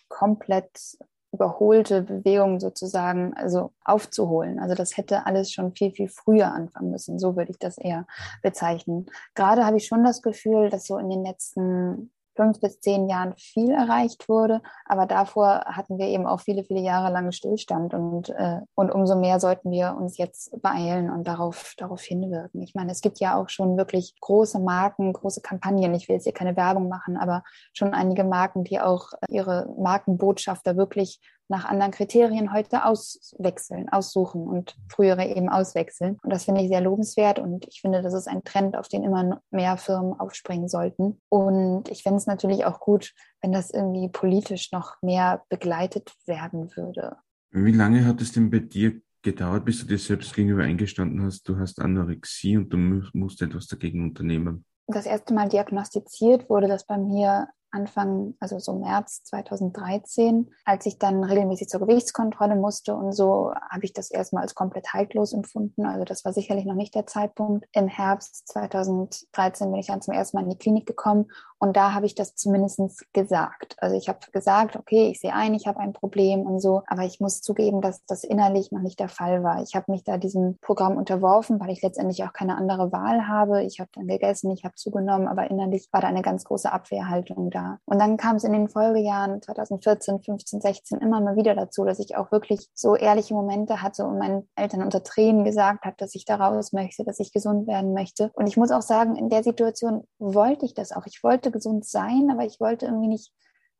komplett 0.09 0.99
überholte 1.33 2.03
Bewegung 2.03 2.61
sozusagen 2.61 3.35
also 3.35 3.73
aufzuholen. 3.85 4.59
Also 4.59 4.75
das 4.75 4.97
hätte 4.97 5.27
alles 5.27 5.51
schon 5.51 5.75
viel, 5.75 5.91
viel 5.91 6.09
früher 6.09 6.53
anfangen 6.53 6.91
müssen. 6.91 7.19
So 7.19 7.37
würde 7.37 7.51
ich 7.51 7.59
das 7.59 7.79
eher 7.79 8.07
bezeichnen. 8.43 9.07
Gerade 9.35 9.65
habe 9.65 9.79
ich 9.79 9.87
schon 9.87 10.05
das 10.05 10.21
Gefühl, 10.23 10.69
dass 10.69 10.87
so 10.87 10.99
in 10.99 11.09
den 11.09 11.25
letzten 11.25 12.13
fünf 12.35 12.61
bis 12.61 12.81
zehn 12.81 13.09
Jahren 13.09 13.35
viel 13.37 13.71
erreicht 13.71 14.29
wurde. 14.29 14.63
Aber 14.87 15.07
davor 15.07 15.65
hatten 15.67 15.99
wir 15.99 16.07
eben 16.07 16.27
auch 16.27 16.41
viele, 16.41 16.65
viele 16.65 16.81
Jahre 16.81 17.13
lange 17.13 17.33
Stillstand 17.33 17.95
und, 17.95 18.31
äh, 18.31 18.61
und 18.75 18.91
umso 18.91 19.17
mehr 19.17 19.41
sollten 19.41 19.71
wir 19.71 19.97
uns 19.97 20.19
jetzt 20.19 20.61
beeilen 20.63 21.11
und 21.11 21.27
darauf, 21.27 21.75
darauf 21.77 22.03
hinwirken. 22.03 22.63
Ich 22.63 22.75
meine, 22.75 22.93
es 22.93 23.01
gibt 23.01 23.21
ja 23.21 23.37
auch 23.37 23.49
schon 23.49 23.77
wirklich 23.77 24.15
große 24.21 24.59
Marken, 24.59 25.13
große 25.13 25.41
Kampagnen. 25.41 25.95
Ich 25.95 26.09
will 26.09 26.17
jetzt 26.17 26.25
hier 26.25 26.33
keine 26.33 26.57
Werbung 26.57 26.89
machen, 26.89 27.17
aber 27.17 27.43
schon 27.73 27.95
einige 27.95 28.25
Marken, 28.25 28.65
die 28.65 28.81
auch 28.81 29.13
ihre 29.29 29.73
Markenbotschafter 29.79 30.77
wirklich 30.77 31.21
nach 31.53 31.65
anderen 31.67 31.93
Kriterien 31.93 32.53
heute 32.53 32.85
auswechseln, 32.85 33.89
aussuchen 33.91 34.49
und 34.49 34.75
frühere 34.89 35.27
eben 35.27 35.49
auswechseln. 35.49 36.19
Und 36.23 36.33
das 36.33 36.45
finde 36.45 36.63
ich 36.63 36.69
sehr 36.69 36.81
lobenswert 36.81 37.39
und 37.39 37.67
ich 37.69 37.81
finde, 37.81 38.03
das 38.03 38.15
ist 38.15 38.27
ein 38.27 38.43
Trend, 38.43 38.77
auf 38.77 38.89
den 38.89 39.05
immer 39.05 39.41
mehr 39.51 39.77
Firmen 39.77 40.19
aufspringen 40.19 40.69
sollten. 40.69 41.21
Und 41.29 41.89
ich 41.91 42.03
fände 42.03 42.17
es 42.17 42.27
natürlich 42.27 42.65
auch 42.65 42.81
gut, 42.81 43.15
wenn 43.41 43.53
das 43.53 43.71
irgendwie 43.71 44.09
politisch 44.09 44.73
noch 44.73 44.97
mehr 45.03 45.43
begleitet 45.49 46.13
werden 46.27 46.75
würde. 46.75 47.17
Wie 47.51 47.73
lange 47.73 48.07
hat 48.07 48.21
es 48.21 48.33
denn 48.33 48.51
bei 48.51 48.61
dir 48.61 49.01
gedauert, 49.21 49.65
bis 49.65 49.81
du 49.81 49.87
dir 49.87 49.99
selbst 49.99 50.35
gegenüber 50.35 50.65
eingestanden 50.65 51.23
hast, 51.23 51.49
du 51.49 51.59
hast 51.59 51.81
Anorexie 51.81 52.57
und 52.57 52.71
du 52.71 52.79
musst 53.13 53.43
etwas 53.43 53.67
dagegen 53.67 54.03
unternehmen? 54.03 54.65
Das 54.87 55.07
erste 55.07 55.35
Mal 55.35 55.49
diagnostiziert 55.49 56.49
wurde 56.49 56.67
das 56.67 56.87
bei 56.87 56.99
mir 56.99 57.49
Anfang, 57.73 58.35
also 58.41 58.59
so 58.59 58.75
März 58.75 59.23
2013, 59.25 60.51
als 60.65 60.87
ich 60.87 60.99
dann 60.99 61.25
regelmäßig 61.25 61.69
zur 61.69 61.81
Gewichtskontrolle 61.81 62.57
musste 62.57 62.95
und 62.95 63.13
so, 63.13 63.53
habe 63.71 63.85
ich 63.85 63.93
das 63.93 64.11
erstmal 64.11 64.43
als 64.43 64.55
komplett 64.55 64.93
haltlos 64.93 65.33
empfunden. 65.33 65.87
Also 65.87 66.05
das 66.05 66.25
war 66.25 66.33
sicherlich 66.33 66.65
noch 66.65 66.75
nicht 66.75 66.95
der 66.95 67.07
Zeitpunkt. 67.07 67.67
Im 67.73 67.89
Herbst 67.89 68.49
2013 68.49 69.71
bin 69.71 69.81
ich 69.81 69.87
dann 69.87 70.03
zum 70.03 70.15
ersten 70.15 70.37
Mal 70.37 70.45
in 70.45 70.51
die 70.51 70.59
Klinik 70.59 70.87
gekommen 70.87 71.31
und 71.63 71.77
da 71.77 71.95
habe 71.95 72.07
ich 72.07 72.17
das 72.17 72.35
zumindest 72.35 72.81
gesagt. 73.13 73.77
Also 73.79 73.97
ich 73.97 74.09
habe 74.09 74.19
gesagt, 74.33 74.75
okay, 74.75 75.11
ich 75.11 75.21
sehe 75.21 75.33
ein, 75.33 75.55
ich 75.55 75.69
habe 75.69 75.79
ein 75.79 75.93
Problem 75.93 76.41
und 76.41 76.59
so, 76.59 76.83
aber 76.89 77.05
ich 77.05 77.21
muss 77.21 77.41
zugeben, 77.41 77.81
dass 77.81 78.05
das 78.07 78.25
innerlich 78.25 78.73
noch 78.73 78.81
nicht 78.81 78.99
der 78.99 79.09
Fall 79.09 79.45
war. 79.45 79.63
Ich 79.63 79.77
habe 79.77 79.93
mich 79.93 80.03
da 80.03 80.19
diesem 80.19 80.59
Programm 80.61 80.97
unterworfen, 80.97 81.61
weil 81.61 81.71
ich 81.71 81.81
letztendlich 81.81 82.25
auch 82.25 82.33
keine 82.33 82.57
andere 82.57 82.91
Wahl 82.91 83.29
habe. 83.29 83.63
Ich 83.63 83.79
habe 83.79 83.91
dann 83.95 84.09
gegessen, 84.09 84.51
ich 84.51 84.65
habe 84.65 84.75
zugenommen, 84.75 85.29
aber 85.29 85.49
innerlich 85.53 85.89
war 85.93 86.01
da 86.01 86.09
eine 86.09 86.23
ganz 86.23 86.43
große 86.43 86.73
Abwehrhaltung 86.73 87.51
da. 87.51 87.62
Und 87.85 87.99
dann 87.99 88.17
kam 88.17 88.37
es 88.37 88.45
in 88.45 88.53
den 88.53 88.69
Folgejahren 88.69 89.43
2014, 89.43 90.23
15, 90.23 90.61
16 90.61 90.99
immer 90.99 91.21
mal 91.21 91.37
wieder 91.37 91.55
dazu, 91.55 91.85
dass 91.85 91.99
ich 91.99 92.17
auch 92.17 92.33
wirklich 92.33 92.69
so 92.75 92.97
ehrliche 92.97 93.35
Momente 93.35 93.83
hatte 93.83 94.05
und 94.05 94.19
meinen 94.19 94.49
Eltern 94.55 94.83
unter 94.83 95.03
Tränen 95.03 95.45
gesagt 95.45 95.85
habe, 95.85 95.97
dass 95.99 96.15
ich 96.15 96.25
da 96.25 96.37
raus 96.37 96.73
möchte, 96.73 97.05
dass 97.05 97.21
ich 97.21 97.33
gesund 97.33 97.67
werden 97.67 97.93
möchte. 97.95 98.31
Und 98.35 98.47
ich 98.47 98.57
muss 98.57 98.71
auch 98.71 98.83
sagen, 98.83 99.17
in 99.17 99.29
der 99.29 99.43
Situation 99.43 100.07
wollte 100.19 100.65
ich 100.67 100.75
das 100.75 100.93
auch. 100.93 101.07
Ich 101.07 101.23
wollte 101.23 101.51
gesund 101.51 101.85
sein, 101.85 102.31
aber 102.31 102.45
ich 102.45 102.61
wollte 102.61 102.87
irgendwie 102.87 103.09
nicht 103.09 103.33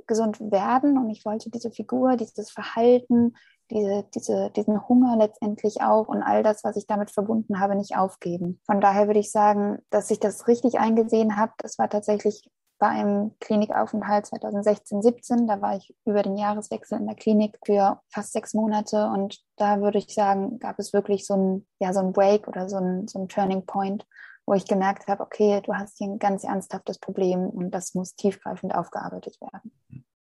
gesund 0.07 0.41
werden 0.41 0.99
und 0.99 1.11
ich 1.11 1.25
wollte 1.25 1.51
diese 1.51 1.71
Figur, 1.71 2.17
dieses 2.17 2.51
Verhalten, 2.51 3.35
diese, 3.71 4.05
diese, 4.15 4.51
diesen 4.51 4.87
Hunger 4.89 5.17
letztendlich 5.17 5.81
auch 5.81 6.09
und 6.09 6.23
all 6.23 6.43
das, 6.43 6.65
was 6.65 6.77
ich 6.77 6.87
damit 6.87 7.11
verbunden 7.11 7.61
habe, 7.61 7.75
nicht 7.75 7.97
aufgeben. 7.97 8.61
Von 8.67 8.81
daher 8.81 9.07
würde 9.07 9.21
ich 9.21 9.31
sagen, 9.31 9.79
dass 9.91 10.11
ich 10.11 10.21
das 10.21 10.47
richtig 10.49 10.79
eingesehen 10.79 11.37
habe. 11.37 11.53
Das 11.59 11.79
war 11.79 11.89
tatsächlich 11.89 12.51
bei 12.83 12.89
einem 12.89 13.31
Klinikaufenthalt 13.39 14.27
2016, 14.27 15.03
17. 15.03 15.47
Da 15.47 15.61
war 15.61 15.77
ich 15.77 15.95
über 16.05 16.25
den 16.25 16.37
Jahreswechsel 16.37 16.99
in 16.99 17.07
der 17.07 17.15
Klinik 17.15 17.57
für 17.65 18.01
fast 18.09 18.33
sechs 18.33 18.55
Monate 18.55 19.07
und 19.07 19.39
da 19.55 19.81
würde 19.81 19.99
ich 19.99 20.13
sagen, 20.13 20.59
gab 20.59 20.81
es 20.81 20.93
wirklich 20.93 21.25
so 21.25 21.35
ein, 21.37 21.67
ja, 21.79 21.93
so 21.93 22.01
ein 22.01 22.13
Break 22.13 22.49
oder 22.49 22.69
so 22.69 22.79
ein, 22.79 23.07
so 23.07 23.21
ein 23.21 23.29
Turning 23.29 23.67
Point, 23.67 24.05
wo 24.47 24.55
ich 24.55 24.67
gemerkt 24.67 25.07
habe, 25.07 25.23
okay, 25.23 25.61
du 25.65 25.75
hast 25.75 25.99
hier 25.99 26.09
ein 26.09 26.19
ganz 26.19 26.43
ernsthaftes 26.43 26.99
Problem 26.99 27.49
und 27.49 27.71
das 27.71 27.95
muss 27.95 28.17
tiefgreifend 28.17 28.75
aufgearbeitet 28.75 29.41
werden. 29.41 29.71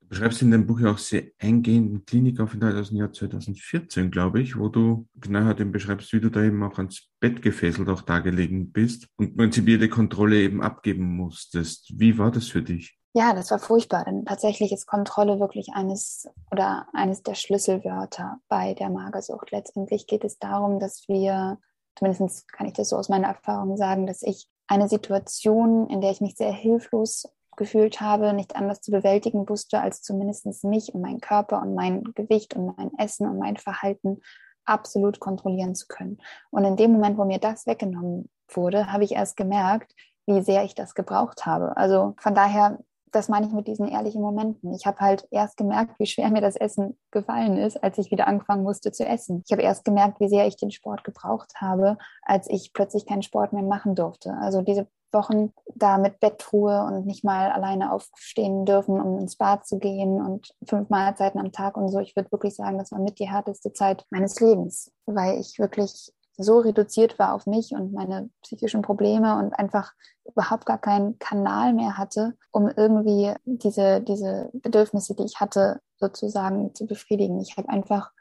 Du 0.09 0.23
in 0.23 0.51
deinem 0.51 0.65
Buch 0.65 0.79
ja 0.79 0.91
auch 0.91 0.97
sehr 0.97 1.23
eingehend 1.37 1.89
einen 1.89 2.05
Klinikaufenthalt 2.05 2.77
aus 2.77 2.89
dem 2.89 2.97
Jahr 2.97 3.11
2014, 3.11 4.09
glaube 4.09 4.41
ich, 4.41 4.57
wo 4.57 4.69
du 4.69 5.05
genau 5.15 5.51
dem 5.51 5.73
beschreibst, 5.73 6.13
wie 6.13 6.21
du 6.21 6.29
da 6.29 6.43
eben 6.43 6.63
auch 6.63 6.77
ans 6.77 7.09
Bett 7.19 7.41
gefesselt 7.41 7.89
auch 7.89 8.01
da 8.03 8.19
gelegen 8.19 8.71
bist 8.71 9.07
und 9.17 9.35
prinzipiell 9.35 9.79
Kontrolle 9.89 10.37
eben 10.37 10.61
abgeben 10.61 11.17
musstest. 11.17 11.91
Wie 11.99 12.17
war 12.17 12.31
das 12.31 12.47
für 12.47 12.61
dich? 12.61 12.97
Ja, 13.13 13.33
das 13.33 13.51
war 13.51 13.59
furchtbar, 13.59 14.05
denn 14.05 14.23
tatsächlich 14.25 14.71
ist 14.71 14.85
Kontrolle 14.85 15.39
wirklich 15.39 15.69
eines 15.73 16.27
oder 16.51 16.87
eines 16.93 17.23
der 17.23 17.35
Schlüsselwörter 17.35 18.37
bei 18.47 18.75
der 18.75 18.89
Magersucht. 18.89 19.51
Letztendlich 19.51 20.07
geht 20.07 20.23
es 20.23 20.37
darum, 20.39 20.79
dass 20.79 21.03
wir, 21.07 21.57
zumindest 21.97 22.51
kann 22.53 22.67
ich 22.67 22.73
das 22.73 22.89
so 22.89 22.95
aus 22.95 23.09
meiner 23.09 23.27
Erfahrung 23.27 23.75
sagen, 23.75 24.07
dass 24.07 24.21
ich 24.21 24.47
eine 24.67 24.87
Situation, 24.87 25.89
in 25.89 25.99
der 25.99 26.11
ich 26.11 26.21
mich 26.21 26.35
sehr 26.35 26.51
hilflos 26.51 27.27
gefühlt 27.57 27.99
habe, 27.99 28.33
nicht 28.33 28.55
anders 28.55 28.81
zu 28.81 28.91
bewältigen 28.91 29.49
wusste, 29.49 29.81
als 29.81 30.01
zumindest 30.01 30.63
mich 30.63 30.93
und 30.93 31.01
meinen 31.01 31.19
Körper 31.19 31.61
und 31.61 31.75
mein 31.75 32.03
Gewicht 32.15 32.55
und 32.55 32.77
mein 32.77 32.91
Essen 32.97 33.27
und 33.27 33.37
mein 33.37 33.57
Verhalten 33.57 34.21
absolut 34.65 35.19
kontrollieren 35.19 35.75
zu 35.75 35.87
können. 35.87 36.19
Und 36.51 36.63
in 36.63 36.77
dem 36.77 36.91
Moment, 36.93 37.17
wo 37.17 37.25
mir 37.25 37.39
das 37.39 37.67
weggenommen 37.67 38.29
wurde, 38.49 38.91
habe 38.91 39.03
ich 39.03 39.13
erst 39.13 39.35
gemerkt, 39.35 39.93
wie 40.25 40.41
sehr 40.41 40.63
ich 40.63 40.75
das 40.75 40.93
gebraucht 40.93 41.45
habe. 41.45 41.75
Also 41.75 42.15
von 42.19 42.35
daher 42.35 42.79
das 43.11 43.29
meine 43.29 43.47
ich 43.47 43.53
mit 43.53 43.67
diesen 43.67 43.87
ehrlichen 43.87 44.21
Momenten. 44.21 44.73
Ich 44.73 44.85
habe 44.85 44.99
halt 44.99 45.27
erst 45.31 45.57
gemerkt, 45.57 45.99
wie 45.99 46.05
schwer 46.05 46.29
mir 46.29 46.41
das 46.41 46.55
Essen 46.55 46.97
gefallen 47.11 47.57
ist, 47.57 47.81
als 47.83 47.97
ich 47.97 48.11
wieder 48.11 48.27
angefangen 48.27 48.63
musste 48.63 48.91
zu 48.91 49.05
essen. 49.05 49.43
Ich 49.45 49.51
habe 49.51 49.61
erst 49.61 49.85
gemerkt, 49.85 50.19
wie 50.19 50.29
sehr 50.29 50.47
ich 50.47 50.57
den 50.57 50.71
Sport 50.71 51.03
gebraucht 51.03 51.53
habe, 51.57 51.97
als 52.21 52.49
ich 52.49 52.73
plötzlich 52.73 53.05
keinen 53.05 53.21
Sport 53.21 53.53
mehr 53.53 53.63
machen 53.63 53.95
durfte. 53.95 54.33
Also 54.39 54.61
diese 54.61 54.87
Wochen 55.11 55.53
da 55.75 55.97
mit 55.97 56.19
Bettruhe 56.19 56.83
und 56.83 57.05
nicht 57.05 57.23
mal 57.23 57.51
alleine 57.51 57.91
aufstehen 57.91 58.65
dürfen, 58.65 58.99
um 58.99 59.19
ins 59.19 59.35
Bad 59.35 59.65
zu 59.65 59.79
gehen 59.79 60.21
und 60.21 60.53
fünf 60.67 60.89
Mahlzeiten 60.89 61.39
am 61.39 61.51
Tag 61.51 61.77
und 61.77 61.89
so. 61.89 61.99
Ich 61.99 62.15
würde 62.15 62.31
wirklich 62.31 62.55
sagen, 62.55 62.77
das 62.77 62.91
war 62.91 62.99
mit 62.99 63.19
die 63.19 63.29
härteste 63.29 63.73
Zeit 63.73 64.05
meines 64.09 64.39
Lebens, 64.39 64.91
weil 65.05 65.39
ich 65.39 65.59
wirklich 65.59 66.11
so 66.37 66.59
reduziert 66.59 67.17
war 67.17 67.33
auf 67.33 67.47
mich 67.47 67.71
und 67.71 67.93
meine 67.93 68.29
psychischen 68.43 68.83
Probleme 68.83 69.39
und 69.39 69.53
einfach 69.53 69.93
überhaupt 70.23 70.65
gar 70.65 70.77
keinen 70.77 71.17
Kanal 71.17 71.73
mehr 71.73 71.97
hatte, 71.97 72.35
um 72.51 72.69
irgendwie 72.69 73.33
diese, 73.45 74.01
diese 74.01 74.49
Bedürfnisse, 74.53 75.15
die 75.15 75.23
ich 75.23 75.39
hatte, 75.39 75.79
sozusagen 75.99 76.75
zu 76.75 76.85
befriedigen. 76.85 77.41
Ich 77.41 77.57
habe 77.57 77.69
einfach 77.69 78.11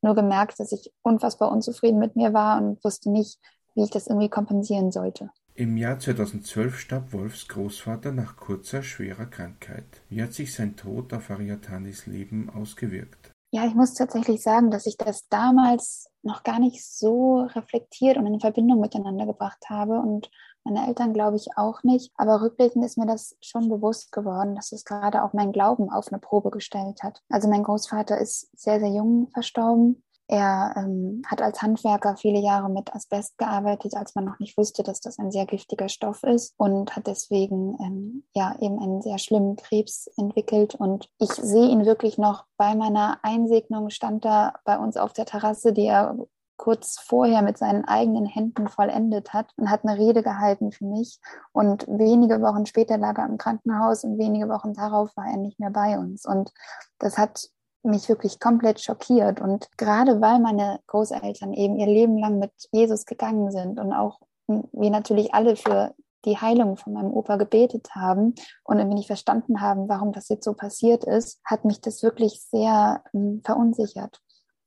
nur 0.00 0.14
gemerkt, 0.14 0.58
dass 0.58 0.72
ich 0.72 0.90
unfassbar 1.02 1.52
unzufrieden 1.52 1.98
mit 1.98 2.16
mir 2.16 2.32
war 2.32 2.58
und 2.58 2.82
wusste 2.82 3.10
nicht, 3.10 3.38
wie 3.74 3.84
ich 3.84 3.90
das 3.90 4.06
irgendwie 4.06 4.30
kompensieren 4.30 4.90
sollte. 4.90 5.30
Im 5.58 5.78
Jahr 5.78 5.98
2012 5.98 6.78
starb 6.78 7.14
Wolfs 7.14 7.48
Großvater 7.48 8.12
nach 8.12 8.36
kurzer, 8.36 8.82
schwerer 8.82 9.24
Krankheit. 9.24 10.02
Wie 10.10 10.22
hat 10.22 10.34
sich 10.34 10.52
sein 10.52 10.76
Tod 10.76 11.14
auf 11.14 11.30
Ariatanis 11.30 12.04
Leben 12.04 12.50
ausgewirkt? 12.50 13.32
Ja, 13.52 13.64
ich 13.64 13.74
muss 13.74 13.94
tatsächlich 13.94 14.42
sagen, 14.42 14.70
dass 14.70 14.84
ich 14.84 14.98
das 14.98 15.28
damals 15.28 16.10
noch 16.22 16.42
gar 16.42 16.58
nicht 16.58 16.84
so 16.84 17.38
reflektiert 17.54 18.18
und 18.18 18.26
in 18.26 18.38
Verbindung 18.38 18.80
miteinander 18.80 19.24
gebracht 19.24 19.70
habe 19.70 19.98
und 19.98 20.30
meine 20.62 20.86
Eltern 20.88 21.14
glaube 21.14 21.36
ich 21.36 21.56
auch 21.56 21.82
nicht. 21.84 22.12
Aber 22.16 22.42
rückblickend 22.42 22.84
ist 22.84 22.98
mir 22.98 23.06
das 23.06 23.34
schon 23.40 23.70
bewusst 23.70 24.12
geworden, 24.12 24.56
dass 24.56 24.72
es 24.72 24.84
gerade 24.84 25.22
auch 25.22 25.32
mein 25.32 25.52
Glauben 25.52 25.88
auf 25.88 26.12
eine 26.12 26.18
Probe 26.18 26.50
gestellt 26.50 27.02
hat. 27.02 27.22
Also 27.30 27.48
mein 27.48 27.62
Großvater 27.62 28.18
ist 28.18 28.50
sehr, 28.54 28.78
sehr 28.78 28.90
jung 28.90 29.30
verstorben 29.32 30.02
er 30.28 30.74
ähm, 30.76 31.22
hat 31.26 31.40
als 31.40 31.62
Handwerker 31.62 32.16
viele 32.16 32.40
Jahre 32.40 32.68
mit 32.68 32.94
Asbest 32.94 33.38
gearbeitet, 33.38 33.94
als 33.94 34.14
man 34.14 34.24
noch 34.24 34.38
nicht 34.40 34.56
wusste, 34.58 34.82
dass 34.82 35.00
das 35.00 35.18
ein 35.18 35.30
sehr 35.30 35.46
giftiger 35.46 35.88
Stoff 35.88 36.24
ist 36.24 36.54
und 36.56 36.96
hat 36.96 37.06
deswegen 37.06 37.76
ähm, 37.80 38.24
ja 38.34 38.56
eben 38.60 38.80
einen 38.80 39.02
sehr 39.02 39.18
schlimmen 39.18 39.56
Krebs 39.56 40.08
entwickelt. 40.16 40.74
Und 40.74 41.08
ich 41.18 41.30
sehe 41.30 41.68
ihn 41.68 41.86
wirklich 41.86 42.18
noch 42.18 42.44
bei 42.56 42.74
meiner 42.74 43.18
Einsegnung, 43.22 43.90
stand 43.90 44.24
da 44.24 44.54
bei 44.64 44.78
uns 44.78 44.96
auf 44.96 45.12
der 45.12 45.26
Terrasse, 45.26 45.72
die 45.72 45.86
er 45.86 46.16
kurz 46.56 46.98
vorher 46.98 47.42
mit 47.42 47.58
seinen 47.58 47.84
eigenen 47.84 48.26
Händen 48.26 48.68
vollendet 48.68 49.32
hat 49.32 49.52
und 49.56 49.70
hat 49.70 49.84
eine 49.84 49.98
Rede 49.98 50.22
gehalten 50.22 50.72
für 50.72 50.86
mich. 50.86 51.20
Und 51.52 51.86
wenige 51.86 52.40
Wochen 52.40 52.66
später 52.66 52.98
lag 52.98 53.18
er 53.18 53.26
im 53.26 53.38
Krankenhaus 53.38 54.04
und 54.04 54.18
wenige 54.18 54.48
Wochen 54.48 54.72
darauf 54.72 55.16
war 55.16 55.26
er 55.26 55.36
nicht 55.36 55.60
mehr 55.60 55.70
bei 55.70 55.98
uns. 55.98 56.24
Und 56.24 56.52
das 56.98 57.18
hat 57.18 57.48
mich 57.86 58.08
wirklich 58.08 58.40
komplett 58.40 58.80
schockiert. 58.80 59.40
Und 59.40 59.68
gerade 59.78 60.20
weil 60.20 60.38
meine 60.40 60.80
Großeltern 60.86 61.52
eben 61.52 61.76
ihr 61.76 61.86
Leben 61.86 62.18
lang 62.18 62.38
mit 62.38 62.52
Jesus 62.72 63.06
gegangen 63.06 63.50
sind 63.50 63.78
und 63.78 63.92
auch 63.92 64.20
wir 64.46 64.90
natürlich 64.90 65.34
alle 65.34 65.56
für 65.56 65.94
die 66.24 66.36
Heilung 66.36 66.76
von 66.76 66.92
meinem 66.92 67.12
Opa 67.12 67.36
gebetet 67.36 67.88
haben 67.94 68.34
und 68.64 68.78
irgendwie 68.78 68.96
nicht 68.96 69.06
verstanden 69.06 69.60
haben, 69.60 69.88
warum 69.88 70.12
das 70.12 70.28
jetzt 70.28 70.44
so 70.44 70.54
passiert 70.54 71.04
ist, 71.04 71.40
hat 71.44 71.64
mich 71.64 71.80
das 71.80 72.02
wirklich 72.02 72.42
sehr 72.42 73.02
äh, 73.12 73.40
verunsichert. 73.44 74.20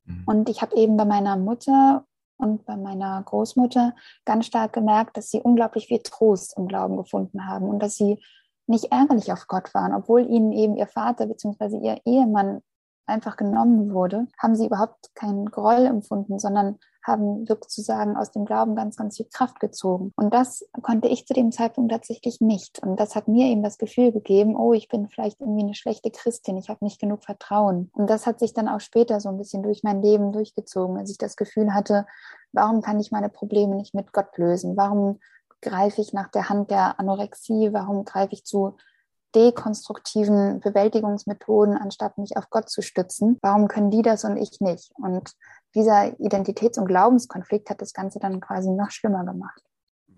Mhm. 0.06 0.24
Und 0.26 0.50
ich 0.50 0.62
habe 0.62 0.76
eben 0.76 0.98
bei 0.98 1.06
meiner 1.06 1.38
Mutter 1.38 2.06
und 2.38 2.66
bei 2.66 2.78
meiner 2.78 3.22
Großmutter 3.24 3.94
ganz 4.26 4.46
stark 4.46 4.74
gemerkt, 4.74 5.18
dass 5.18 5.30
sie 5.30 5.42
unglaublich 5.42 5.88
viel 5.88 6.00
Trost 6.00 6.58
im 6.58 6.68
Glauben 6.68 6.96
gefunden 6.96 7.46
haben 7.46 7.68
und 7.68 7.80
dass 7.84 7.96
sie 7.96 8.24
nicht 8.66 8.92
ärgerlich 8.92 9.34
auf 9.34 9.48
Gott 9.48 9.74
waren, 9.74 9.94
obwohl 9.94 10.30
ihnen 10.30 10.54
eben 10.54 10.78
ihr 10.78 10.88
Vater 10.88 11.26
bzw. 11.26 11.78
ihr 11.78 12.00
Ehemann 12.06 12.62
einfach 13.10 13.38
genommen 13.38 13.94
wurde, 13.94 14.28
haben 14.38 14.56
sie 14.56 14.68
überhaupt 14.68 15.14
keinen 15.16 15.48
Groll 15.48 15.86
empfunden, 15.86 16.40
sondern 16.40 16.80
haben 17.04 17.46
sozusagen 17.46 18.16
aus 18.16 18.32
dem 18.32 18.46
Glauben 18.46 18.76
ganz, 18.76 18.96
ganz 18.96 19.18
viel 19.18 19.28
Kraft 19.32 19.60
gezogen. 19.60 20.14
Und 20.16 20.34
das 20.34 20.66
konnte 20.82 21.08
ich 21.08 21.26
zu 21.26 21.34
dem 21.34 21.52
Zeitpunkt 21.52 21.92
tatsächlich 21.92 22.40
nicht. 22.42 22.80
Und 22.80 23.00
das 23.00 23.16
hat 23.16 23.28
mir 23.28 23.48
eben 23.48 23.64
das 23.64 23.78
Gefühl 23.78 24.12
gegeben, 24.12 24.56
oh, 24.56 24.74
ich 24.74 24.88
bin 24.88 25.08
vielleicht 25.08 25.42
irgendwie 25.42 25.64
eine 25.64 25.76
schlechte 25.76 26.12
Christin, 26.12 26.58
ich 26.58 26.70
habe 26.70 26.84
nicht 26.84 27.00
genug 27.00 27.24
Vertrauen. 27.24 27.90
Und 27.94 28.10
das 28.10 28.26
hat 28.26 28.40
sich 28.40 28.54
dann 28.54 28.68
auch 28.68 28.82
später 28.82 29.20
so 29.20 29.30
ein 29.30 29.38
bisschen 29.38 29.64
durch 29.64 29.84
mein 29.84 30.02
Leben 30.02 30.32
durchgezogen, 30.32 30.98
als 30.98 31.10
ich 31.10 31.18
das 31.18 31.36
Gefühl 31.36 31.74
hatte, 31.74 32.06
warum 32.52 32.82
kann 32.82 33.00
ich 33.00 33.12
meine 33.12 33.30
Probleme 33.30 33.76
nicht 33.76 33.94
mit 33.94 34.14
Gott 34.14 34.38
lösen? 34.38 34.78
Warum 34.78 35.20
greife 35.62 36.02
ich 36.02 36.14
nach 36.14 36.30
der 36.30 36.50
Hand 36.50 36.72
der 36.72 37.00
Anorexie? 37.00 37.74
Warum 37.74 38.06
greife 38.06 38.34
ich 38.34 38.46
zu 38.46 38.76
dekonstruktiven 39.36 40.60
Bewältigungsmethoden, 40.60 41.78
anstatt 41.78 42.18
mich 42.18 42.38
auf 42.38 42.50
Gott 42.50 42.70
zu 42.70 42.82
stützen. 42.82 43.38
Warum 43.42 43.68
können 43.68 43.92
die 43.92 44.02
das 44.02 44.24
und 44.24 44.38
ich 44.38 44.60
nicht? 44.60 44.92
Und 44.96 45.34
dieser 45.76 46.20
Identitäts- 46.20 46.80
und 46.80 46.88
Glaubenskonflikt 46.88 47.70
hat 47.70 47.82
das 47.82 47.94
Ganze 47.94 48.20
dann 48.20 48.40
quasi 48.40 48.70
noch 48.70 48.92
schlimmer 48.92 49.24
gemacht. 49.26 49.62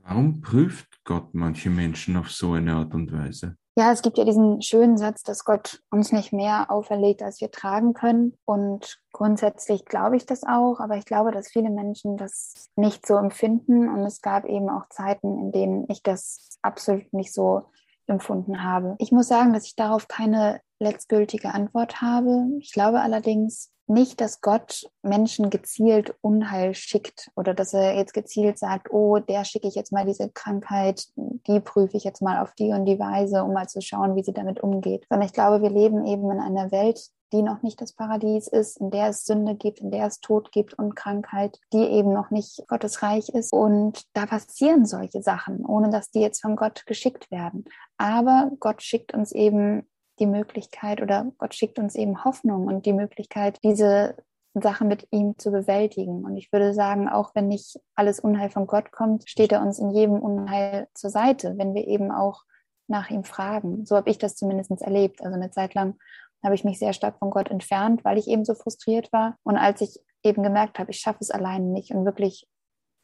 Warum 0.03 0.41
prüft 0.41 1.03
Gott 1.03 1.33
manche 1.33 1.69
Menschen 1.69 2.17
auf 2.17 2.31
so 2.31 2.53
eine 2.53 2.73
Art 2.73 2.93
und 2.93 3.11
Weise? 3.11 3.55
Ja, 3.77 3.93
es 3.93 4.01
gibt 4.01 4.17
ja 4.17 4.25
diesen 4.25 4.61
schönen 4.61 4.97
Satz, 4.97 5.23
dass 5.23 5.45
Gott 5.45 5.81
uns 5.91 6.11
nicht 6.11 6.33
mehr 6.33 6.69
auferlegt, 6.69 7.23
als 7.23 7.39
wir 7.39 7.51
tragen 7.51 7.93
können. 7.93 8.37
Und 8.43 8.99
grundsätzlich 9.13 9.85
glaube 9.85 10.17
ich 10.17 10.25
das 10.25 10.43
auch, 10.43 10.81
aber 10.81 10.97
ich 10.97 11.05
glaube, 11.05 11.31
dass 11.31 11.47
viele 11.47 11.69
Menschen 11.69 12.17
das 12.17 12.69
nicht 12.75 13.07
so 13.07 13.15
empfinden. 13.15 13.87
Und 13.87 14.01
es 14.01 14.21
gab 14.21 14.45
eben 14.45 14.69
auch 14.69 14.89
Zeiten, 14.89 15.39
in 15.39 15.51
denen 15.53 15.85
ich 15.89 16.03
das 16.03 16.49
absolut 16.61 17.13
nicht 17.13 17.33
so 17.33 17.71
empfunden 18.11 18.63
habe. 18.63 18.95
Ich 18.99 19.11
muss 19.11 19.27
sagen, 19.27 19.53
dass 19.53 19.65
ich 19.65 19.75
darauf 19.75 20.07
keine 20.07 20.61
letztgültige 20.79 21.53
Antwort 21.53 22.01
habe. 22.01 22.47
Ich 22.59 22.71
glaube 22.71 23.01
allerdings 23.01 23.71
nicht, 23.87 24.21
dass 24.21 24.41
Gott 24.41 24.89
Menschen 25.03 25.49
gezielt 25.49 26.15
Unheil 26.21 26.73
schickt 26.73 27.29
oder 27.35 27.53
dass 27.53 27.73
er 27.73 27.95
jetzt 27.95 28.13
gezielt 28.13 28.57
sagt, 28.57 28.91
oh, 28.91 29.19
der 29.19 29.43
schicke 29.43 29.67
ich 29.67 29.75
jetzt 29.75 29.91
mal 29.91 30.05
diese 30.05 30.29
Krankheit, 30.29 31.07
die 31.15 31.59
prüfe 31.59 31.97
ich 31.97 32.03
jetzt 32.03 32.21
mal 32.21 32.41
auf 32.41 32.53
die 32.53 32.71
und 32.71 32.85
die 32.85 32.99
Weise, 32.99 33.43
um 33.43 33.53
mal 33.53 33.67
zu 33.67 33.81
schauen, 33.81 34.15
wie 34.15 34.23
sie 34.23 34.33
damit 34.33 34.61
umgeht. 34.61 35.05
Sondern 35.09 35.27
ich 35.27 35.33
glaube, 35.33 35.61
wir 35.61 35.69
leben 35.69 36.05
eben 36.05 36.31
in 36.31 36.39
einer 36.39 36.71
Welt, 36.71 37.09
die 37.33 37.41
noch 37.41 37.61
nicht 37.61 37.81
das 37.81 37.93
Paradies 37.93 38.47
ist, 38.47 38.79
in 38.79 38.91
der 38.91 39.09
es 39.09 39.23
Sünde 39.23 39.55
gibt, 39.55 39.79
in 39.79 39.91
der 39.91 40.07
es 40.07 40.19
Tod 40.19 40.51
gibt 40.51 40.73
und 40.73 40.95
Krankheit, 40.95 41.59
die 41.71 41.83
eben 41.83 42.11
noch 42.11 42.29
nicht 42.29 42.63
Gottes 42.67 43.01
Reich 43.03 43.29
ist. 43.29 43.53
Und 43.53 44.03
da 44.13 44.25
passieren 44.25 44.85
solche 44.85 45.21
Sachen, 45.21 45.65
ohne 45.65 45.89
dass 45.89 46.11
die 46.11 46.19
jetzt 46.19 46.41
von 46.41 46.55
Gott 46.55 46.85
geschickt 46.85 47.31
werden. 47.31 47.65
Aber 48.01 48.49
Gott 48.59 48.81
schickt 48.81 49.13
uns 49.13 49.31
eben 49.31 49.87
die 50.17 50.25
Möglichkeit 50.25 51.03
oder 51.03 51.31
Gott 51.37 51.53
schickt 51.53 51.77
uns 51.77 51.93
eben 51.93 52.23
Hoffnung 52.25 52.65
und 52.65 52.87
die 52.87 52.93
Möglichkeit, 52.93 53.59
diese 53.63 54.15
Sachen 54.55 54.87
mit 54.87 55.07
ihm 55.11 55.37
zu 55.37 55.51
bewältigen. 55.51 56.25
Und 56.25 56.35
ich 56.35 56.51
würde 56.51 56.73
sagen, 56.73 57.07
auch 57.07 57.35
wenn 57.35 57.47
nicht 57.47 57.79
alles 57.93 58.19
Unheil 58.19 58.49
von 58.49 58.65
Gott 58.65 58.91
kommt, 58.91 59.29
steht 59.29 59.51
er 59.51 59.61
uns 59.61 59.77
in 59.77 59.91
jedem 59.91 60.15
Unheil 60.15 60.87
zur 60.95 61.11
Seite, 61.11 61.59
wenn 61.59 61.75
wir 61.75 61.87
eben 61.87 62.11
auch 62.11 62.41
nach 62.87 63.11
ihm 63.11 63.23
fragen. 63.23 63.85
So 63.85 63.95
habe 63.95 64.09
ich 64.09 64.17
das 64.17 64.35
zumindest 64.35 64.71
erlebt. 64.81 65.21
Also 65.21 65.35
eine 65.35 65.51
Zeit 65.51 65.75
lang 65.75 65.99
habe 66.43 66.55
ich 66.55 66.63
mich 66.63 66.79
sehr 66.79 66.93
stark 66.93 67.19
von 67.19 67.29
Gott 67.29 67.51
entfernt, 67.51 68.03
weil 68.03 68.17
ich 68.17 68.27
eben 68.27 68.45
so 68.45 68.55
frustriert 68.55 69.13
war. 69.13 69.37
Und 69.43 69.57
als 69.57 69.79
ich 69.79 69.99
eben 70.23 70.41
gemerkt 70.41 70.79
habe, 70.79 70.89
ich 70.89 70.97
schaffe 70.97 71.19
es 71.21 71.29
alleine 71.29 71.67
nicht 71.67 71.91
und 71.91 72.03
wirklich 72.03 72.47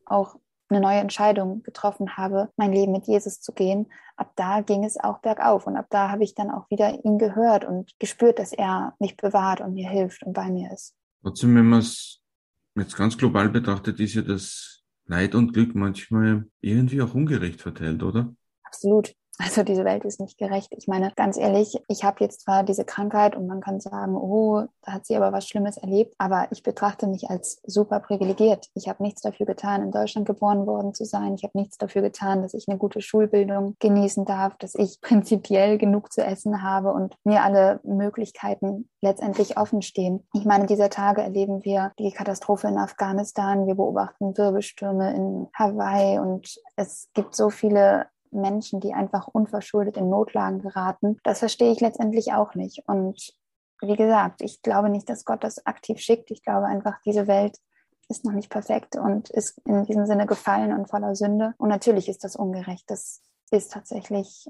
auch 0.07 0.38
eine 0.69 0.82
neue 0.82 0.99
Entscheidung 0.99 1.63
getroffen 1.63 2.17
habe, 2.17 2.49
mein 2.58 2.73
Leben 2.73 2.91
mit 2.91 3.08
Jesus 3.08 3.39
zu 3.41 3.53
gehen, 3.53 3.88
ab 4.15 4.32
da 4.36 4.62
ging 4.62 4.84
es 4.84 4.99
auch 4.99 5.19
bergauf. 5.19 5.67
Und 5.67 5.77
ab 5.77 5.88
da 5.89 6.10
habe 6.10 6.23
ich 6.23 6.36
dann 6.36 6.51
auch 6.51 6.69
wieder 6.69 7.06
ihn 7.06 7.17
gehört 7.17 7.65
und 7.65 7.97
gespürt, 7.99 8.39
dass 8.39 8.53
er 8.53 8.95
mich 8.99 9.15
bewahrt 9.17 9.62
und 9.62 9.73
mir 9.73 9.89
hilft 9.89 10.23
und 10.23 10.34
bei 10.34 10.49
mir 10.49 10.71
ist. 10.71 10.93
Trotzdem, 11.21 11.56
wenn 11.56 11.65
man 11.67 11.80
es 11.80 12.19
jetzt 12.75 12.95
ganz 12.95 13.17
global 13.17 13.49
betrachtet, 13.49 13.99
ist 13.99 14.15
ja 14.15 14.21
das 14.21 14.84
Leid 15.06 15.36
und 15.36 15.53
Glück 15.53 15.73
manchmal 15.73 16.45
irgendwie 16.62 17.01
auch 17.01 17.13
ungerecht 17.13 17.62
verteilt, 17.62 18.03
oder? 18.03 18.34
Absolut. 18.63 19.13
Also 19.39 19.62
diese 19.62 19.86
Welt 19.86 20.04
ist 20.04 20.19
nicht 20.19 20.39
gerecht. 20.39 20.73
Ich 20.76 20.88
meine, 20.88 21.12
ganz 21.15 21.38
ehrlich, 21.38 21.80
ich 21.88 22.04
habe 22.04 22.23
jetzt 22.23 22.41
zwar 22.41 22.63
diese 22.63 22.86
Krankheit 22.86 23.36
und 23.36 23.45
man 23.45 23.62
kann 23.62 23.80
sagen, 23.80 24.15
oh, 24.15 24.63
da 24.82 24.93
hat 24.93 25.06
sie 25.06 25.15
aber 25.15 25.32
was 25.32 25.47
Schlimmes 25.47 25.78
erlebt, 25.78 26.15
aber 26.17 26.47
ich 26.52 26.63
betrachte 26.63 27.06
mich 27.06 27.30
als 27.30 27.62
super 27.63 28.00
privilegiert. 28.00 28.67
Ich 28.73 28.89
habe 28.89 29.04
nichts 29.04 29.21
dafür 29.21 29.45
getan, 29.45 29.84
in 29.84 29.91
Deutschland 29.91 30.26
geboren 30.26 30.65
worden 30.65 30.95
zu 30.95 31.06
sein. 31.06 31.36
Ich 31.36 31.43
habe 31.43 31.58
nichts 31.58 31.78
dafür 31.78 32.02
getan, 32.02 32.41
dass 32.41 32.56
ich 32.56 32.67
eine 32.67 32.80
gute 32.80 33.00
Schulbildung 33.02 33.76
genießen 33.80 34.26
darf, 34.26 34.58
dass 34.58 34.73
ich 34.73 35.02
prinzipiell 35.02 35.78
genug 35.78 36.12
zu 36.12 36.23
essen 36.23 36.63
habe 36.63 36.91
und 36.91 37.15
mir 37.23 37.43
alle 37.43 37.80
Möglichkeiten 37.84 38.89
letztendlich 39.02 39.58
offen 39.58 39.84
stehen. 39.84 40.28
Ich 40.34 40.45
meine, 40.45 40.65
dieser 40.65 40.89
Tage 40.89 41.21
erleben 41.21 41.63
wir 41.63 41.91
die 42.00 42.12
Katastrophe 42.12 42.67
in 42.67 42.78
Afghanistan, 42.78 43.67
wir 43.67 43.76
beobachten 43.76 44.36
Wirbelstürme 44.36 45.13
in 45.13 45.47
Hawaii 45.54 46.17
und 46.17 46.60
es 46.76 47.10
gibt 47.13 47.36
so 47.36 47.52
viele 47.52 48.08
Menschen, 48.38 48.80
die 48.80 48.93
einfach 48.93 49.28
unverschuldet 49.28 49.97
in 49.97 50.10
Notlagen 50.10 50.60
geraten. 50.60 51.17
Das 51.23 51.39
verstehe 51.39 51.71
ich 51.71 51.80
letztendlich 51.80 52.34
auch 52.34 52.56
nicht. 52.56 52.84
Und 52.88 53.34
wie 53.82 53.95
gesagt, 53.95 54.41
ich 54.41 54.62
glaube 54.62 54.89
nicht, 54.89 55.10
dass 55.10 55.26
Gott 55.26 55.43
das 55.43 55.65
aktiv 55.65 56.00
schickt. 56.00 56.32
Ich 56.32 56.43
glaube 56.43 56.65
einfach, 56.65 57.00
diese 57.06 57.28
Welt 57.28 57.58
ist 58.10 58.26
noch 58.26 58.32
nicht 58.34 58.50
perfekt 58.50 58.95
und 58.95 59.30
ist 59.30 59.60
in 59.65 59.84
diesem 59.84 60.06
Sinne 60.06 60.26
gefallen 60.26 60.73
und 60.73 60.89
voller 60.89 61.15
Sünde. 61.15 61.54
Und 61.58 61.69
natürlich 61.69 62.08
ist 62.10 62.23
das 62.23 62.36
ungerecht. 62.36 62.86
Das 62.88 63.21
ist 63.52 63.71
tatsächlich 63.71 64.50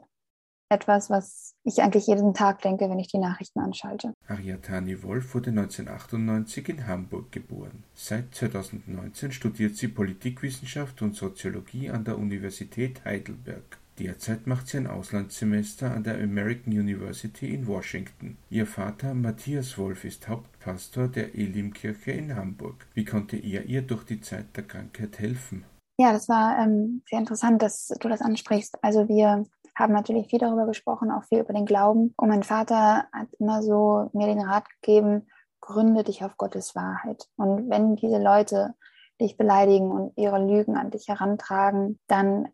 etwas, 0.70 1.10
was 1.10 1.56
ich 1.64 1.82
eigentlich 1.82 2.08
jeden 2.08 2.34
Tag 2.34 2.62
denke, 2.62 2.90
wenn 2.90 3.00
ich 3.00 3.08
die 3.08 3.20
Nachrichten 3.20 3.60
anschalte. 3.60 4.14
Ariatani 4.28 5.04
Wolf 5.04 5.34
wurde 5.34 5.50
1998 5.50 6.70
in 6.70 6.88
Hamburg 6.88 7.32
geboren. 7.32 7.84
Seit 7.94 8.34
2019 8.36 9.32
studiert 9.32 9.76
sie 9.76 9.88
Politikwissenschaft 9.88 11.02
und 11.02 11.16
Soziologie 11.16 11.90
an 11.90 12.04
der 12.04 12.18
Universität 12.18 13.04
Heidelberg. 13.06 13.80
Derzeit 14.00 14.46
macht 14.46 14.68
sie 14.68 14.78
ein 14.78 14.88
Auslandssemester 14.88 15.90
an 15.90 16.04
der 16.04 16.22
American 16.22 16.72
University 16.72 17.52
in 17.54 17.66
Washington. 17.66 18.38
Ihr 18.52 18.68
Vater 18.68 19.16
Matthias 19.16 19.78
Wolf 19.80 20.06
ist 20.06 20.28
Hauptpastor 20.28 21.08
der 21.08 21.34
Elimkirche 21.34 22.12
in 22.12 22.36
Hamburg. 22.36 22.86
Wie 22.94 23.06
konnte 23.06 23.38
er 23.38 23.66
ihr 23.66 23.82
durch 23.82 24.04
die 24.04 24.22
Zeit 24.22 24.56
der 24.56 24.66
Krankheit 24.66 25.18
helfen? 25.18 25.66
Ja, 26.00 26.14
das 26.14 26.30
war 26.30 26.60
ähm, 26.60 27.02
sehr 27.10 27.18
interessant, 27.18 27.60
dass 27.64 27.88
du 28.00 28.08
das 28.08 28.22
ansprichst. 28.22 28.78
Also 28.84 29.10
wir 29.10 29.48
haben 29.78 29.94
natürlich 29.94 30.28
viel 30.28 30.40
darüber 30.40 30.66
gesprochen, 30.66 31.12
auch 31.12 31.24
viel 31.24 31.40
über 31.40 31.54
den 31.54 31.66
Glauben. 31.66 32.14
Und 32.18 32.30
mein 32.30 32.44
Vater 32.44 33.08
hat 33.12 33.28
immer 33.40 33.62
so 33.62 34.10
mir 34.14 34.28
den 34.28 34.42
Rat 34.42 34.66
gegeben, 34.82 35.28
gründe 35.62 36.04
dich 36.04 36.24
auf 36.24 36.38
Gottes 36.38 36.76
Wahrheit. 36.76 37.28
Und 37.36 37.70
wenn 37.70 37.96
diese 37.96 38.22
Leute 38.22 38.74
dich 39.20 39.38
beleidigen 39.38 39.92
und 39.92 40.14
ihre 40.18 40.40
Lügen 40.40 40.78
an 40.78 40.92
dich 40.92 41.08
herantragen, 41.08 42.00
dann 42.08 42.50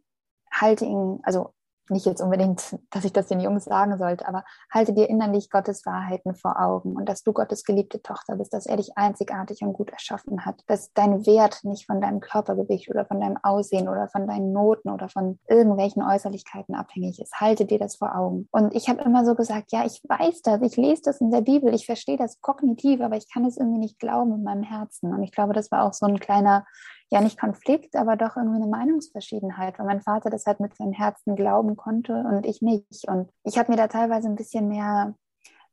halte 0.51 0.85
ihn, 0.85 1.19
also 1.23 1.53
nicht 1.89 2.05
jetzt 2.05 2.21
unbedingt, 2.21 2.77
dass 2.91 3.05
ich 3.05 3.13
das 3.13 3.27
den 3.27 3.39
Jungs 3.39 3.65
sagen 3.65 3.97
sollte, 3.97 4.27
aber 4.27 4.43
halte 4.71 4.93
dir 4.93 5.09
innerlich 5.09 5.49
Gottes 5.49 5.85
Wahrheiten 5.85 6.35
vor 6.35 6.59
Augen 6.59 6.95
und 6.95 7.07
dass 7.07 7.23
du 7.23 7.33
Gottes 7.33 7.63
geliebte 7.63 8.01
Tochter 8.01 8.35
bist, 8.37 8.53
dass 8.53 8.65
er 8.65 8.77
dich 8.77 8.97
einzigartig 8.97 9.61
und 9.61 9.73
gut 9.73 9.91
erschaffen 9.91 10.45
hat, 10.45 10.63
dass 10.67 10.93
dein 10.93 11.25
Wert 11.25 11.63
nicht 11.63 11.85
von 11.85 12.01
deinem 12.01 12.19
Körpergewicht 12.19 12.89
oder 12.89 13.05
von 13.05 13.19
deinem 13.19 13.37
Aussehen 13.41 13.89
oder 13.89 14.07
von 14.07 14.27
deinen 14.27 14.53
Noten 14.53 14.89
oder 14.89 15.09
von 15.09 15.39
irgendwelchen 15.47 16.03
Äußerlichkeiten 16.03 16.75
abhängig 16.75 17.19
ist. 17.21 17.39
Halte 17.39 17.65
dir 17.65 17.79
das 17.79 17.95
vor 17.97 18.15
Augen. 18.15 18.47
Und 18.51 18.73
ich 18.75 18.89
habe 18.89 19.01
immer 19.03 19.25
so 19.25 19.35
gesagt, 19.35 19.71
ja, 19.71 19.85
ich 19.85 20.01
weiß 20.07 20.41
das, 20.41 20.61
ich 20.61 20.77
lese 20.77 21.03
das 21.05 21.21
in 21.21 21.31
der 21.31 21.41
Bibel, 21.41 21.73
ich 21.73 21.85
verstehe 21.85 22.17
das 22.17 22.41
kognitiv, 22.41 23.01
aber 23.01 23.17
ich 23.17 23.31
kann 23.31 23.45
es 23.45 23.57
irgendwie 23.57 23.79
nicht 23.79 23.99
glauben 23.99 24.33
in 24.33 24.43
meinem 24.43 24.63
Herzen. 24.63 25.13
Und 25.13 25.23
ich 25.23 25.31
glaube, 25.31 25.53
das 25.53 25.71
war 25.71 25.83
auch 25.83 25.93
so 25.93 26.05
ein 26.05 26.19
kleiner 26.19 26.65
ja 27.09 27.21
nicht 27.21 27.39
Konflikt, 27.39 27.95
aber 27.95 28.15
doch 28.15 28.37
irgendwie 28.37 28.61
eine 28.61 28.67
Meinungsverschiedenheit, 28.67 29.77
weil 29.77 29.85
mein 29.85 30.01
Vater 30.01 30.29
das 30.29 30.45
halt 30.45 30.59
mit 30.59 30.75
seinem 30.75 30.93
Herzen 30.93 31.35
glauben 31.35 31.75
konnte 31.75 32.13
und 32.13 32.45
ich 32.45 32.61
nicht. 32.61 33.07
Und 33.07 33.31
ich 33.43 33.57
habe 33.57 33.71
mir 33.71 33.77
da 33.77 33.87
teilweise 33.87 34.27
ein 34.27 34.35
bisschen 34.35 34.67
mehr 34.67 35.15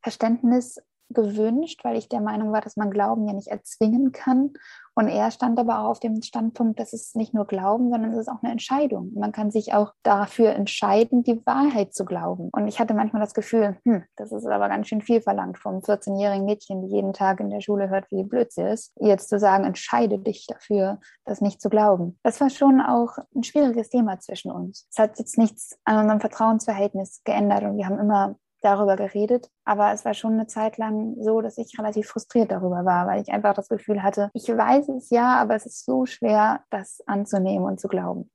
Verständnis 0.01 0.77
gewünscht, 1.09 1.81
weil 1.83 1.97
ich 1.97 2.09
der 2.09 2.21
Meinung 2.21 2.51
war, 2.51 2.61
dass 2.61 2.77
man 2.77 2.91
Glauben 2.91 3.27
ja 3.27 3.33
nicht 3.33 3.47
erzwingen 3.47 4.11
kann. 4.11 4.53
Und 4.93 5.07
er 5.07 5.31
stand 5.31 5.59
aber 5.59 5.79
auch 5.79 5.89
auf 5.89 5.99
dem 5.99 6.21
Standpunkt, 6.21 6.79
dass 6.79 6.93
es 6.93 7.15
nicht 7.15 7.33
nur 7.33 7.47
Glauben, 7.47 7.89
sondern 7.89 8.11
es 8.11 8.19
ist 8.19 8.27
auch 8.27 8.43
eine 8.43 8.51
Entscheidung. 8.51 9.11
Man 9.15 9.31
kann 9.31 9.51
sich 9.51 9.73
auch 9.73 9.93
dafür 10.03 10.53
entscheiden, 10.53 11.23
die 11.23 11.45
Wahrheit 11.45 11.93
zu 11.93 12.05
glauben. 12.05 12.49
Und 12.51 12.67
ich 12.67 12.79
hatte 12.79 12.93
manchmal 12.93 13.21
das 13.21 13.33
Gefühl, 13.33 13.77
hm, 13.85 14.03
das 14.15 14.31
ist 14.31 14.45
aber 14.45 14.69
ganz 14.69 14.87
schön 14.87 15.01
viel 15.01 15.21
verlangt 15.21 15.57
vom 15.57 15.79
14-jährigen 15.79 16.45
Mädchen, 16.45 16.81
die 16.81 16.93
jeden 16.93 17.13
Tag 17.13 17.39
in 17.39 17.49
der 17.49 17.61
Schule 17.61 17.89
hört, 17.89 18.11
wie 18.11 18.23
blöd 18.23 18.51
sie 18.51 18.63
ist, 18.63 18.93
jetzt 18.99 19.29
zu 19.29 19.39
sagen, 19.39 19.63
entscheide 19.63 20.19
dich 20.19 20.45
dafür, 20.47 20.99
das 21.25 21.41
nicht 21.41 21.61
zu 21.61 21.69
glauben. 21.69 22.19
Das 22.23 22.41
war 22.41 22.49
schon 22.49 22.81
auch 22.81 23.17
ein 23.35 23.43
schwieriges 23.43 23.89
Thema 23.89 24.19
zwischen 24.19 24.51
uns. 24.51 24.87
Es 24.91 24.97
hat 24.97 25.19
jetzt 25.19 25.37
nichts 25.37 25.77
an 25.85 25.97
unserem 25.99 26.19
Vertrauensverhältnis 26.19 27.21
geändert 27.23 27.63
und 27.63 27.77
wir 27.77 27.85
haben 27.85 27.99
immer 27.99 28.35
darüber 28.61 28.95
geredet. 28.95 29.49
Aber 29.65 29.91
es 29.93 30.05
war 30.05 30.13
schon 30.13 30.33
eine 30.33 30.47
Zeit 30.47 30.77
lang 30.77 31.15
so, 31.19 31.41
dass 31.41 31.57
ich 31.57 31.77
relativ 31.77 32.07
frustriert 32.07 32.51
darüber 32.51 32.85
war, 32.85 33.07
weil 33.07 33.21
ich 33.21 33.29
einfach 33.29 33.53
das 33.53 33.69
Gefühl 33.69 34.03
hatte, 34.03 34.29
ich 34.33 34.47
weiß 34.47 34.89
es 34.89 35.09
ja, 35.09 35.39
aber 35.39 35.55
es 35.55 35.65
ist 35.65 35.85
so 35.85 36.05
schwer, 36.05 36.63
das 36.69 37.01
anzunehmen 37.05 37.65
und 37.65 37.79
zu 37.79 37.87
glauben. 37.87 38.29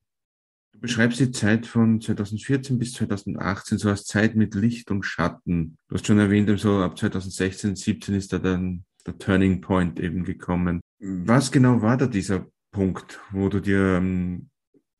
Du 0.72 0.80
beschreibst 0.80 1.20
die 1.20 1.30
Zeit 1.30 1.66
von 1.66 2.00
2014 2.02 2.78
bis 2.78 2.92
2018 2.92 3.78
so 3.78 3.88
als 3.88 4.04
Zeit 4.04 4.34
mit 4.34 4.54
Licht 4.54 4.90
und 4.90 5.04
Schatten. 5.04 5.78
Du 5.88 5.94
hast 5.94 6.06
schon 6.06 6.18
erwähnt, 6.18 6.50
so 6.60 6.82
ab 6.82 6.98
2016, 6.98 7.76
17 7.76 8.14
ist 8.14 8.32
da 8.32 8.38
dann 8.38 8.84
der 9.06 9.16
Turning 9.16 9.62
Point 9.62 9.98
eben 10.00 10.24
gekommen. 10.24 10.80
Was 10.98 11.50
genau 11.50 11.80
war 11.80 11.96
da 11.96 12.06
dieser 12.06 12.46
Punkt, 12.72 13.20
wo 13.30 13.48
du 13.48 13.60
dir 13.60 13.96
ähm, 13.96 14.50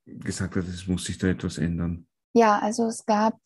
gesagt 0.07 0.57
hast, 0.57 0.69
es 0.69 0.87
muss 0.87 1.05
sich 1.05 1.19
da 1.19 1.29
etwas 1.29 1.59
ändern? 1.59 2.07
Ja, 2.33 2.59
also 2.59 2.87
es 2.87 3.05
gab 3.05 3.39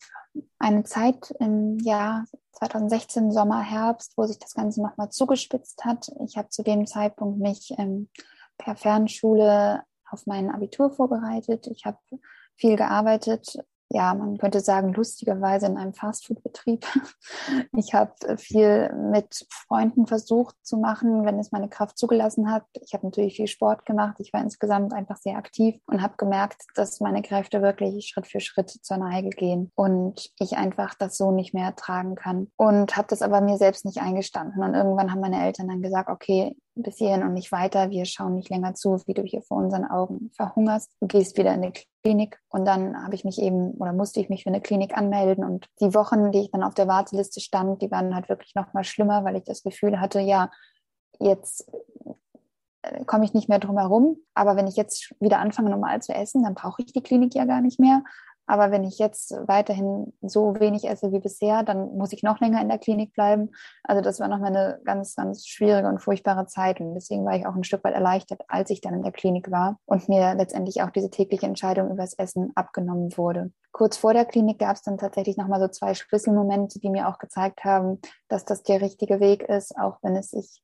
eine 0.59 0.85
Zeit 0.85 1.33
im 1.38 1.79
Jahr 1.79 2.25
2016, 2.53 3.33
Sommer, 3.33 3.62
Herbst, 3.62 4.12
wo 4.16 4.27
sich 4.27 4.38
das 4.38 4.55
Ganze 4.55 4.83
nochmal 4.83 5.11
zugespitzt 5.11 5.85
hat. 5.85 6.11
Ich 6.25 6.37
habe 6.37 6.49
zu 6.49 6.62
dem 6.62 6.87
Zeitpunkt 6.87 7.38
mich 7.38 7.73
ähm, 7.79 8.09
per 8.59 8.77
Fernschule 8.77 9.83
auf 10.11 10.27
mein 10.27 10.51
Abitur 10.51 10.90
vorbereitet. 10.90 11.66
Ich 11.69 11.85
habe 11.85 11.99
viel 12.57 12.77
gearbeitet, 12.77 13.59
ja, 13.92 14.14
man 14.14 14.38
könnte 14.38 14.61
sagen, 14.61 14.92
lustigerweise 14.92 15.66
in 15.66 15.76
einem 15.76 15.94
Fastfood-Betrieb. 15.94 16.87
Ich 17.76 17.94
habe 17.94 18.12
viel 18.37 18.92
mit 18.94 19.46
Freunden 19.50 20.07
versucht 20.07 20.55
zu 20.62 20.76
machen, 20.76 21.24
wenn 21.24 21.38
es 21.38 21.53
meine 21.53 21.68
Kraft 21.68 21.98
zugelassen 21.98 22.50
hat. 22.50 22.64
Ich 22.83 22.92
habe 22.94 23.07
natürlich 23.07 23.37
viel 23.37 23.46
Sport 23.46 23.87
gemacht. 23.87 24.16
Ich 24.18 24.33
war 24.33 24.40
insgesamt 24.42 24.92
einfach 24.92 25.16
sehr 25.16 25.37
aktiv 25.37 25.81
und 25.87 26.03
habe 26.03 26.14
gemerkt, 26.16 26.62
dass 26.74 27.00
meine 27.00 27.22
Kräfte 27.22 27.62
wirklich 27.62 28.07
Schritt 28.07 28.26
für 28.26 28.40
Schritt 28.40 28.70
zur 28.70 28.98
Neige 28.98 29.31
gehen 29.31 29.72
und 29.74 30.31
ich 30.38 30.57
einfach 30.57 30.94
das 30.94 31.16
so 31.16 31.31
nicht 31.31 31.55
mehr 31.55 31.66
ertragen 31.66 32.14
kann. 32.14 32.48
Und 32.57 32.96
habe 32.96 33.09
das 33.09 33.22
aber 33.22 33.40
mir 33.40 33.57
selbst 33.57 33.85
nicht 33.85 34.00
eingestanden. 34.00 34.62
Und 34.62 34.74
irgendwann 34.74 35.11
haben 35.11 35.20
meine 35.20 35.42
Eltern 35.44 35.68
dann 35.68 35.83
gesagt, 35.83 36.11
okay, 36.11 36.57
bis 36.83 36.99
hierhin 36.99 37.23
und 37.23 37.35
nicht 37.35 37.53
weiter. 37.53 37.90
Wir 37.90 38.05
schauen 38.05 38.35
nicht 38.35 38.51
länger 38.51 38.75
zu, 38.75 39.01
wie 39.07 39.14
du 39.14 39.23
hier 39.23 39.43
vor 39.43 39.59
unseren 39.59 39.85
Augen 39.85 40.31
verhungerst. 40.35 40.90
Du 41.01 41.07
gehst 41.07 41.37
wieder 41.37 41.55
in 41.55 41.62
die 41.62 41.73
Klinik. 42.03 42.38
Und 42.49 42.64
dann 42.64 43.03
habe 43.03 43.14
ich 43.14 43.25
mich 43.25 43.40
eben 43.40 43.73
oder 43.73 43.93
musste 43.93 44.21
ich 44.21 44.29
mich 44.29 44.45
für 44.45 44.51
eine 44.51 44.61
Klinik 44.61 44.97
anmelden. 44.97 45.45
Und 45.45 45.66
die 45.81 45.95
Wochen, 45.95 46.33
die 46.33 46.40
ich 46.40 46.51
dann 46.51 46.62
auf 46.62 46.75
der 46.75 46.88
Warteliste 46.88 47.40
stand, 47.40 47.83
die 47.83 47.90
waren 47.90 48.14
halt 48.14 48.29
wirklich 48.29 48.55
noch 48.55 48.73
mal 48.73 48.85
schlimmer, 48.85 49.25
weil 49.25 49.37
ich 49.37 49.45
das 49.45 49.62
Gefühl 49.62 50.01
hatte, 50.01 50.21
ja, 50.21 50.51
jetzt 51.19 51.71
äh, 52.83 53.05
komme 53.05 53.25
ich 53.25 53.35
nicht 53.35 53.49
mehr 53.49 53.59
drum 53.59 53.79
herum. 53.79 54.16
Aber 54.35 54.57
wenn 54.57 54.66
ich 54.66 54.77
jetzt 54.77 55.14
wieder 55.21 55.38
anfange, 55.38 55.71
normal 55.71 56.03
zu 56.03 56.12
essen, 56.12 56.43
dann 56.43 56.55
brauche 56.55 56.83
ich 56.83 56.93
die 56.93 57.03
Klinik 57.03 57.35
ja 57.35 57.45
gar 57.45 57.61
nicht 57.61 57.79
mehr. 57.81 58.03
Aber 58.51 58.73
wenn 58.73 58.83
ich 58.83 58.99
jetzt 58.99 59.33
weiterhin 59.47 60.13
so 60.23 60.59
wenig 60.59 60.83
esse 60.89 61.13
wie 61.13 61.21
bisher, 61.21 61.63
dann 61.63 61.97
muss 61.97 62.13
ich 62.13 62.25
noch 62.25 62.41
länger 62.41 62.61
in 62.61 62.69
der 62.69 62.79
Klinik 62.79 63.13
bleiben. 63.13 63.51
Also 63.85 64.03
das 64.03 64.19
war 64.19 64.27
nochmal 64.27 64.49
eine 64.49 64.81
ganz, 64.85 65.15
ganz 65.15 65.47
schwierige 65.47 65.87
und 65.87 66.01
furchtbare 66.01 66.47
Zeit. 66.47 66.81
Und 66.81 66.95
deswegen 66.95 67.25
war 67.25 67.37
ich 67.37 67.47
auch 67.47 67.55
ein 67.55 67.63
Stück 67.63 67.85
weit 67.85 67.95
erleichtert, 67.95 68.43
als 68.49 68.71
ich 68.71 68.81
dann 68.81 68.95
in 68.95 69.03
der 69.05 69.13
Klinik 69.13 69.53
war 69.53 69.79
und 69.87 70.09
mir 70.09 70.35
letztendlich 70.35 70.83
auch 70.83 70.91
diese 70.91 71.11
tägliche 71.11 71.47
Entscheidung 71.47 71.93
über 71.93 72.03
das 72.03 72.15
Essen 72.15 72.51
abgenommen 72.57 73.17
wurde. 73.17 73.53
Kurz 73.71 73.97
vor 73.97 74.15
der 74.15 74.25
Klinik 74.25 74.59
gab 74.59 74.75
es 74.75 74.83
dann 74.83 74.99
tatsächlich 74.99 75.37
nochmal 75.37 75.61
so 75.61 75.69
zwei 75.69 75.95
Schlüsselmomente, 75.95 76.81
die 76.81 76.91
mir 76.91 77.07
auch 77.07 77.19
gezeigt 77.19 77.63
haben, 77.63 78.01
dass 78.27 78.45
das 78.45 78.65
der 78.65 78.81
richtige 78.81 79.21
Weg 79.21 79.45
ist, 79.45 79.79
auch 79.79 79.99
wenn 80.03 80.17
es 80.17 80.31
sich 80.31 80.61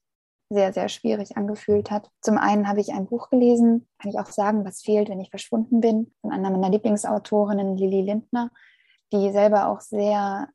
sehr, 0.49 0.73
sehr 0.73 0.89
schwierig 0.89 1.37
angefühlt 1.37 1.91
hat. 1.91 2.09
Zum 2.21 2.39
einen 2.39 2.69
habe 2.69 2.81
ich 2.81 2.93
ein 2.93 3.07
Buch 3.07 3.31
gelesen, 3.31 3.89
kann 3.99 4.11
ich 4.11 4.19
auch 4.19 4.31
sagen, 4.31 4.65
was 4.65 4.83
fehlt, 4.83 5.09
wenn 5.09 5.21
ich 5.21 5.31
verschwunden 5.31 5.81
bin, 5.81 6.13
von 6.21 6.33
einer 6.33 6.51
meiner 6.51 6.71
Lieblingsautorinnen, 6.71 7.77
Lili 7.77 8.03
Lindner, 8.03 8.51
die 9.13 9.33
selber 9.33 9.69
auch 9.69 9.81
sehr 9.81 10.49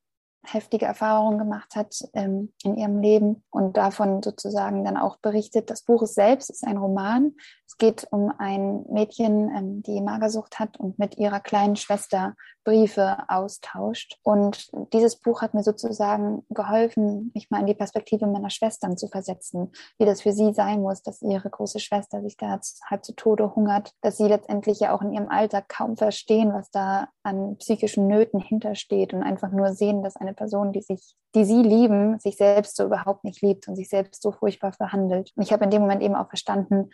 heftige 0.43 0.85
Erfahrungen 0.85 1.37
gemacht 1.37 1.75
hat 1.75 1.95
ähm, 2.13 2.51
in 2.63 2.75
ihrem 2.75 2.99
Leben 2.99 3.43
und 3.51 3.77
davon 3.77 4.23
sozusagen 4.23 4.83
dann 4.83 4.97
auch 4.97 5.17
berichtet. 5.17 5.69
Das 5.69 5.83
Buch 5.83 6.05
selbst 6.07 6.49
ist 6.49 6.65
ein 6.65 6.77
Roman. 6.77 7.33
Es 7.71 7.77
geht 7.77 8.05
um 8.11 8.33
ein 8.37 8.83
Mädchen, 8.89 9.49
ähm, 9.55 9.81
die 9.81 10.01
Magersucht 10.01 10.59
hat 10.59 10.77
und 10.77 10.99
mit 10.99 11.17
ihrer 11.17 11.39
kleinen 11.39 11.77
Schwester 11.77 12.35
Briefe 12.65 13.17
austauscht. 13.29 14.19
Und 14.23 14.69
dieses 14.91 15.15
Buch 15.15 15.41
hat 15.41 15.53
mir 15.53 15.63
sozusagen 15.63 16.43
geholfen, 16.49 17.31
mich 17.33 17.49
mal 17.49 17.61
in 17.61 17.67
die 17.67 17.73
Perspektive 17.73 18.27
meiner 18.27 18.49
Schwestern 18.49 18.97
zu 18.97 19.07
versetzen, 19.07 19.71
wie 19.97 20.05
das 20.05 20.21
für 20.21 20.33
sie 20.33 20.53
sein 20.53 20.81
muss, 20.81 21.01
dass 21.01 21.21
ihre 21.21 21.49
große 21.49 21.79
Schwester 21.79 22.21
sich 22.21 22.35
da 22.35 22.59
halb 22.89 23.05
zu 23.05 23.15
Tode 23.15 23.55
hungert, 23.55 23.93
dass 24.01 24.17
sie 24.17 24.27
letztendlich 24.27 24.81
ja 24.81 24.93
auch 24.93 25.01
in 25.01 25.13
ihrem 25.13 25.29
Alter 25.29 25.61
kaum 25.61 25.95
verstehen, 25.95 26.51
was 26.53 26.71
da 26.71 27.07
an 27.23 27.55
psychischen 27.55 28.05
Nöten 28.05 28.41
hintersteht 28.41 29.13
und 29.13 29.23
einfach 29.23 29.51
nur 29.51 29.71
sehen, 29.71 30.03
dass 30.03 30.17
eine 30.17 30.33
Person, 30.33 30.73
die 30.73 30.81
sich, 30.81 31.15
die 31.35 31.45
sie 31.45 31.63
lieben, 31.63 32.19
sich 32.19 32.35
selbst 32.35 32.75
so 32.75 32.83
überhaupt 32.83 33.23
nicht 33.23 33.41
liebt 33.41 33.69
und 33.69 33.77
sich 33.77 33.87
selbst 33.87 34.21
so 34.21 34.33
furchtbar 34.33 34.73
verhandelt. 34.73 35.31
Und 35.37 35.43
ich 35.43 35.53
habe 35.53 35.63
in 35.63 35.69
dem 35.69 35.81
Moment 35.81 36.03
eben 36.03 36.15
auch 36.15 36.27
verstanden, 36.27 36.89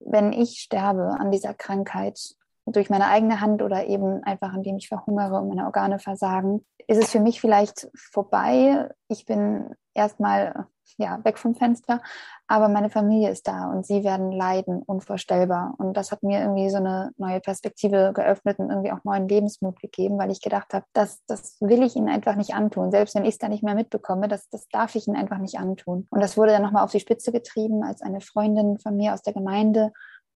wenn 0.00 0.32
ich 0.32 0.60
sterbe 0.60 1.16
an 1.18 1.30
dieser 1.30 1.54
Krankheit, 1.54 2.36
durch 2.66 2.90
meine 2.90 3.06
eigene 3.06 3.40
Hand 3.40 3.62
oder 3.62 3.86
eben 3.86 4.24
einfach, 4.24 4.52
indem 4.52 4.76
ich 4.76 4.88
verhungere 4.88 5.36
und 5.36 5.48
meine 5.48 5.66
Organe 5.66 6.00
versagen, 6.00 6.66
ist 6.88 6.98
es 6.98 7.10
für 7.10 7.20
mich 7.20 7.40
vielleicht 7.40 7.88
vorbei. 7.94 8.90
Ich 9.08 9.24
bin 9.24 9.70
erstmal 9.94 10.66
ja, 10.98 11.24
weg 11.24 11.38
vom 11.38 11.54
Fenster, 11.54 12.00
aber 12.46 12.68
meine 12.68 12.90
Familie 12.90 13.30
ist 13.30 13.48
da 13.48 13.70
und 13.70 13.86
sie 13.86 14.04
werden 14.04 14.32
leiden, 14.32 14.82
unvorstellbar. 14.82 15.74
Und 15.78 15.96
das 15.96 16.12
hat 16.12 16.22
mir 16.22 16.40
irgendwie 16.40 16.70
so 16.70 16.76
eine 16.76 17.12
neue 17.16 17.40
Perspektive 17.40 18.12
geöffnet 18.14 18.58
und 18.58 18.70
irgendwie 18.70 18.92
auch 18.92 19.04
neuen 19.04 19.28
Lebensmut 19.28 19.80
gegeben, 19.80 20.18
weil 20.18 20.30
ich 20.30 20.40
gedacht 20.40 20.72
habe, 20.74 20.86
das, 20.92 21.24
das 21.26 21.56
will 21.60 21.82
ich 21.82 21.96
ihnen 21.96 22.08
einfach 22.08 22.36
nicht 22.36 22.54
antun. 22.54 22.90
Selbst 22.90 23.14
wenn 23.14 23.24
ich 23.24 23.34
es 23.34 23.38
da 23.38 23.48
nicht 23.48 23.62
mehr 23.62 23.74
mitbekomme, 23.74 24.28
das, 24.28 24.48
das 24.48 24.68
darf 24.68 24.94
ich 24.94 25.06
ihnen 25.06 25.16
einfach 25.16 25.38
nicht 25.38 25.58
antun. 25.58 26.06
Und 26.10 26.20
das 26.20 26.36
wurde 26.36 26.52
dann 26.52 26.62
nochmal 26.62 26.84
auf 26.84 26.92
die 26.92 27.00
Spitze 27.00 27.32
getrieben, 27.32 27.82
als 27.82 28.02
eine 28.02 28.20
Freundin 28.20 28.78
von 28.78 28.96
mir 28.96 29.14
aus 29.14 29.22
der 29.22 29.32
Gemeinde 29.32 29.92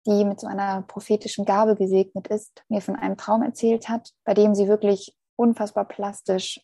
die 0.07 0.25
mit 0.25 0.41
so 0.41 0.47
einer 0.47 0.83
prophetischen 0.83 1.45
Gabe 1.45 1.77
gesegnet 1.77 2.29
ist, 2.29 2.65
mir 2.69 2.81
von 2.81 2.97
einem 2.97 3.17
Traum 3.17 3.43
erzählt 3.43 3.89
hat, 3.89 4.13
bei 4.25 4.35
dem 4.35 4.55
sie 4.55 4.69
wirklich 4.69 5.15
unfassbar 5.37 5.85
plastisch 5.87 6.61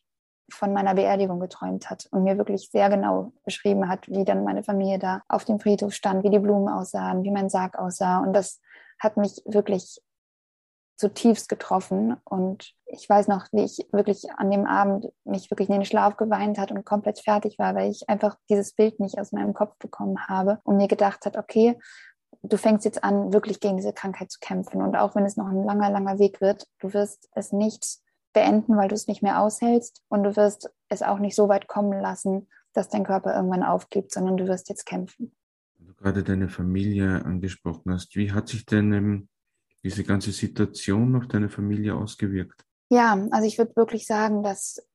von 0.49 0.73
meiner 0.73 0.95
Beerdigung 0.95 1.41
geträumt 1.41 1.91
hat 1.91 2.07
und 2.11 2.23
mir 2.25 2.39
wirklich 2.39 2.71
sehr 2.71 2.89
genau 2.89 3.33
beschrieben 3.45 3.89
hat, 3.89 4.09
wie 4.09 4.25
dann 4.25 4.45
meine 4.45 4.63
Familie 4.63 4.99
da 4.99 5.23
auf 5.29 5.45
dem 5.45 5.59
Friedhof 5.59 5.93
stand, 5.93 6.25
wie 6.25 6.31
die 6.31 6.39
Blumen 6.39 6.69
aussahen, 6.69 7.25
wie 7.25 7.31
mein 7.31 7.49
Sarg 7.49 7.79
aussah. 7.79 8.19
Und 8.19 8.33
das 8.33 8.61
hat 8.99 9.17
mich 9.17 9.43
wirklich 9.45 10.01
zutiefst 10.97 11.49
getroffen. 11.49 12.17
Und 12.25 12.73
ich 12.87 13.09
weiß 13.09 13.29
noch, 13.29 13.47
wie 13.53 13.65
ich 13.65 13.87
wirklich 13.93 14.31
an 14.37 14.51
dem 14.51 14.67
Abend 14.67 15.09
mich 15.25 15.51
wirklich 15.51 15.69
in 15.69 15.75
den 15.75 15.85
Schlaf 15.85 16.17
geweint 16.17 16.59
hat 16.59 16.71
und 16.71 16.85
komplett 16.85 17.21
fertig 17.21 17.59
war, 17.59 17.75
weil 17.75 17.91
ich 17.91 18.09
einfach 18.09 18.37
dieses 18.49 18.73
Bild 18.73 18.99
nicht 19.01 19.19
aus 19.19 19.33
meinem 19.33 19.53
Kopf 19.53 19.77
bekommen 19.79 20.27
habe 20.29 20.61
und 20.65 20.77
mir 20.77 20.89
gedacht 20.89 21.27
hat, 21.27 21.37
okay, 21.37 21.79
du 22.43 22.57
fängst 22.57 22.85
jetzt 22.85 23.05
an, 23.05 23.33
wirklich 23.33 23.61
gegen 23.61 23.77
diese 23.77 23.93
Krankheit 23.93 24.31
zu 24.31 24.39
kämpfen. 24.41 24.81
Und 24.81 24.97
auch 24.97 25.15
wenn 25.15 25.27
es 25.27 25.37
noch 25.37 25.49
ein 25.49 25.65
langer, 25.65 25.91
langer 25.91 26.19
Weg 26.19 26.41
wird, 26.41 26.67
du 26.79 26.93
wirst 26.93 27.29
es 27.35 27.53
nicht 27.53 27.99
beenden, 28.37 28.77
weil 28.77 28.89
du 28.89 28.95
es 28.95 29.09
nicht 29.09 29.23
mehr 29.23 29.41
aushältst. 29.41 30.03
Und 30.09 30.23
du 30.23 30.37
wirst 30.37 30.71
es 30.91 31.03
auch 31.03 31.19
nicht 31.19 31.35
so 31.35 31.49
weit 31.49 31.69
kommen 31.69 31.99
lassen, 31.99 32.49
dass 32.75 32.91
dein 32.91 33.03
Körper 33.03 33.35
irgendwann 33.35 33.63
aufgibt, 33.63 34.13
sondern 34.13 34.37
du 34.37 34.47
wirst 34.47 34.69
jetzt 34.69 34.85
kämpfen. 34.85 35.35
Du 35.79 35.95
gerade 35.95 36.23
deine 36.23 36.51
Familie 36.51 37.25
angesprochen 37.25 37.95
hast. 37.95 38.15
Wie 38.15 38.33
hat 38.33 38.49
sich 38.49 38.67
denn 38.67 38.93
ähm, 38.93 39.29
diese 39.83 40.05
ganze 40.05 40.33
Situation 40.33 41.17
auf 41.17 41.29
deine 41.29 41.49
Familie 41.49 41.95
ausgewirkt? 41.95 42.63
Ja, 42.91 43.27
also 43.31 43.49
ich 43.49 43.57
würde 43.57 43.75
wirklich 43.75 44.07
sagen, 44.07 44.43
dass 44.43 44.87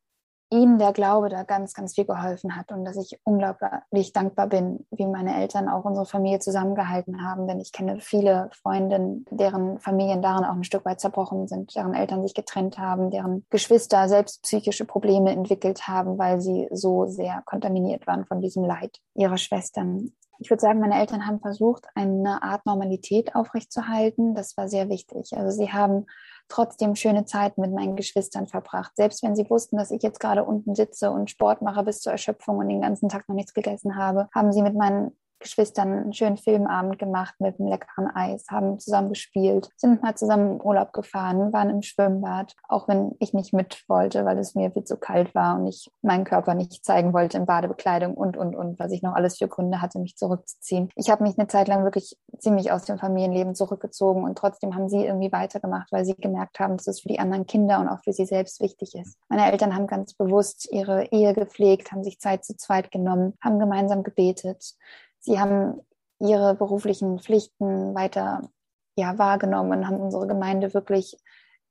ihnen 0.52 0.80
der 0.80 0.92
Glaube 0.92 1.30
da 1.30 1.44
ganz, 1.44 1.74
ganz 1.74 1.96
viel 1.96 2.06
geholfen 2.06 2.56
hat 2.56 2.72
und 2.72 2.84
dass 2.84 2.98
ich 2.98 3.20
unglaublich 3.24 4.12
dankbar 4.14 4.48
bin, 4.48 4.86
wie 4.92 5.08
meine 5.08 5.36
Eltern 5.40 5.70
auch 5.70 5.86
unsere 5.86 6.06
Familie 6.06 6.40
zusammengehalten 6.40 7.24
haben. 7.24 7.48
Denn 7.48 7.60
ich 7.60 7.72
kenne 7.72 8.00
viele 8.02 8.50
Freundinnen, 8.62 9.26
deren 9.32 9.80
Familien 9.80 10.22
daran 10.22 10.44
auch 10.44 10.56
ein 10.56 10.66
Stück 10.66 10.86
weit 10.86 11.00
zerbrochen 11.00 11.48
sind, 11.48 11.74
deren 11.76 11.94
Eltern 11.94 12.22
sich 12.22 12.34
getrennt 12.34 12.78
haben, 12.78 13.12
deren 13.12 13.46
Geschwister 13.50 14.10
selbst 14.10 14.44
psychische 14.44 14.86
Probleme 14.86 15.32
entwickelt 15.32 15.88
haben, 15.88 16.18
weil 16.18 16.42
sie 16.42 16.68
so 16.72 17.06
sehr 17.06 17.42
kontaminiert 17.46 18.06
waren 18.06 18.26
von 18.26 18.42
diesem 18.42 18.66
Leid 18.66 19.00
ihrer 19.16 19.38
Schwestern. 19.38 20.12
Ich 20.40 20.50
würde 20.50 20.62
sagen, 20.62 20.80
meine 20.80 21.00
Eltern 21.00 21.28
haben 21.28 21.40
versucht, 21.40 21.86
eine 21.94 22.42
Art 22.42 22.66
Normalität 22.66 23.36
aufrechtzuerhalten. 23.36 24.34
Das 24.34 24.58
war 24.58 24.68
sehr 24.68 24.90
wichtig. 24.90 25.38
Also 25.38 25.52
sie 25.52 25.72
haben 25.72 26.08
trotzdem 26.52 26.96
schöne 26.96 27.26
Zeit 27.26 27.58
mit 27.58 27.72
meinen 27.72 27.96
Geschwistern 27.96 28.48
verbracht. 28.48 28.92
Selbst 28.96 29.24
wenn 29.24 29.36
sie 29.36 29.50
wussten, 29.50 29.78
dass 29.78 29.92
ich 29.92 30.04
jetzt 30.04 30.20
gerade 30.20 30.44
unten 30.44 30.76
sitze 30.76 31.10
und 31.10 31.30
Sport 31.30 31.62
mache 31.62 31.84
bis 31.84 32.02
zur 32.02 32.12
Erschöpfung 32.12 32.58
und 32.58 32.70
den 32.70 32.82
ganzen 32.82 33.10
Tag 33.10 33.28
noch 33.28 33.36
nichts 33.36 33.54
gegessen 33.54 33.96
habe, 33.96 34.28
haben 34.36 34.52
sie 34.52 34.62
mit 34.62 34.76
meinen 34.76 35.18
Geschwistern 35.42 35.92
einen 35.92 36.14
schönen 36.14 36.38
Filmabend 36.38 37.00
gemacht 37.00 37.36
mit 37.40 37.60
einem 37.60 37.70
leckeren 37.70 38.08
Eis, 38.08 38.46
haben 38.50 38.80
zusammen 38.80 39.10
gespielt, 39.10 39.70
sind 39.76 40.02
mal 40.02 40.16
zusammen 40.16 40.56
in 40.56 40.62
Urlaub 40.62 40.94
gefahren, 40.94 41.52
waren 41.52 41.70
im 41.70 41.82
Schwimmbad, 41.82 42.56
auch 42.68 42.88
wenn 42.88 43.16
ich 43.20 43.34
nicht 43.34 43.54
mit 43.54 43.84
wollte, 43.88 44.26
weil 44.26 44.38
es 44.38 44.56
mir 44.56 44.72
viel 44.72 44.84
zu 44.84 44.98
kalt 44.98 45.36
war 45.36 45.60
und 45.60 45.68
ich 45.68 45.92
meinen 46.02 46.24
Körper 46.24 46.54
nicht 46.54 46.86
zeigen 46.86 47.14
wollte 47.14 47.38
in 47.38 47.46
Badebekleidung 47.46 48.14
und, 48.14 48.38
und, 48.38 48.56
und, 48.56 48.80
was 48.80 48.92
ich 48.92 49.02
noch 49.02 49.14
alles 49.14 49.38
für 49.38 49.48
Gründe 49.48 49.82
hatte, 49.82 50.00
mich 50.00 50.16
zurückzuziehen. 50.16 50.90
Ich 50.96 51.10
habe 51.10 51.24
mich 51.24 51.38
eine 51.38 51.48
Zeit 51.48 51.68
lang 51.68 51.84
wirklich 51.84 52.18
ziemlich 52.40 52.72
aus 52.72 52.86
dem 52.86 52.98
Familienleben 52.98 53.56
zurückgezogen 53.56 54.24
und 54.24 54.38
trotzdem 54.38 54.76
haben 54.76 54.90
sie 54.90 55.06
irgendwie 55.06 55.32
weitergemacht, 55.32 55.92
weil 55.92 56.06
sie 56.06 56.16
gemerkt 56.16 56.60
haben, 56.60 56.78
dass 56.78 56.88
es 56.88 57.02
für 57.02 57.10
die 57.10 57.20
anderen 57.20 57.46
Kinder 57.46 57.80
und 57.80 57.90
auch 57.90 58.04
für 58.04 58.14
sie 58.14 58.26
selbst 58.26 58.62
wichtig 58.62 58.96
ist. 58.96 59.18
Meine 59.30 59.52
Eltern 59.52 59.76
haben 59.76 59.88
ganz 59.88 60.14
bewusst 60.14 60.72
ihre 60.72 61.06
Ehe 61.12 61.34
gepflegt, 61.34 61.92
haben 61.92 62.04
sich 62.04 62.20
Zeit 62.20 62.46
zu 62.46 62.56
zweit 62.56 62.92
genommen, 62.92 63.34
haben 63.42 63.60
gemeinsam 63.60 64.04
gebetet 64.04 64.76
sie 65.22 65.40
haben 65.40 65.82
ihre 66.20 66.56
beruflichen 66.56 67.20
Pflichten 67.20 67.96
weiter 67.96 68.50
ja, 68.96 69.18
wahrgenommen 69.18 69.80
und 69.80 69.88
haben 69.88 70.00
unsere 70.00 70.28
Gemeinde 70.28 70.74
wirklich 70.74 71.18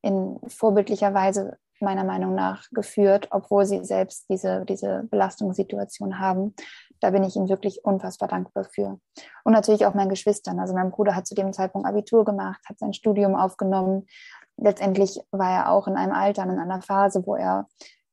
in 0.03 0.39
vorbildlicher 0.49 1.13
Weise 1.13 1.59
meiner 1.81 2.05
Meinung 2.05 2.35
nach 2.35 2.69
geführt, 2.71 3.29
obwohl 3.31 3.65
sie 3.65 3.85
selbst 3.85 4.27
diese, 4.29 4.65
diese 4.67 5.05
Belastungssituation 5.11 6.19
haben. 6.19 6.55
Da 7.01 7.11
bin 7.11 7.25
ich 7.25 7.37
ihnen 7.37 7.49
wirklich 7.49 7.85
unfassbar 7.85 8.29
dankbar 8.29 8.65
für. 8.65 8.99
Und 9.45 9.53
natürlich 9.53 9.87
auch 9.87 9.95
meinen 9.95 10.11
Geschwistern. 10.11 10.61
Also 10.61 10.75
mein 10.75 10.91
Bruder 10.91 11.15
hat 11.15 11.27
zu 11.27 11.35
dem 11.35 11.53
Zeitpunkt 11.53 11.89
Abitur 11.89 12.25
gemacht, 12.25 12.61
hat 12.69 12.79
sein 12.79 12.93
Studium 12.93 13.35
aufgenommen. 13.35 14.07
Letztendlich 14.59 15.19
war 15.31 15.51
er 15.51 15.71
auch 15.71 15.89
in 15.89 15.97
einem 15.97 16.13
Alter, 16.13 16.43
in 16.43 16.59
einer 16.59 16.83
Phase, 16.83 17.27
wo 17.27 17.37
er 17.37 17.67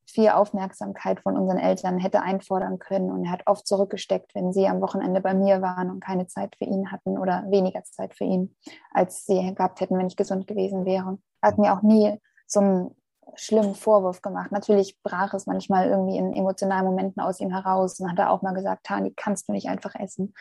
viel 0.10 0.30
Aufmerksamkeit 0.30 1.20
von 1.20 1.38
unseren 1.38 1.58
Eltern 1.58 2.00
hätte 2.00 2.22
einfordern 2.22 2.80
können. 2.80 3.12
Und 3.12 3.26
er 3.26 3.32
hat 3.32 3.44
oft 3.46 3.68
zurückgesteckt, 3.68 4.34
wenn 4.36 4.54
sie 4.54 4.68
am 4.68 4.82
Wochenende 4.82 5.22
bei 5.22 5.34
mir 5.34 5.62
waren 5.62 5.92
und 5.92 6.00
keine 6.00 6.28
Zeit 6.28 6.56
für 6.56 6.66
ihn 6.66 6.92
hatten 6.92 7.18
oder 7.18 7.44
weniger 7.50 7.84
Zeit 7.84 8.16
für 8.16 8.24
ihn, 8.24 8.56
als 8.92 9.26
sie 9.26 9.54
gehabt 9.54 9.82
hätten, 9.82 9.98
wenn 9.98 10.08
ich 10.08 10.16
gesund 10.16 10.48
gewesen 10.48 10.86
wäre. 10.86 11.18
Er 11.42 11.50
hat 11.50 11.58
mir 11.58 11.74
auch 11.74 11.82
nie 11.82 12.20
so 12.48 12.60
einen 12.62 12.96
schlimmen 13.36 13.76
Vorwurf 13.76 14.22
gemacht. 14.22 14.52
Natürlich 14.52 14.98
brach 15.04 15.34
es 15.34 15.46
manchmal 15.46 15.90
irgendwie 15.90 16.18
in 16.18 16.34
emotionalen 16.34 16.86
Momenten 16.86 17.22
aus 17.22 17.40
ihm 17.40 17.52
heraus 17.52 18.00
und 18.00 18.10
hat 18.10 18.20
er 18.20 18.32
auch 18.32 18.42
mal 18.42 18.54
gesagt, 18.54 18.86
Tani, 18.86 19.14
kannst 19.16 19.48
du 19.48 19.52
nicht 19.52 19.68
einfach 19.68 19.96
essen. 19.96 20.34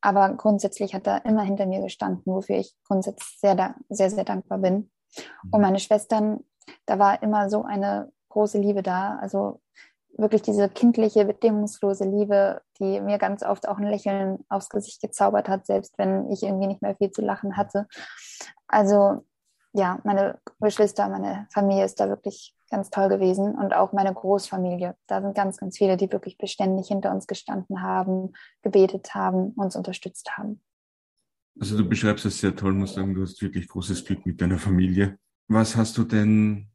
Aber 0.00 0.34
grundsätzlich 0.34 0.94
hat 0.94 1.06
er 1.06 1.24
immer 1.24 1.42
hinter 1.42 1.66
mir 1.66 1.80
gestanden, 1.80 2.32
wofür 2.32 2.56
ich 2.56 2.74
grundsätzlich 2.86 3.38
sehr, 3.40 3.74
sehr, 3.88 4.10
sehr 4.10 4.24
dankbar 4.24 4.58
bin. 4.58 4.90
Und 5.50 5.60
meine 5.62 5.78
Schwestern, 5.78 6.44
da 6.84 6.98
war 6.98 7.22
immer 7.22 7.48
so 7.48 7.64
eine 7.64 8.12
große 8.36 8.58
Liebe 8.58 8.82
da. 8.82 9.18
Also 9.20 9.60
wirklich 10.18 10.42
diese 10.42 10.68
kindliche, 10.68 11.24
bedingungslose 11.24 12.04
Liebe, 12.04 12.60
die 12.78 13.00
mir 13.00 13.18
ganz 13.18 13.42
oft 13.42 13.66
auch 13.66 13.78
ein 13.78 13.88
Lächeln 13.88 14.44
aufs 14.48 14.68
Gesicht 14.68 15.00
gezaubert 15.00 15.48
hat, 15.48 15.66
selbst 15.66 15.98
wenn 15.98 16.30
ich 16.30 16.42
irgendwie 16.42 16.66
nicht 16.66 16.82
mehr 16.82 16.96
viel 16.96 17.10
zu 17.10 17.22
lachen 17.22 17.56
hatte. 17.56 17.86
Also 18.68 19.24
ja, 19.72 20.00
meine 20.04 20.38
Geschwister, 20.60 21.08
meine 21.08 21.46
Familie 21.50 21.84
ist 21.84 22.00
da 22.00 22.08
wirklich 22.08 22.54
ganz 22.70 22.90
toll 22.90 23.08
gewesen 23.08 23.54
und 23.54 23.74
auch 23.74 23.92
meine 23.92 24.12
Großfamilie. 24.12 24.96
Da 25.06 25.20
sind 25.20 25.34
ganz, 25.34 25.58
ganz 25.58 25.78
viele, 25.78 25.96
die 25.96 26.10
wirklich 26.10 26.38
beständig 26.38 26.88
hinter 26.88 27.12
uns 27.12 27.26
gestanden 27.26 27.82
haben, 27.82 28.32
gebetet 28.62 29.14
haben, 29.14 29.52
uns 29.52 29.76
unterstützt 29.76 30.36
haben. 30.36 30.62
Also 31.58 31.76
du 31.76 31.88
beschreibst 31.88 32.26
es 32.26 32.38
sehr 32.38 32.54
toll, 32.54 32.72
muss 32.72 32.94
sagen, 32.94 33.14
du 33.14 33.22
hast 33.22 33.40
wirklich 33.40 33.68
großes 33.68 34.04
Glück 34.04 34.26
mit 34.26 34.40
deiner 34.40 34.58
Familie. 34.58 35.18
Was 35.48 35.76
hast 35.76 35.96
du 35.96 36.04
denn 36.04 36.68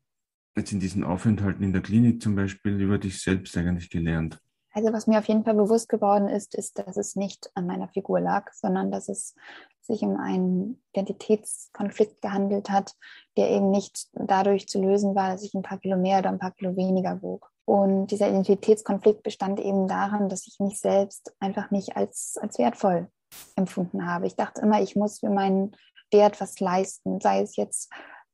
jetzt 0.56 0.72
in 0.72 0.80
diesen 0.80 1.04
Aufenthalten 1.04 1.64
in 1.64 1.74
der 1.74 1.82
Klinik 1.82 2.22
zum 2.22 2.36
Beispiel 2.36 2.80
über 2.80 2.98
dich 2.98 3.22
selbst 3.22 3.56
eigentlich 3.58 3.90
gelernt? 3.90 4.40
Also 4.74 4.94
was 4.94 5.08
mir 5.08 5.20
auf 5.20 5.28
jeden 5.28 5.44
Fall 5.44 5.56
bewusst 5.56 5.90
geworden 5.90 6.30
ist, 6.30 6.56
ist, 6.56 6.80
dass 6.80 6.96
es 6.96 7.16
nicht 7.16 7.52
an 7.56 7.68
meiner 7.68 7.90
Figur 7.90 8.22
lag, 8.22 8.52
sondern 8.54 8.92
dass 8.92 9.10
es 9.10 9.36
sich 9.82 10.02
um 10.04 10.16
einen 10.18 10.82
Identitätskonflikt 10.94 12.22
gehandelt 12.22 12.70
hat, 12.70 12.96
der 13.36 13.50
eben 13.50 13.70
nicht 13.72 14.08
dadurch 14.14 14.68
zu 14.68 14.82
lösen 14.82 15.16
war, 15.16 15.32
dass 15.32 15.44
ich 15.44 15.54
ein 15.54 15.64
paar 15.64 15.80
Kilo 15.80 15.98
mehr 15.98 16.20
oder 16.20 16.30
ein 16.30 16.40
paar 16.40 16.52
Kilo 16.52 16.76
weniger 16.78 17.22
wog. 17.22 17.52
Und 17.66 18.08
dieser 18.08 18.30
Identitätskonflikt 18.30 19.24
bestand 19.24 19.60
eben 19.60 19.88
darin, 19.88 20.30
dass 20.30 20.48
ich 20.48 20.60
mich 20.60 20.80
selbst 20.80 21.34
einfach 21.40 21.72
nicht 21.72 21.96
als, 21.98 22.38
als 22.42 22.58
wertvoll 22.58 23.08
empfunden 23.56 24.06
habe. 24.06 24.28
Ich 24.28 24.36
dachte 24.36 24.62
immer, 24.62 24.82
ich 24.82 24.96
muss 24.96 25.20
für 25.20 25.30
meinen 25.30 25.76
Wert 26.12 26.40
was 26.42 26.60
leisten, 26.60 27.22
sei 27.22 27.42
es 27.42 27.56
jetzt 27.56 27.90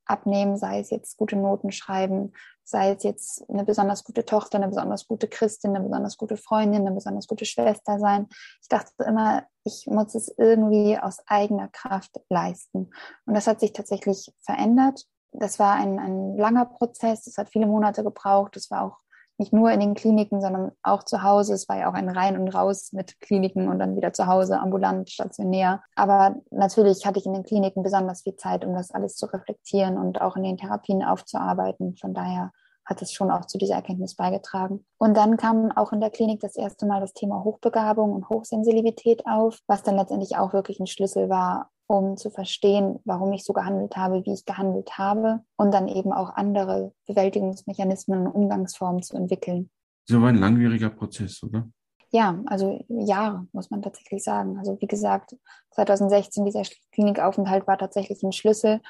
abnehmen, 0.08 0.56
sei 0.56 0.80
es 0.80 0.90
jetzt 0.90 1.16
gute 1.16 1.36
Noten 1.36 1.72
schreiben, 1.72 2.32
sei 2.64 2.92
es 2.92 3.02
jetzt 3.02 3.48
eine 3.48 3.64
besonders 3.64 4.04
gute 4.04 4.24
Tochter, 4.24 4.58
eine 4.58 4.68
besonders 4.68 5.06
gute 5.06 5.28
Christin, 5.28 5.74
eine 5.74 5.84
besonders 5.84 6.16
gute 6.16 6.36
Freundin, 6.36 6.86
eine 6.86 6.94
besonders 6.94 7.26
gute 7.26 7.44
Schwester 7.44 7.98
sein. 7.98 8.26
Ich 8.62 8.68
dachte 8.68 8.92
immer, 9.04 9.44
ich 9.64 9.86
muss 9.86 10.14
es 10.14 10.32
irgendwie 10.36 10.98
aus 10.98 11.18
eigener 11.26 11.68
Kraft 11.68 12.20
leisten. 12.28 12.90
Und 13.26 13.34
das 13.34 13.46
hat 13.46 13.60
sich 13.60 13.72
tatsächlich 13.72 14.32
verändert. 14.40 15.04
Das 15.32 15.58
war 15.58 15.74
ein, 15.74 15.98
ein 15.98 16.36
langer 16.36 16.66
Prozess, 16.66 17.24
das 17.24 17.36
hat 17.36 17.50
viele 17.50 17.66
Monate 17.66 18.02
gebraucht. 18.02 18.56
Das 18.56 18.70
war 18.70 18.82
auch 18.82 18.98
nicht 19.38 19.52
nur 19.52 19.70
in 19.70 19.80
den 19.80 19.94
Kliniken, 19.94 20.40
sondern 20.40 20.72
auch 20.82 21.04
zu 21.04 21.22
Hause. 21.22 21.54
Es 21.54 21.68
war 21.68 21.78
ja 21.78 21.88
auch 21.88 21.94
ein 21.94 22.08
Rein 22.08 22.38
und 22.38 22.48
Raus 22.48 22.92
mit 22.92 23.20
Kliniken 23.20 23.68
und 23.68 23.78
dann 23.78 23.96
wieder 23.96 24.12
zu 24.12 24.26
Hause, 24.26 24.58
ambulant, 24.58 25.10
stationär. 25.10 25.82
Aber 25.94 26.36
natürlich 26.50 27.06
hatte 27.06 27.20
ich 27.20 27.26
in 27.26 27.34
den 27.34 27.44
Kliniken 27.44 27.82
besonders 27.82 28.22
viel 28.22 28.36
Zeit, 28.36 28.64
um 28.64 28.74
das 28.74 28.90
alles 28.90 29.16
zu 29.16 29.26
reflektieren 29.26 29.96
und 29.96 30.20
auch 30.20 30.36
in 30.36 30.42
den 30.42 30.56
Therapien 30.56 31.04
aufzuarbeiten. 31.04 31.96
Von 31.96 32.14
daher 32.14 32.50
hat 32.84 33.02
es 33.02 33.12
schon 33.12 33.30
auch 33.30 33.44
zu 33.44 33.58
dieser 33.58 33.74
Erkenntnis 33.74 34.16
beigetragen. 34.16 34.84
Und 34.96 35.16
dann 35.16 35.36
kam 35.36 35.70
auch 35.72 35.92
in 35.92 36.00
der 36.00 36.10
Klinik 36.10 36.40
das 36.40 36.56
erste 36.56 36.86
Mal 36.86 37.00
das 37.00 37.12
Thema 37.12 37.44
Hochbegabung 37.44 38.12
und 38.12 38.28
Hochsensibilität 38.30 39.26
auf, 39.26 39.58
was 39.66 39.82
dann 39.82 39.96
letztendlich 39.96 40.36
auch 40.36 40.52
wirklich 40.52 40.80
ein 40.80 40.86
Schlüssel 40.86 41.28
war, 41.28 41.70
um 41.88 42.16
zu 42.16 42.30
verstehen, 42.30 43.00
warum 43.04 43.32
ich 43.32 43.44
so 43.44 43.52
gehandelt 43.52 43.96
habe, 43.96 44.24
wie 44.24 44.32
ich 44.34 44.44
gehandelt 44.44 44.98
habe 44.98 45.40
und 45.56 45.72
dann 45.72 45.88
eben 45.88 46.12
auch 46.12 46.30
andere 46.30 46.92
Bewältigungsmechanismen 47.06 48.26
und 48.26 48.32
Umgangsformen 48.32 49.02
zu 49.02 49.16
entwickeln. 49.16 49.70
So 50.04 50.20
war 50.22 50.28
ein 50.28 50.36
langwieriger 50.36 50.90
Prozess, 50.90 51.42
oder? 51.42 51.68
Ja, 52.10 52.40
also 52.46 52.84
Jahre, 52.88 53.46
muss 53.52 53.70
man 53.70 53.82
tatsächlich 53.82 54.22
sagen. 54.22 54.58
Also 54.58 54.78
wie 54.80 54.86
gesagt, 54.86 55.36
2016 55.72 56.44
dieser 56.44 56.62
Klinikaufenthalt 56.92 57.66
war 57.66 57.76
tatsächlich 57.76 58.22
ein 58.22 58.32
Schlüssel, 58.32 58.80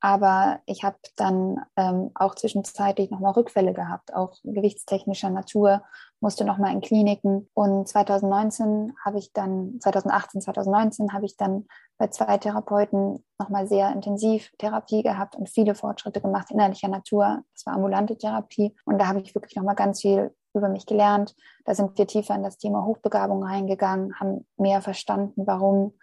Aber 0.00 0.60
ich 0.64 0.82
habe 0.82 0.96
dann 1.16 1.60
ähm, 1.76 2.10
auch 2.14 2.34
zwischenzeitlich 2.34 3.10
nochmal 3.10 3.32
Rückfälle 3.32 3.74
gehabt, 3.74 4.14
auch 4.14 4.34
gewichtstechnischer 4.42 5.28
Natur, 5.28 5.82
musste 6.20 6.44
nochmal 6.44 6.72
in 6.72 6.80
Kliniken. 6.80 7.50
Und 7.54 7.86
2019 7.86 8.94
habe 9.04 9.18
ich 9.18 9.32
dann, 9.32 9.78
2018, 9.80 10.40
2019 10.40 11.12
habe 11.12 11.26
ich 11.26 11.36
dann 11.36 11.66
bei 11.98 12.08
zwei 12.08 12.38
Therapeuten 12.38 13.24
nochmal 13.38 13.66
sehr 13.66 13.92
intensiv 13.92 14.50
Therapie 14.58 15.02
gehabt 15.02 15.36
und 15.36 15.50
viele 15.50 15.74
Fortschritte 15.74 16.20
gemacht 16.20 16.50
innerlicher 16.50 16.88
Natur. 16.88 17.42
Das 17.54 17.66
war 17.66 17.74
ambulante 17.74 18.16
Therapie. 18.16 18.74
Und 18.86 18.98
da 18.98 19.06
habe 19.06 19.20
ich 19.20 19.34
wirklich 19.34 19.56
nochmal 19.56 19.74
ganz 19.74 20.00
viel 20.00 20.34
über 20.54 20.68
mich 20.68 20.86
gelernt. 20.86 21.34
Da 21.64 21.74
sind 21.74 21.96
wir 21.98 22.06
tiefer 22.06 22.34
in 22.34 22.42
das 22.42 22.58
Thema 22.58 22.84
Hochbegabung 22.84 23.44
reingegangen, 23.44 24.18
haben 24.18 24.46
mehr 24.56 24.80
verstanden, 24.80 25.46
warum 25.46 25.94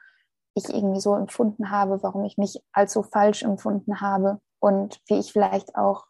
ich 0.58 0.70
irgendwie 0.70 1.00
so 1.00 1.16
empfunden 1.16 1.72
habe, 1.72 2.02
warum 2.04 2.24
ich 2.26 2.38
mich 2.38 2.60
als 2.72 2.94
so 2.94 3.04
falsch 3.04 3.44
empfunden 3.44 4.02
habe 4.02 4.40
und 4.60 5.00
wie 5.08 5.20
ich 5.20 5.32
vielleicht 5.32 5.76
auch 5.76 6.06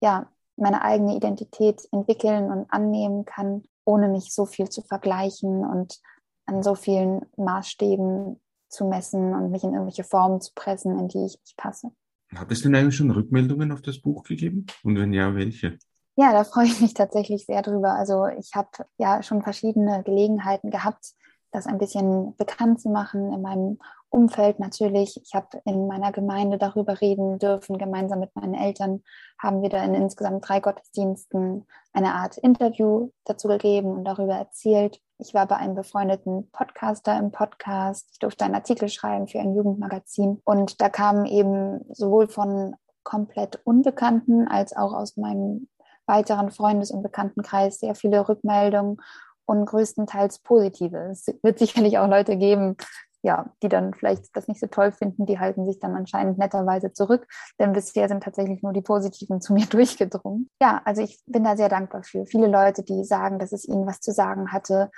ja 0.00 0.28
meine 0.56 0.82
eigene 0.82 1.14
Identität 1.14 1.82
entwickeln 1.92 2.50
und 2.50 2.70
annehmen 2.70 3.24
kann, 3.24 3.64
ohne 3.84 4.08
mich 4.08 4.32
so 4.32 4.46
viel 4.46 4.68
zu 4.68 4.82
vergleichen 4.82 5.64
und 5.64 6.00
an 6.46 6.62
so 6.62 6.74
vielen 6.74 7.26
Maßstäben 7.36 8.40
zu 8.68 8.84
messen 8.86 9.34
und 9.34 9.50
mich 9.50 9.64
in 9.64 9.72
irgendwelche 9.72 10.04
Formen 10.04 10.40
zu 10.40 10.52
pressen, 10.54 10.98
in 10.98 11.08
die 11.08 11.24
ich 11.24 11.38
nicht 11.40 11.56
passe. 11.56 11.90
Hat 12.34 12.50
es 12.50 12.62
denn 12.62 12.74
eigentlich 12.74 12.96
schon 12.96 13.10
Rückmeldungen 13.10 13.70
auf 13.72 13.82
das 13.82 14.00
Buch 14.00 14.24
gegeben? 14.24 14.66
Und 14.82 14.98
wenn 14.98 15.12
ja, 15.12 15.34
welche? 15.34 15.78
Ja, 16.16 16.32
da 16.32 16.44
freue 16.44 16.66
ich 16.66 16.80
mich 16.80 16.94
tatsächlich 16.94 17.46
sehr 17.46 17.62
drüber. 17.62 17.94
Also 17.94 18.26
ich 18.26 18.50
habe 18.54 18.68
ja 18.98 19.22
schon 19.22 19.42
verschiedene 19.42 20.02
Gelegenheiten 20.02 20.70
gehabt, 20.70 21.12
das 21.52 21.66
ein 21.66 21.78
bisschen 21.78 22.36
bekannt 22.36 22.80
zu 22.80 22.88
machen 22.88 23.32
in 23.32 23.42
meinem 23.42 23.78
Umfeld 24.08 24.60
natürlich. 24.60 25.20
Ich 25.22 25.34
habe 25.34 25.60
in 25.64 25.86
meiner 25.86 26.12
Gemeinde 26.12 26.58
darüber 26.58 27.00
reden 27.00 27.38
dürfen. 27.38 27.78
Gemeinsam 27.78 28.20
mit 28.20 28.34
meinen 28.34 28.54
Eltern 28.54 29.02
haben 29.38 29.62
wir 29.62 29.68
da 29.68 29.82
in 29.84 29.94
insgesamt 29.94 30.48
drei 30.48 30.60
Gottesdiensten 30.60 31.66
eine 31.92 32.14
Art 32.14 32.38
Interview 32.38 33.10
dazu 33.24 33.48
gegeben 33.48 33.90
und 33.90 34.04
darüber 34.04 34.34
erzählt. 34.34 35.00
Ich 35.18 35.34
war 35.34 35.46
bei 35.46 35.56
einem 35.56 35.74
befreundeten 35.74 36.50
Podcaster 36.50 37.18
im 37.18 37.32
Podcast. 37.32 38.08
Ich 38.12 38.18
durfte 38.18 38.44
einen 38.44 38.54
Artikel 38.54 38.88
schreiben 38.88 39.28
für 39.28 39.40
ein 39.40 39.54
Jugendmagazin. 39.54 40.40
Und 40.44 40.80
da 40.80 40.88
kamen 40.88 41.26
eben 41.26 41.84
sowohl 41.92 42.28
von 42.28 42.76
komplett 43.02 43.60
Unbekannten 43.64 44.46
als 44.48 44.76
auch 44.76 44.92
aus 44.92 45.16
meinem 45.16 45.68
weiteren 46.06 46.50
Freundes- 46.50 46.90
und 46.90 47.02
Bekanntenkreis 47.02 47.80
sehr 47.80 47.94
viele 47.94 48.28
Rückmeldungen 48.28 48.98
und 49.46 49.64
größtenteils 49.64 50.40
positive. 50.40 51.08
Es 51.10 51.26
wird 51.42 51.58
sicherlich 51.58 51.98
auch 51.98 52.08
Leute 52.08 52.36
geben, 52.36 52.76
ja, 53.22 53.50
die 53.62 53.68
dann 53.68 53.94
vielleicht 53.94 54.36
das 54.36 54.46
nicht 54.46 54.60
so 54.60 54.66
toll 54.66 54.92
finden, 54.92 55.26
die 55.26 55.40
halten 55.40 55.66
sich 55.66 55.80
dann 55.80 55.96
anscheinend 55.96 56.38
netterweise 56.38 56.92
zurück, 56.92 57.26
denn 57.58 57.72
bisher 57.72 58.08
sind 58.08 58.22
tatsächlich 58.22 58.62
nur 58.62 58.72
die 58.72 58.82
Positiven 58.82 59.40
zu 59.40 59.52
mir 59.52 59.66
durchgedrungen. 59.66 60.48
Ja, 60.60 60.82
also 60.84 61.02
ich 61.02 61.20
bin 61.26 61.44
da 61.44 61.56
sehr 61.56 61.68
dankbar 61.68 62.02
für 62.02 62.26
viele 62.26 62.46
Leute, 62.46 62.82
die 62.82 63.04
sagen, 63.04 63.38
dass 63.38 63.52
es 63.52 63.66
ihnen 63.66 63.86
was 63.86 64.00
zu 64.00 64.12
sagen 64.12 64.52
hatte 64.52 64.90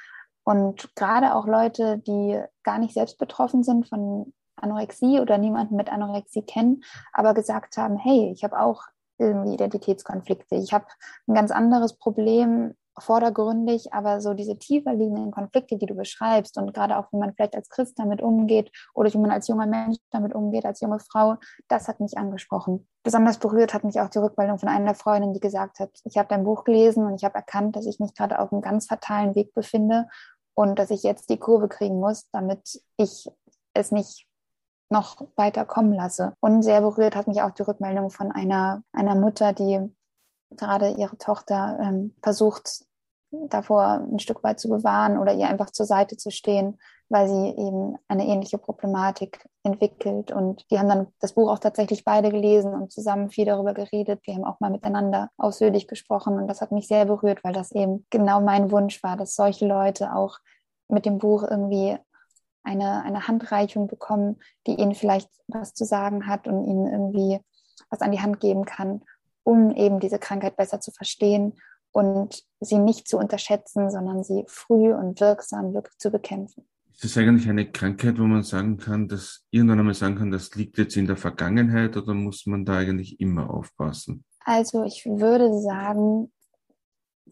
und 0.44 0.94
gerade 0.94 1.34
auch 1.34 1.46
Leute, 1.46 1.98
die 1.98 2.40
gar 2.62 2.78
nicht 2.78 2.94
selbst 2.94 3.18
betroffen 3.18 3.62
sind 3.62 3.88
von 3.88 4.32
Anorexie 4.56 5.20
oder 5.20 5.38
niemanden 5.38 5.76
mit 5.76 5.90
Anorexie 5.90 6.42
kennen, 6.42 6.82
aber 7.12 7.34
gesagt 7.34 7.76
haben, 7.76 7.96
hey, 7.96 8.32
ich 8.34 8.44
habe 8.44 8.58
auch 8.58 8.82
irgendwie 9.18 9.54
Identitätskonflikte. 9.54 10.56
Ich 10.56 10.72
habe 10.72 10.86
ein 11.26 11.34
ganz 11.34 11.50
anderes 11.50 11.98
Problem 11.98 12.74
vordergründig, 13.02 13.92
aber 13.92 14.20
so 14.20 14.34
diese 14.34 14.58
tiefer 14.58 14.94
liegenden 14.94 15.30
Konflikte, 15.30 15.76
die 15.76 15.86
du 15.86 15.94
beschreibst 15.94 16.58
und 16.58 16.74
gerade 16.74 16.98
auch, 16.98 17.12
wie 17.12 17.18
man 17.18 17.32
vielleicht 17.34 17.54
als 17.54 17.68
Christ 17.68 17.98
damit 17.98 18.22
umgeht 18.22 18.70
oder 18.94 19.12
wie 19.12 19.18
man 19.18 19.30
als 19.30 19.48
junger 19.48 19.66
Mensch 19.66 19.96
damit 20.10 20.34
umgeht, 20.34 20.64
als 20.64 20.80
junge 20.80 20.98
Frau, 21.00 21.36
das 21.68 21.88
hat 21.88 22.00
mich 22.00 22.16
angesprochen. 22.18 22.86
Besonders 23.02 23.38
berührt 23.38 23.74
hat 23.74 23.84
mich 23.84 24.00
auch 24.00 24.08
die 24.08 24.18
Rückmeldung 24.18 24.58
von 24.58 24.68
einer 24.68 24.94
Freundin, 24.94 25.32
die 25.32 25.40
gesagt 25.40 25.80
hat, 25.80 25.90
ich 26.04 26.18
habe 26.18 26.28
dein 26.28 26.44
Buch 26.44 26.64
gelesen 26.64 27.06
und 27.06 27.14
ich 27.14 27.24
habe 27.24 27.36
erkannt, 27.36 27.76
dass 27.76 27.86
ich 27.86 28.00
mich 28.00 28.14
gerade 28.14 28.38
auf 28.38 28.52
einem 28.52 28.62
ganz 28.62 28.86
fatalen 28.86 29.34
Weg 29.34 29.54
befinde 29.54 30.08
und 30.54 30.78
dass 30.78 30.90
ich 30.90 31.02
jetzt 31.02 31.30
die 31.30 31.38
Kurve 31.38 31.68
kriegen 31.68 32.00
muss, 32.00 32.28
damit 32.32 32.82
ich 32.96 33.30
es 33.74 33.92
nicht 33.92 34.26
noch 34.90 35.28
weiter 35.36 35.64
kommen 35.64 35.92
lasse. 35.92 36.34
Und 36.40 36.62
sehr 36.62 36.80
berührt 36.80 37.14
hat 37.14 37.28
mich 37.28 37.42
auch 37.42 37.50
die 37.50 37.62
Rückmeldung 37.62 38.10
von 38.10 38.32
einer, 38.32 38.82
einer 38.92 39.14
Mutter, 39.14 39.52
die 39.52 39.94
gerade 40.50 40.90
ihre 40.90 41.16
Tochter 41.18 41.78
ähm, 41.80 42.14
versucht, 42.22 42.84
davor 43.30 44.06
ein 44.10 44.18
Stück 44.18 44.42
weit 44.42 44.58
zu 44.58 44.68
bewahren 44.68 45.18
oder 45.18 45.34
ihr 45.34 45.48
einfach 45.48 45.70
zur 45.70 45.86
Seite 45.86 46.16
zu 46.16 46.30
stehen, 46.30 46.78
weil 47.08 47.28
sie 47.28 47.48
eben 47.50 47.96
eine 48.08 48.26
ähnliche 48.26 48.58
Problematik 48.58 49.46
entwickelt. 49.62 50.32
Und 50.32 50.64
die 50.70 50.78
haben 50.78 50.88
dann 50.88 51.06
das 51.20 51.34
Buch 51.34 51.50
auch 51.50 51.58
tatsächlich 51.58 52.04
beide 52.04 52.30
gelesen 52.30 52.74
und 52.74 52.92
zusammen 52.92 53.30
viel 53.30 53.44
darüber 53.44 53.74
geredet. 53.74 54.20
Wir 54.24 54.34
haben 54.34 54.44
auch 54.44 54.60
mal 54.60 54.70
miteinander 54.70 55.30
ausführlich 55.36 55.88
gesprochen 55.88 56.38
und 56.38 56.48
das 56.48 56.60
hat 56.60 56.72
mich 56.72 56.86
sehr 56.86 57.04
berührt, 57.04 57.44
weil 57.44 57.52
das 57.52 57.72
eben 57.72 58.06
genau 58.10 58.40
mein 58.40 58.70
Wunsch 58.70 59.02
war, 59.02 59.16
dass 59.16 59.34
solche 59.34 59.66
Leute 59.66 60.14
auch 60.14 60.38
mit 60.88 61.04
dem 61.04 61.18
Buch 61.18 61.42
irgendwie 61.42 61.96
eine, 62.62 63.02
eine 63.02 63.28
Handreichung 63.28 63.86
bekommen, 63.86 64.38
die 64.66 64.74
ihnen 64.74 64.94
vielleicht 64.94 65.30
was 65.48 65.74
zu 65.74 65.84
sagen 65.84 66.26
hat 66.26 66.46
und 66.48 66.64
ihnen 66.64 66.86
irgendwie 66.86 67.40
was 67.90 68.00
an 68.00 68.12
die 68.12 68.20
Hand 68.20 68.40
geben 68.40 68.64
kann, 68.64 69.02
um 69.44 69.70
eben 69.74 70.00
diese 70.00 70.18
Krankheit 70.18 70.56
besser 70.56 70.80
zu 70.80 70.90
verstehen 70.90 71.54
und 71.92 72.42
sie 72.60 72.78
nicht 72.78 73.08
zu 73.08 73.18
unterschätzen, 73.18 73.90
sondern 73.90 74.24
sie 74.24 74.44
früh 74.46 74.92
und 74.92 75.20
wirksam 75.20 75.74
wirklich 75.74 75.98
zu 75.98 76.10
bekämpfen. 76.10 76.68
Ist 76.92 77.04
das 77.04 77.16
eigentlich 77.16 77.48
eine 77.48 77.70
Krankheit, 77.70 78.18
wo 78.18 78.24
man 78.24 78.42
sagen 78.42 78.76
kann, 78.76 79.06
dass 79.06 79.44
irgendwann 79.50 79.78
einmal 79.78 79.94
sagen 79.94 80.16
kann, 80.16 80.32
das 80.32 80.54
liegt 80.56 80.78
jetzt 80.78 80.96
in 80.96 81.06
der 81.06 81.16
Vergangenheit 81.16 81.96
oder 81.96 82.12
muss 82.12 82.44
man 82.46 82.64
da 82.64 82.78
eigentlich 82.78 83.20
immer 83.20 83.50
aufpassen? 83.50 84.24
Also 84.44 84.82
ich 84.82 85.06
würde 85.06 85.60
sagen, 85.60 86.32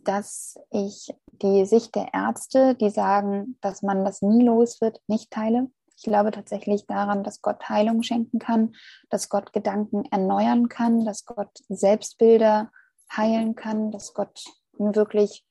dass 0.04 0.56
ich 0.70 1.12
die 1.42 1.64
Sicht 1.66 1.94
der 1.94 2.14
Ärzte, 2.14 2.74
die 2.76 2.90
sagen, 2.90 3.58
dass 3.60 3.82
man 3.82 4.04
das 4.04 4.22
nie 4.22 4.44
los 4.44 4.80
wird, 4.80 5.00
nicht 5.08 5.30
teile. 5.30 5.68
Ich 5.96 6.04
glaube 6.04 6.30
tatsächlich 6.30 6.86
daran, 6.86 7.24
dass 7.24 7.42
Gott 7.42 7.68
Heilung 7.68 8.02
schenken 8.02 8.38
kann, 8.38 8.74
dass 9.10 9.28
Gott 9.28 9.52
Gedanken 9.52 10.04
erneuern 10.10 10.68
kann, 10.68 11.04
dass 11.04 11.24
Gott 11.24 11.50
Selbstbilder 11.68 12.70
heilen 13.14 13.54
kann, 13.54 13.90
dass 13.90 14.14
Gott 14.14 14.44
mir 14.78 14.94
wirklich 14.94 15.44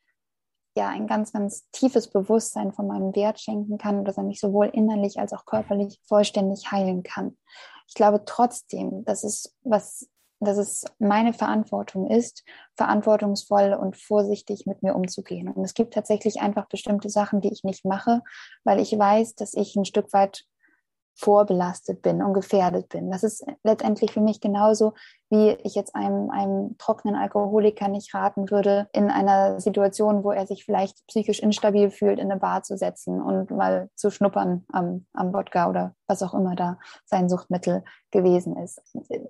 ja 0.78 0.90
ein 0.90 1.08
ganz, 1.08 1.32
ganz 1.32 1.70
tiefes 1.72 2.10
Bewusstsein 2.10 2.74
von 2.74 2.88
meinem 2.88 3.16
Wert 3.16 3.40
schenken 3.40 3.78
kann, 3.78 4.04
dass 4.04 4.18
er 4.18 4.24
mich 4.24 4.40
sowohl 4.40 4.68
innerlich 4.68 5.20
als 5.20 5.34
auch 5.34 5.46
körperlich 5.46 6.00
vollständig 6.06 6.72
heilen 6.72 7.04
kann. 7.04 7.38
Ich 7.88 7.94
glaube 7.94 8.24
trotzdem, 8.26 9.06
dass 9.06 9.24
es 9.24 9.56
was, 9.64 10.10
dass 10.40 10.58
es 10.58 10.84
meine 11.00 11.34
Verantwortung 11.34 12.10
ist, 12.10 12.44
verantwortungsvoll 12.76 13.74
und 13.74 13.96
vorsichtig 13.96 14.66
mit 14.66 14.84
mir 14.84 14.96
umzugehen. 14.96 15.48
Und 15.48 15.64
es 15.64 15.74
gibt 15.74 15.94
tatsächlich 15.94 16.42
einfach 16.42 16.68
bestimmte 16.68 17.10
Sachen, 17.10 17.42
die 17.42 17.54
ich 17.54 17.64
nicht 17.64 17.86
mache, 17.86 18.22
weil 18.64 18.80
ich 18.80 18.98
weiß, 18.98 19.36
dass 19.36 19.54
ich 19.54 19.76
ein 19.76 19.86
Stück 19.86 20.12
weit 20.14 20.46
vorbelastet 21.18 22.02
bin 22.02 22.22
und 22.22 22.34
gefährdet 22.34 22.90
bin. 22.90 23.10
Das 23.10 23.24
ist 23.24 23.46
letztendlich 23.64 24.12
für 24.12 24.20
mich 24.20 24.42
genauso, 24.42 24.94
wie 25.30 25.52
ich 25.64 25.76
jetzt 25.76 25.96
einem, 25.96 26.30
einem 26.30 26.78
trockenen 26.78 27.16
Alkoholiker 27.16 27.88
nicht 27.88 28.14
raten 28.14 28.50
würde, 28.52 28.88
in 28.94 29.10
einer 29.10 29.60
Situation, 29.60 30.24
wo 30.24 30.32
er 30.32 30.48
sich 30.48 30.66
vielleicht 30.66 31.06
psychisch 31.08 31.40
instabil 31.40 31.90
fühlt, 31.90 32.20
in 32.20 32.32
eine 32.32 32.40
Bar 32.40 32.64
zu 32.64 32.78
setzen 32.78 33.22
und 33.22 33.52
mal 33.52 33.90
zu 33.96 34.12
schnuppern 34.12 34.66
am, 34.72 35.06
am 35.14 35.34
Wodka 35.34 35.70
oder 35.70 35.96
was 36.08 36.22
auch 36.22 36.34
immer 36.34 36.56
da 36.56 36.78
sein 37.06 37.30
Suchtmittel 37.30 37.84
gewesen 38.12 38.56
ist. 38.58 38.82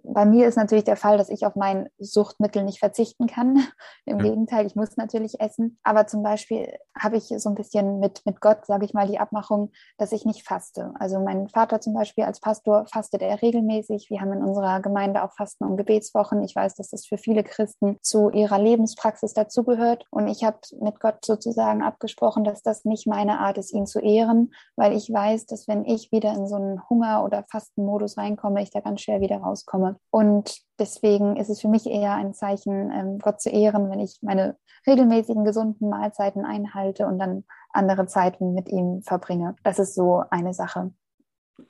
Bei 0.03 0.25
mir 0.25 0.47
ist 0.47 0.57
natürlich 0.57 0.83
der 0.83 0.97
Fall, 0.97 1.17
dass 1.17 1.29
ich 1.29 1.45
auf 1.45 1.55
mein 1.55 1.89
Suchtmittel 1.97 2.63
nicht 2.63 2.79
verzichten 2.79 3.27
kann. 3.27 3.65
Im 4.05 4.19
ja. 4.19 4.25
Gegenteil, 4.25 4.65
ich 4.65 4.75
muss 4.75 4.97
natürlich 4.97 5.39
essen. 5.39 5.79
Aber 5.83 6.05
zum 6.05 6.21
Beispiel 6.21 6.71
habe 6.97 7.17
ich 7.17 7.33
so 7.37 7.49
ein 7.49 7.55
bisschen 7.55 7.99
mit, 7.99 8.21
mit 8.25 8.41
Gott, 8.41 8.65
sage 8.65 8.85
ich 8.85 8.93
mal, 8.93 9.07
die 9.07 9.19
Abmachung, 9.19 9.71
dass 9.97 10.11
ich 10.11 10.25
nicht 10.25 10.47
faste. 10.47 10.93
Also 10.99 11.19
mein 11.19 11.49
Vater 11.49 11.81
zum 11.81 11.93
Beispiel 11.93 12.25
als 12.25 12.39
Pastor 12.39 12.85
fastet 12.85 13.21
er 13.21 13.41
regelmäßig. 13.41 14.09
Wir 14.09 14.21
haben 14.21 14.33
in 14.33 14.43
unserer 14.43 14.81
Gemeinde 14.81 15.23
auch 15.23 15.33
Fasten 15.33 15.63
und 15.63 15.77
Gebetswochen. 15.85 16.43
Ich 16.43 16.55
weiß, 16.55 16.75
dass 16.75 16.89
das 16.89 17.05
für 17.05 17.17
viele 17.17 17.43
Christen 17.43 17.97
zu 18.01 18.29
ihrer 18.31 18.59
Lebenspraxis 18.59 19.33
dazugehört. 19.33 20.05
Und 20.09 20.27
ich 20.27 20.43
habe 20.43 20.57
mit 20.81 20.99
Gott 20.99 21.23
sozusagen 21.23 21.83
abgesprochen, 21.83 22.43
dass 22.43 22.63
das 22.63 22.85
nicht 22.85 23.07
meine 23.07 23.39
Art 23.39 23.57
ist, 23.57 23.73
ihn 23.73 23.85
zu 23.85 23.99
ehren, 23.99 24.51
weil 24.75 24.93
ich 24.93 25.11
weiß, 25.11 25.45
dass 25.45 25.67
wenn 25.67 25.85
ich 25.85 26.11
wieder 26.11 26.33
in 26.33 26.47
so 26.47 26.55
einen 26.55 26.81
Hunger- 26.89 27.23
oder 27.23 27.45
Fastenmodus 27.49 28.17
reinkomme, 28.17 28.63
ich 28.63 28.71
da 28.71 28.79
ganz 28.79 29.01
schwer 29.01 29.21
wieder 29.21 29.37
rauskomme. 29.37 29.97
Und 30.09 30.59
deswegen 30.79 31.37
ist 31.37 31.49
es 31.49 31.61
für 31.61 31.69
mich 31.69 31.85
eher 31.85 32.13
ein 32.15 32.33
Zeichen, 32.33 32.91
ähm, 32.91 33.19
Gott 33.19 33.39
zu 33.39 33.49
ehren, 33.49 33.89
wenn 33.91 33.99
ich 33.99 34.19
meine 34.21 34.57
regelmäßigen 34.87 35.45
gesunden 35.45 35.89
Mahlzeiten 35.89 36.45
einhalte 36.45 37.05
und 37.05 37.19
dann 37.19 37.43
andere 37.71 38.07
Zeiten 38.07 38.53
mit 38.53 38.69
ihm 38.69 39.01
verbringe. 39.01 39.55
Das 39.63 39.79
ist 39.79 39.95
so 39.95 40.23
eine 40.29 40.53
Sache. 40.53 40.91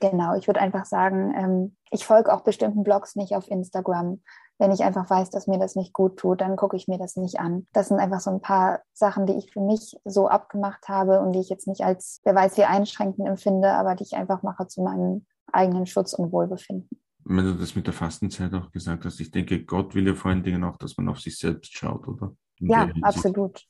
Genau, 0.00 0.36
ich 0.36 0.46
würde 0.46 0.60
einfach 0.60 0.84
sagen, 0.84 1.34
ähm, 1.36 1.76
ich 1.90 2.04
folge 2.04 2.32
auch 2.32 2.42
bestimmten 2.42 2.82
Blogs 2.82 3.16
nicht 3.16 3.34
auf 3.34 3.48
Instagram. 3.48 4.20
Wenn 4.58 4.72
ich 4.72 4.82
einfach 4.82 5.08
weiß, 5.08 5.30
dass 5.30 5.46
mir 5.46 5.58
das 5.58 5.76
nicht 5.76 5.92
gut 5.92 6.16
tut, 6.16 6.40
dann 6.40 6.56
gucke 6.56 6.76
ich 6.76 6.88
mir 6.88 6.98
das 6.98 7.16
nicht 7.16 7.38
an. 7.38 7.66
Das 7.72 7.88
sind 7.88 7.98
einfach 7.98 8.20
so 8.20 8.30
ein 8.30 8.40
paar 8.40 8.80
Sachen, 8.94 9.26
die 9.26 9.34
ich 9.34 9.52
für 9.52 9.60
mich 9.60 9.96
so 10.04 10.28
abgemacht 10.28 10.88
habe 10.88 11.20
und 11.20 11.32
die 11.32 11.40
ich 11.40 11.50
jetzt 11.50 11.68
nicht 11.68 11.82
als, 11.82 12.20
wer 12.24 12.34
weiß, 12.34 12.56
wie 12.56 12.64
einschränkend 12.64 13.28
empfinde, 13.28 13.70
aber 13.72 13.94
die 13.94 14.04
ich 14.04 14.16
einfach 14.16 14.42
mache 14.42 14.66
zu 14.66 14.82
meinem 14.82 15.26
eigenen 15.52 15.86
Schutz 15.86 16.14
und 16.14 16.32
Wohlbefinden. 16.32 16.88
wenn 17.24 17.44
du 17.44 17.54
das 17.54 17.76
mit 17.76 17.86
der 17.86 17.94
Fastenzeit 17.94 18.52
auch 18.54 18.70
gesagt 18.72 19.04
hast, 19.04 19.20
ich 19.20 19.30
denke, 19.30 19.64
Gott 19.64 19.94
will 19.94 20.06
ja 20.06 20.14
vor 20.14 20.30
allen 20.30 20.42
Dingen 20.42 20.64
auch, 20.64 20.78
dass 20.78 20.96
man 20.96 21.08
auf 21.08 21.20
sich 21.20 21.38
selbst 21.38 21.76
schaut, 21.76 22.08
oder? 22.08 22.34
In 22.58 22.68
ja, 22.68 22.88
absolut. 23.02 23.62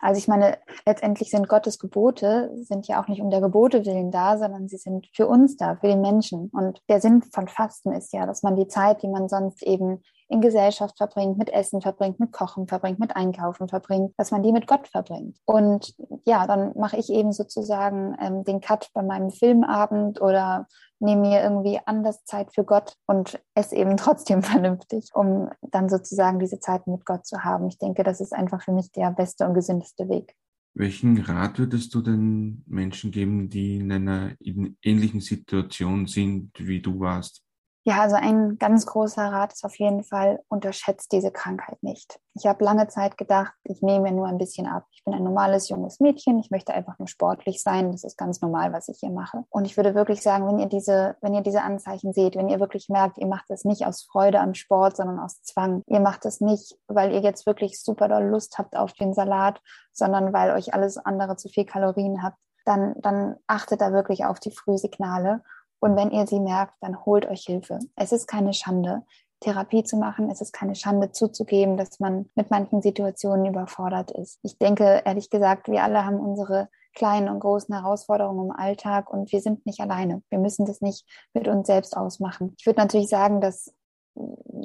Also 0.00 0.18
ich 0.18 0.28
meine, 0.28 0.58
letztendlich 0.86 1.30
sind 1.30 1.48
Gottes 1.48 1.78
Gebote, 1.78 2.50
sind 2.62 2.86
ja 2.88 3.02
auch 3.02 3.08
nicht 3.08 3.20
um 3.20 3.30
der 3.30 3.40
Gebote 3.40 3.84
willen 3.84 4.10
da, 4.10 4.38
sondern 4.38 4.68
sie 4.68 4.76
sind 4.76 5.08
für 5.12 5.26
uns 5.26 5.56
da, 5.56 5.76
für 5.76 5.88
den 5.88 6.00
Menschen. 6.00 6.50
Und 6.50 6.82
der 6.88 7.00
Sinn 7.00 7.22
von 7.22 7.48
Fasten 7.48 7.92
ist 7.92 8.12
ja, 8.12 8.26
dass 8.26 8.42
man 8.42 8.56
die 8.56 8.68
Zeit, 8.68 9.02
die 9.02 9.08
man 9.08 9.28
sonst 9.28 9.62
eben 9.62 10.02
in 10.28 10.40
Gesellschaft 10.40 10.96
verbringt, 10.96 11.38
mit 11.38 11.50
Essen 11.50 11.80
verbringt, 11.80 12.18
mit 12.18 12.32
Kochen 12.32 12.66
verbringt, 12.66 12.98
mit 12.98 13.14
Einkaufen 13.14 13.68
verbringt, 13.68 14.14
dass 14.16 14.30
man 14.30 14.42
die 14.42 14.52
mit 14.52 14.66
Gott 14.66 14.88
verbringt. 14.88 15.38
Und 15.44 15.94
ja, 16.24 16.46
dann 16.46 16.72
mache 16.76 16.96
ich 16.96 17.10
eben 17.10 17.32
sozusagen 17.32 18.16
ähm, 18.20 18.44
den 18.44 18.60
Cut 18.60 18.90
bei 18.94 19.02
meinem 19.02 19.30
Filmabend 19.30 20.20
oder 20.20 20.66
nehme 20.98 21.22
mir 21.22 21.42
irgendwie 21.42 21.78
anders 21.84 22.24
Zeit 22.24 22.54
für 22.54 22.64
Gott 22.64 22.94
und 23.06 23.40
esse 23.54 23.76
eben 23.76 23.96
trotzdem 23.98 24.42
vernünftig, 24.42 25.10
um 25.14 25.50
dann 25.62 25.88
sozusagen 25.88 26.38
diese 26.38 26.58
Zeit 26.58 26.86
mit 26.86 27.04
Gott 27.04 27.26
zu 27.26 27.44
haben. 27.44 27.68
Ich 27.68 27.78
denke, 27.78 28.02
das 28.02 28.20
ist 28.20 28.32
einfach 28.32 28.62
für 28.62 28.72
mich 28.72 28.90
der 28.92 29.10
beste 29.10 29.46
und 29.46 29.54
gesündeste 29.54 30.08
Weg. 30.08 30.34
Welchen 30.76 31.18
Rat 31.20 31.60
würdest 31.60 31.94
du 31.94 32.00
den 32.00 32.64
Menschen 32.66 33.12
geben, 33.12 33.48
die 33.48 33.76
in 33.76 33.92
einer 33.92 34.32
ähnlichen 34.40 35.20
Situation 35.20 36.08
sind, 36.08 36.50
wie 36.58 36.80
du 36.80 36.98
warst? 36.98 37.43
Ja, 37.86 38.00
also 38.00 38.16
ein 38.16 38.56
ganz 38.58 38.86
großer 38.86 39.22
Rat 39.30 39.52
ist 39.52 39.62
auf 39.62 39.78
jeden 39.78 40.04
Fall, 40.04 40.40
unterschätzt 40.48 41.12
diese 41.12 41.30
Krankheit 41.30 41.82
nicht. 41.82 42.18
Ich 42.34 42.46
habe 42.46 42.64
lange 42.64 42.88
Zeit 42.88 43.18
gedacht, 43.18 43.52
ich 43.62 43.82
nehme 43.82 44.04
mir 44.04 44.12
nur 44.12 44.26
ein 44.26 44.38
bisschen 44.38 44.66
ab. 44.66 44.86
Ich 44.90 45.04
bin 45.04 45.12
ein 45.12 45.22
normales 45.22 45.68
junges 45.68 46.00
Mädchen, 46.00 46.38
ich 46.38 46.50
möchte 46.50 46.72
einfach 46.72 46.98
nur 46.98 47.08
sportlich 47.08 47.62
sein. 47.62 47.92
Das 47.92 48.02
ist 48.02 48.16
ganz 48.16 48.40
normal, 48.40 48.72
was 48.72 48.88
ich 48.88 49.00
hier 49.00 49.10
mache. 49.10 49.44
Und 49.50 49.66
ich 49.66 49.76
würde 49.76 49.94
wirklich 49.94 50.22
sagen, 50.22 50.46
wenn 50.46 50.58
ihr 50.58 50.68
diese, 50.68 51.16
wenn 51.20 51.34
ihr 51.34 51.42
diese 51.42 51.60
Anzeichen 51.60 52.14
seht, 52.14 52.36
wenn 52.36 52.48
ihr 52.48 52.58
wirklich 52.58 52.88
merkt, 52.88 53.18
ihr 53.18 53.26
macht 53.26 53.50
es 53.50 53.66
nicht 53.66 53.84
aus 53.84 54.08
Freude 54.10 54.40
am 54.40 54.54
Sport, 54.54 54.96
sondern 54.96 55.18
aus 55.18 55.42
Zwang. 55.42 55.82
Ihr 55.86 56.00
macht 56.00 56.24
es 56.24 56.40
nicht, 56.40 56.78
weil 56.88 57.12
ihr 57.12 57.20
jetzt 57.20 57.44
wirklich 57.44 57.82
super 57.82 58.08
doll 58.08 58.24
Lust 58.24 58.56
habt 58.56 58.76
auf 58.76 58.94
den 58.94 59.12
Salat, 59.12 59.60
sondern 59.92 60.32
weil 60.32 60.52
euch 60.52 60.72
alles 60.72 60.96
andere 60.96 61.36
zu 61.36 61.50
viel 61.50 61.66
Kalorien 61.66 62.22
habt, 62.22 62.38
dann, 62.64 62.94
dann 63.02 63.36
achtet 63.46 63.82
da 63.82 63.92
wirklich 63.92 64.24
auf 64.24 64.40
die 64.40 64.52
Frühsignale 64.52 65.42
und 65.84 65.96
wenn 65.96 66.10
ihr 66.12 66.26
sie 66.26 66.40
merkt, 66.40 66.72
dann 66.80 67.04
holt 67.04 67.26
euch 67.26 67.42
Hilfe. 67.42 67.78
Es 67.94 68.10
ist 68.10 68.26
keine 68.26 68.54
Schande, 68.54 69.02
Therapie 69.40 69.84
zu 69.84 69.98
machen. 69.98 70.30
Es 70.30 70.40
ist 70.40 70.54
keine 70.54 70.74
Schande 70.74 71.12
zuzugeben, 71.12 71.76
dass 71.76 72.00
man 72.00 72.30
mit 72.34 72.50
manchen 72.50 72.80
Situationen 72.80 73.44
überfordert 73.44 74.10
ist. 74.10 74.38
Ich 74.42 74.56
denke, 74.56 75.02
ehrlich 75.04 75.28
gesagt, 75.28 75.68
wir 75.68 75.82
alle 75.82 76.06
haben 76.06 76.18
unsere 76.18 76.70
kleinen 76.94 77.28
und 77.28 77.40
großen 77.40 77.74
Herausforderungen 77.74 78.46
im 78.46 78.56
Alltag 78.56 79.12
und 79.12 79.30
wir 79.30 79.42
sind 79.42 79.66
nicht 79.66 79.80
alleine. 79.80 80.22
Wir 80.30 80.38
müssen 80.38 80.64
das 80.64 80.80
nicht 80.80 81.04
mit 81.34 81.48
uns 81.48 81.66
selbst 81.66 81.94
ausmachen. 81.98 82.54
Ich 82.58 82.64
würde 82.64 82.80
natürlich 82.80 83.10
sagen, 83.10 83.42
dass 83.42 83.74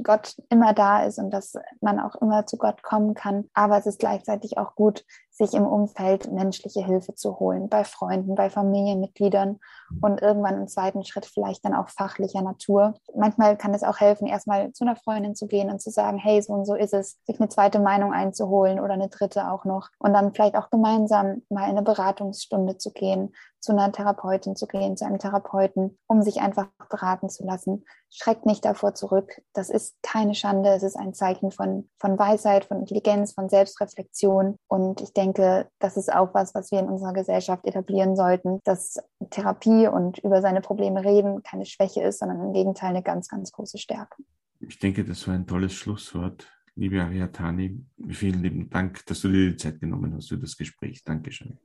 Gott 0.03 0.37
immer 0.49 0.73
da 0.73 1.03
ist 1.03 1.19
und 1.19 1.31
dass 1.31 1.55
man 1.81 1.99
auch 1.99 2.15
immer 2.21 2.45
zu 2.45 2.57
Gott 2.57 2.81
kommen 2.81 3.13
kann. 3.13 3.49
Aber 3.53 3.77
es 3.77 3.87
ist 3.87 3.99
gleichzeitig 3.99 4.57
auch 4.57 4.75
gut, 4.75 5.03
sich 5.39 5.53
im 5.53 5.65
Umfeld 5.65 6.31
menschliche 6.33 6.83
Hilfe 6.85 7.15
zu 7.15 7.39
holen, 7.39 7.69
bei 7.69 7.85
Freunden, 7.85 8.35
bei 8.35 8.49
Familienmitgliedern 8.49 9.59
und 10.01 10.21
irgendwann 10.21 10.59
im 10.59 10.67
zweiten 10.67 11.05
Schritt 11.05 11.25
vielleicht 11.25 11.63
dann 11.63 11.73
auch 11.73 11.87
fachlicher 11.87 12.41
Natur. 12.41 12.95
Manchmal 13.15 13.55
kann 13.55 13.73
es 13.73 13.83
auch 13.83 14.01
helfen, 14.01 14.27
erstmal 14.27 14.73
zu 14.73 14.83
einer 14.83 14.97
Freundin 14.97 15.35
zu 15.35 15.47
gehen 15.47 15.71
und 15.71 15.81
zu 15.81 15.91
sagen, 15.91 16.17
hey, 16.17 16.41
so 16.41 16.51
und 16.51 16.65
so 16.65 16.75
ist 16.75 16.93
es, 16.93 17.19
sich 17.25 17.39
eine 17.39 17.47
zweite 17.47 17.79
Meinung 17.79 18.11
einzuholen 18.11 18.81
oder 18.81 18.93
eine 18.93 19.07
dritte 19.07 19.49
auch 19.49 19.63
noch 19.63 19.87
und 19.97 20.13
dann 20.13 20.33
vielleicht 20.33 20.57
auch 20.57 20.69
gemeinsam 20.69 21.41
mal 21.49 21.63
in 21.63 21.77
eine 21.77 21.83
Beratungsstunde 21.83 22.77
zu 22.77 22.91
gehen, 22.91 23.31
zu 23.59 23.73
einer 23.73 23.91
Therapeutin 23.91 24.55
zu 24.55 24.67
gehen, 24.67 24.95
zu 24.95 25.05
einem 25.05 25.19
Therapeuten, 25.19 25.97
um 26.07 26.21
sich 26.21 26.41
einfach 26.41 26.67
beraten 26.89 27.29
zu 27.29 27.43
lassen. 27.43 27.85
Schreckt 28.09 28.45
nicht 28.45 28.65
davor 28.65 28.95
zurück. 28.95 29.41
Das 29.53 29.69
ist 29.69 29.95
keine 30.01 30.33
Schande. 30.33 30.69
Es 30.69 30.83
ist 30.83 30.95
ein 30.95 31.13
Zeichen 31.13 31.51
von, 31.51 31.89
von 31.99 32.17
Weisheit, 32.17 32.65
von 32.65 32.79
Intelligenz, 32.79 33.33
von 33.33 33.49
Selbstreflexion. 33.49 34.57
Und 34.67 35.01
ich 35.01 35.13
denke, 35.13 35.28
das 35.37 35.97
ist 35.97 36.11
auch 36.11 36.33
was, 36.33 36.55
was 36.55 36.71
wir 36.71 36.79
in 36.79 36.87
unserer 36.87 37.13
Gesellschaft 37.13 37.65
etablieren 37.65 38.15
sollten, 38.15 38.59
dass 38.63 38.97
Therapie 39.29 39.87
und 39.87 40.17
über 40.19 40.41
seine 40.41 40.61
Probleme 40.61 41.03
reden 41.03 41.43
keine 41.43 41.65
Schwäche 41.65 42.01
ist, 42.01 42.19
sondern 42.19 42.41
im 42.41 42.53
Gegenteil 42.53 42.89
eine 42.89 43.03
ganz, 43.03 43.27
ganz 43.27 43.51
große 43.51 43.77
Stärke. 43.77 44.23
Ich 44.59 44.79
denke, 44.79 45.05
das 45.05 45.27
war 45.27 45.35
ein 45.35 45.47
tolles 45.47 45.73
Schlusswort. 45.73 46.47
Liebe 46.75 47.01
Ariatani, 47.01 47.85
vielen 48.07 48.41
lieben 48.41 48.69
Dank, 48.69 49.05
dass 49.05 49.21
du 49.21 49.29
dir 49.29 49.51
die 49.51 49.57
Zeit 49.57 49.79
genommen 49.79 50.13
hast 50.15 50.29
für 50.29 50.37
das 50.37 50.55
Gespräch. 50.57 51.03
Dankeschön. 51.03 51.57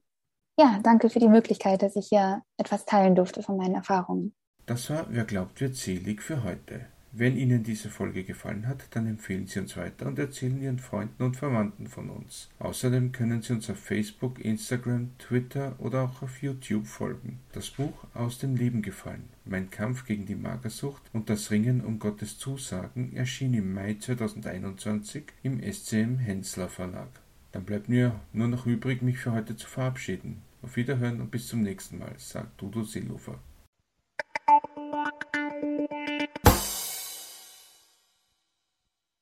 Ja, 0.58 0.78
danke 0.82 1.10
für 1.10 1.18
die 1.18 1.28
Möglichkeit, 1.28 1.82
dass 1.82 1.96
ich 1.96 2.08
hier 2.08 2.42
etwas 2.56 2.84
teilen 2.84 3.14
durfte 3.14 3.42
von 3.42 3.56
meinen 3.56 3.74
Erfahrungen. 3.74 4.34
Das 4.66 4.88
war 4.90 5.06
Wer 5.10 5.24
glaubt, 5.24 5.60
wird 5.60 5.74
selig 5.74 6.22
für 6.22 6.42
heute. 6.44 6.86
Wenn 7.16 7.36
Ihnen 7.36 7.62
diese 7.62 7.90
Folge 7.90 8.24
gefallen 8.24 8.66
hat, 8.66 8.88
dann 8.90 9.06
empfehlen 9.06 9.46
Sie 9.46 9.60
uns 9.60 9.76
weiter 9.76 10.06
und 10.06 10.18
erzählen 10.18 10.60
Ihren 10.60 10.80
Freunden 10.80 11.22
und 11.22 11.36
Verwandten 11.36 11.86
von 11.86 12.10
uns. 12.10 12.50
Außerdem 12.58 13.12
können 13.12 13.40
Sie 13.40 13.52
uns 13.52 13.70
auf 13.70 13.78
Facebook, 13.78 14.44
Instagram, 14.44 15.16
Twitter 15.18 15.76
oder 15.78 16.02
auch 16.02 16.22
auf 16.22 16.42
YouTube 16.42 16.88
folgen. 16.88 17.38
Das 17.52 17.70
Buch 17.70 17.92
Aus 18.14 18.40
dem 18.40 18.56
Leben 18.56 18.82
gefallen, 18.82 19.28
Mein 19.44 19.70
Kampf 19.70 20.06
gegen 20.06 20.26
die 20.26 20.34
Magersucht 20.34 21.02
und 21.12 21.30
das 21.30 21.52
Ringen 21.52 21.82
um 21.82 22.00
Gottes 22.00 22.36
Zusagen 22.36 23.14
erschien 23.14 23.54
im 23.54 23.72
Mai 23.72 23.94
2021 23.94 25.22
im 25.44 25.62
SCM 25.62 26.18
Hensler 26.18 26.68
Verlag. 26.68 27.10
Dann 27.52 27.62
bleibt 27.62 27.88
mir 27.88 28.18
nur 28.32 28.48
noch 28.48 28.66
übrig, 28.66 29.02
mich 29.02 29.18
für 29.18 29.30
heute 29.30 29.54
zu 29.54 29.68
verabschieden. 29.68 30.42
Auf 30.62 30.74
Wiederhören 30.74 31.20
und 31.20 31.30
bis 31.30 31.46
zum 31.46 31.62
nächsten 31.62 31.98
Mal, 31.98 32.14
sagt 32.18 32.60
Udo 32.60 32.82
Seelofer. 32.82 33.38